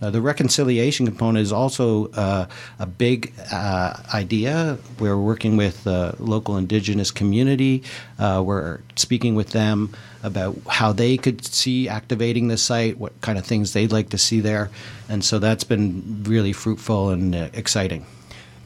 Uh, 0.00 0.10
the 0.10 0.20
reconciliation 0.20 1.06
component 1.06 1.42
is 1.42 1.52
also 1.52 2.10
uh, 2.12 2.46
a 2.78 2.86
big 2.86 3.32
uh, 3.52 3.94
idea. 4.14 4.78
We're 4.98 5.18
working 5.18 5.56
with 5.56 5.84
the 5.84 6.14
local 6.18 6.56
indigenous 6.56 7.10
community. 7.10 7.82
Uh, 8.18 8.42
we're 8.44 8.80
speaking 8.96 9.34
with 9.34 9.50
them 9.50 9.94
about 10.22 10.56
how 10.68 10.92
they 10.92 11.16
could 11.16 11.44
see 11.44 11.88
activating 11.88 12.48
the 12.48 12.56
site, 12.56 12.98
what 12.98 13.18
kind 13.20 13.38
of 13.38 13.44
things 13.44 13.72
they'd 13.72 13.92
like 13.92 14.10
to 14.10 14.18
see 14.18 14.40
there. 14.40 14.70
And 15.08 15.24
so 15.24 15.38
that's 15.38 15.64
been 15.64 16.22
really 16.24 16.52
fruitful 16.52 17.10
and 17.10 17.34
uh, 17.34 17.48
exciting. 17.52 18.06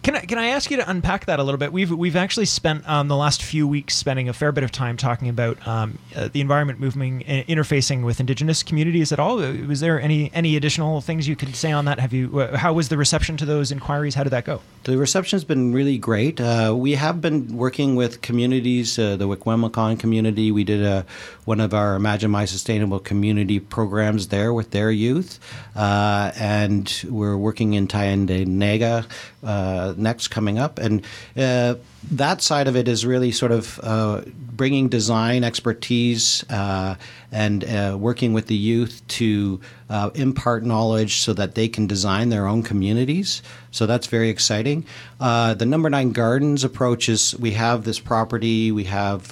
Can 0.05 0.17
I, 0.17 0.21
can 0.21 0.37
I 0.37 0.49
ask 0.49 0.71
you 0.71 0.77
to 0.77 0.91
unpack 0.91 1.25
that 1.25 1.41
a 1.41 1.43
little 1.43 1.57
bit? 1.57 1.73
We've 1.73 1.91
we've 1.91 2.15
actually 2.15 2.45
spent 2.45 2.87
um, 2.87 3.09
the 3.09 3.17
last 3.17 3.43
few 3.43 3.67
weeks 3.67 3.97
spending 3.97 4.29
a 4.29 4.35
fair 4.35 4.53
bit 4.53 4.63
of 4.63 4.71
time 4.71 4.99
talking 4.99 5.31
about 5.31 5.67
um, 5.67 5.99
uh, 6.15 6.29
the 6.31 6.43
environment 6.43 6.79
movement 6.79 7.23
uh, 7.23 7.45
interfacing 7.45 8.05
with 8.05 8.21
Indigenous 8.21 8.63
communities 8.63 9.13
at 9.13 9.19
all. 9.19 9.43
Uh, 9.43 9.55
Was 9.67 9.81
there 9.81 9.99
any 9.99 10.31
any 10.35 10.57
additional 10.57 11.01
things 11.01 11.27
you 11.27 11.35
could 11.37 11.57
say 11.57 11.73
on 11.73 11.87
that? 11.87 12.01
Have 12.01 12.13
you 12.13 12.39
how 12.55 12.75
was 12.75 12.91
the 12.91 12.99
reception 12.99 13.39
to 13.39 13.47
those 13.47 13.73
inquiries? 13.73 14.15
How 14.15 14.25
did 14.25 14.31
that 14.31 14.45
go? 14.45 14.61
The 14.83 14.99
reception 14.99 15.39
has 15.39 15.45
been 15.45 15.73
really 15.73 15.97
great. 15.97 16.39
Uh, 16.39 16.75
we 16.77 16.93
have 16.97 17.23
been 17.23 17.57
working 17.57 17.97
with 17.97 18.21
communities, 18.21 18.99
uh, 18.99 19.17
the 19.17 19.27
Wikwemikong 19.27 19.99
community. 19.99 20.53
We 20.53 20.65
did 20.65 20.83
a, 20.83 21.07
one 21.47 21.61
of 21.61 21.73
our 21.73 21.95
Imagine 21.95 22.31
My 22.31 22.45
Sustainable 22.45 22.99
Community 22.99 23.59
programs 23.59 24.29
there 24.29 24.53
with 24.53 24.73
their 24.73 24.91
youth. 24.91 25.41
And 25.75 27.05
we're 27.09 27.39
working 27.39 27.73
in 27.73 27.89
Tyendinaga 27.89 29.07
uh, 29.43 29.94
next 29.99 30.29
coming 30.29 30.59
up. 30.59 30.79
And 30.79 31.03
uh, 31.37 31.77
that 32.13 32.43
side 32.43 32.69
of 32.69 32.77
it 32.77 32.89
is 32.89 33.07
really 33.07 33.33
sort 33.33 33.53
of 33.53 33.81
uh, 33.83 34.23
bringing 34.37 34.89
design 34.89 35.43
expertise 35.43 36.45
uh, 36.51 36.97
and 37.33 37.65
uh, 37.65 37.97
working 37.99 38.33
with 38.33 38.47
the 38.47 38.55
youth 38.55 39.03
to 39.09 39.61
uh, 39.89 40.11
impart 40.15 40.65
knowledge 40.65 41.21
so 41.21 41.33
that 41.33 41.55
they 41.55 41.69
can 41.69 41.87
design 41.87 42.29
their 42.29 42.47
own 42.47 42.63
communities. 42.63 43.43
So 43.71 43.87
that's 43.87 44.07
very 44.07 44.29
exciting. 44.29 44.85
Uh, 45.19 45.55
the 45.55 45.67
number 45.67 45.91
nine 45.91 46.13
gardens 46.13 46.63
approach 46.63 47.09
is 47.09 47.35
we 47.39 47.53
have 47.53 47.85
this 47.85 47.99
property, 47.99 48.71
we 48.71 48.85
have 48.85 49.29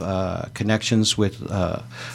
connections 0.55 1.17
with 1.17 1.41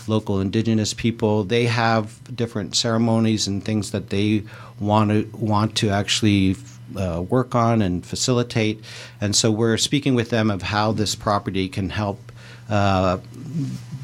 local 0.07 0.41
indigenous 0.41 0.93
people. 0.93 1.43
They 1.43 1.65
have 1.65 2.35
different 2.35 2.75
ceremonies 2.75 3.47
and 3.47 3.63
things 3.63 3.91
that 3.91 4.09
they 4.09 4.43
want 4.79 5.11
to 5.11 5.29
want 5.37 5.75
to 5.77 5.89
actually 5.89 6.55
uh, 6.95 7.23
work 7.27 7.55
on 7.55 7.81
and 7.81 8.05
facilitate. 8.05 8.83
And 9.19 9.35
so 9.35 9.51
we're 9.51 9.77
speaking 9.77 10.15
with 10.15 10.29
them 10.29 10.49
of 10.49 10.61
how 10.61 10.91
this 10.91 11.15
property 11.15 11.67
can 11.69 11.89
help 11.89 12.31
uh, 12.69 13.17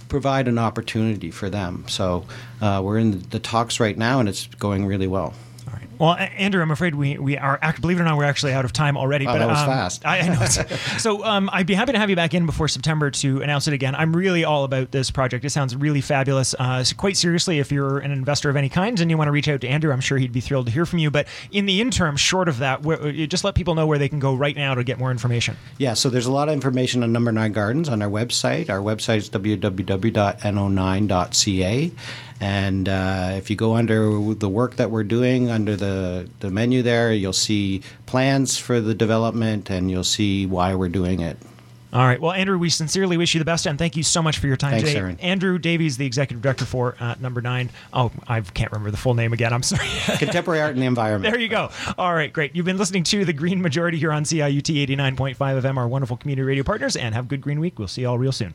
provide 0.10 0.48
an 0.48 0.60
opportunity 0.60 1.32
for 1.32 1.50
them. 1.50 1.86
So 1.88 2.26
uh, 2.62 2.82
we're 2.84 2.98
in 2.98 3.22
the 3.30 3.40
talks 3.40 3.80
right 3.80 3.98
now, 3.98 4.20
and 4.20 4.30
it's 4.30 4.48
going 4.48 4.86
really 4.86 5.08
well. 5.08 5.34
Well, 6.04 6.18
Andrew, 6.18 6.62
I'm 6.62 6.70
afraid 6.70 6.96
we, 6.96 7.18
we 7.18 7.38
are, 7.38 7.58
believe 7.80 7.98
it 7.98 8.02
or 8.02 8.04
not, 8.04 8.18
we're 8.18 8.26
actually 8.26 8.52
out 8.52 8.66
of 8.66 8.74
time 8.74 8.98
already. 8.98 9.26
Wow, 9.26 9.36
but 9.36 9.40
that 9.40 9.48
was 9.48 9.60
um, 9.60 9.68
fast. 9.68 10.06
I, 10.06 10.20
I 10.20 10.28
know. 10.28 10.46
so 10.98 11.24
um, 11.24 11.50
I'd 11.54 11.66
be 11.66 11.76
happy 11.76 11.94
to 11.94 11.98
have 11.98 12.10
you 12.10 12.18
back 12.18 12.34
in 12.34 12.46
before 12.46 12.68
September 12.68 13.10
to 13.10 13.42
announce 13.42 13.70
it 13.70 13.74
again. 13.74 13.96
I'm 13.96 14.14
really 14.14 14.44
all 14.44 14.66
about 14.66 14.92
this 14.92 15.10
project. 15.10 15.46
It 15.46 15.52
sounds 15.52 15.78
really 15.78 16.02
fabulous. 16.02 16.54
Uh, 16.60 16.84
so 16.84 16.94
quite 16.98 17.16
seriously, 17.16 17.60
if 17.60 17.72
you're 17.72 18.00
an 18.00 18.12
investor 18.12 18.50
of 18.50 18.58
any 18.58 18.68
kind 18.68 19.00
and 19.00 19.10
you 19.10 19.18
want 19.18 19.30
to 19.30 19.32
reach 19.32 19.48
out 19.48 19.62
to 19.62 19.68
Andrew, 19.70 19.94
I'm 19.94 20.02
sure 20.02 20.18
he'd 20.18 20.34
be 20.34 20.42
thrilled 20.42 20.66
to 20.66 20.74
hear 20.74 20.86
from 20.86 21.00
you. 21.00 21.10
But 21.10 21.26
in 21.52 21.68
the 21.68 21.80
interim, 21.80 22.18
short 22.18 22.50
of 22.50 22.58
that, 22.58 22.86
uh, 22.86 23.14
just 23.26 23.46
let 23.46 23.56
people 23.56 23.74
know 23.74 23.88
where 23.88 23.98
they 23.98 24.10
can 24.10 24.20
go 24.20 24.36
right 24.36 24.58
now 24.58 24.76
to 24.76 24.84
get 24.84 25.00
more 25.00 25.10
information. 25.10 25.56
Yeah, 25.78 25.94
so 25.94 26.10
there's 26.10 26.26
a 26.26 26.34
lot 26.34 26.50
of 26.50 26.54
information 26.54 27.02
on 27.04 27.14
Number 27.14 27.32
Nine 27.32 27.54
Gardens 27.54 27.88
on 27.88 28.02
our 28.02 28.10
website. 28.10 28.70
Our 28.70 28.80
website 28.80 29.20
is 29.20 29.30
www.no9.ca. 29.30 31.92
And 32.44 32.90
uh, 32.90 33.36
if 33.38 33.50
you 33.50 33.56
go 33.56 33.76
under 33.76 34.34
the 34.34 34.50
work 34.50 34.76
that 34.76 34.92
we're 34.92 35.06
doing 35.06 35.50
under 35.50 35.78
the, 35.78 36.28
the 36.42 36.52
menu 36.52 36.82
there, 36.82 37.14
you'll 37.14 37.32
see 37.32 37.84
plans 38.06 38.58
for 38.58 38.82
the 38.82 38.94
development 38.94 39.70
and 39.70 39.90
you'll 39.90 40.04
see 40.04 40.46
why 40.46 40.76
we're 40.76 40.90
doing 40.90 41.22
it. 41.22 41.38
All 41.94 42.06
right. 42.06 42.20
Well, 42.20 42.34
Andrew, 42.34 42.58
we 42.58 42.70
sincerely 42.70 43.16
wish 43.16 43.34
you 43.34 43.40
the 43.40 43.46
best, 43.46 43.66
and 43.66 43.80
thank 43.80 43.96
you 43.96 44.04
so 44.04 44.22
much 44.22 44.40
for 44.40 44.48
your 44.48 44.58
time 44.58 44.72
Thanks, 44.72 44.90
today. 44.90 45.00
Aaron. 45.00 45.20
Andrew 45.22 45.58
Davies, 45.58 45.96
the 45.96 46.06
executive 46.06 46.42
director 46.42 46.66
for 46.66 46.98
uh, 47.00 47.16
Number 47.22 47.40
Nine. 47.40 47.70
Oh, 47.94 48.12
I 48.28 48.42
can't 48.42 48.74
remember 48.74 48.92
the 48.92 48.98
full 48.98 49.14
name 49.14 49.32
again. 49.32 49.54
I'm 49.54 49.64
sorry. 49.64 49.88
Contemporary 50.18 50.60
art 50.60 50.74
and 50.74 50.82
the 50.82 50.86
environment. 50.86 51.32
There 51.32 51.40
you 51.40 51.48
go. 51.48 51.70
All 51.98 52.14
right, 52.14 52.34
great. 52.34 52.54
You've 52.58 52.66
been 52.66 52.78
listening 52.78 53.04
to 53.06 53.24
the 53.24 53.32
Green 53.32 53.62
Majority 53.62 54.00
here 54.00 54.12
on 54.12 54.26
CIUT 54.26 54.86
89.5 54.86 55.38
FM, 55.38 55.78
our 55.78 55.88
wonderful 55.88 56.18
community 56.18 56.46
radio 56.46 56.64
partners, 56.64 56.98
and 56.98 57.16
have 57.16 57.26
a 57.26 57.28
good 57.30 57.42
Green 57.42 57.62
Week. 57.62 57.80
We'll 57.80 57.88
see 57.88 58.02
you 58.02 58.10
all 58.10 58.18
real 58.18 58.34
soon. 58.34 58.54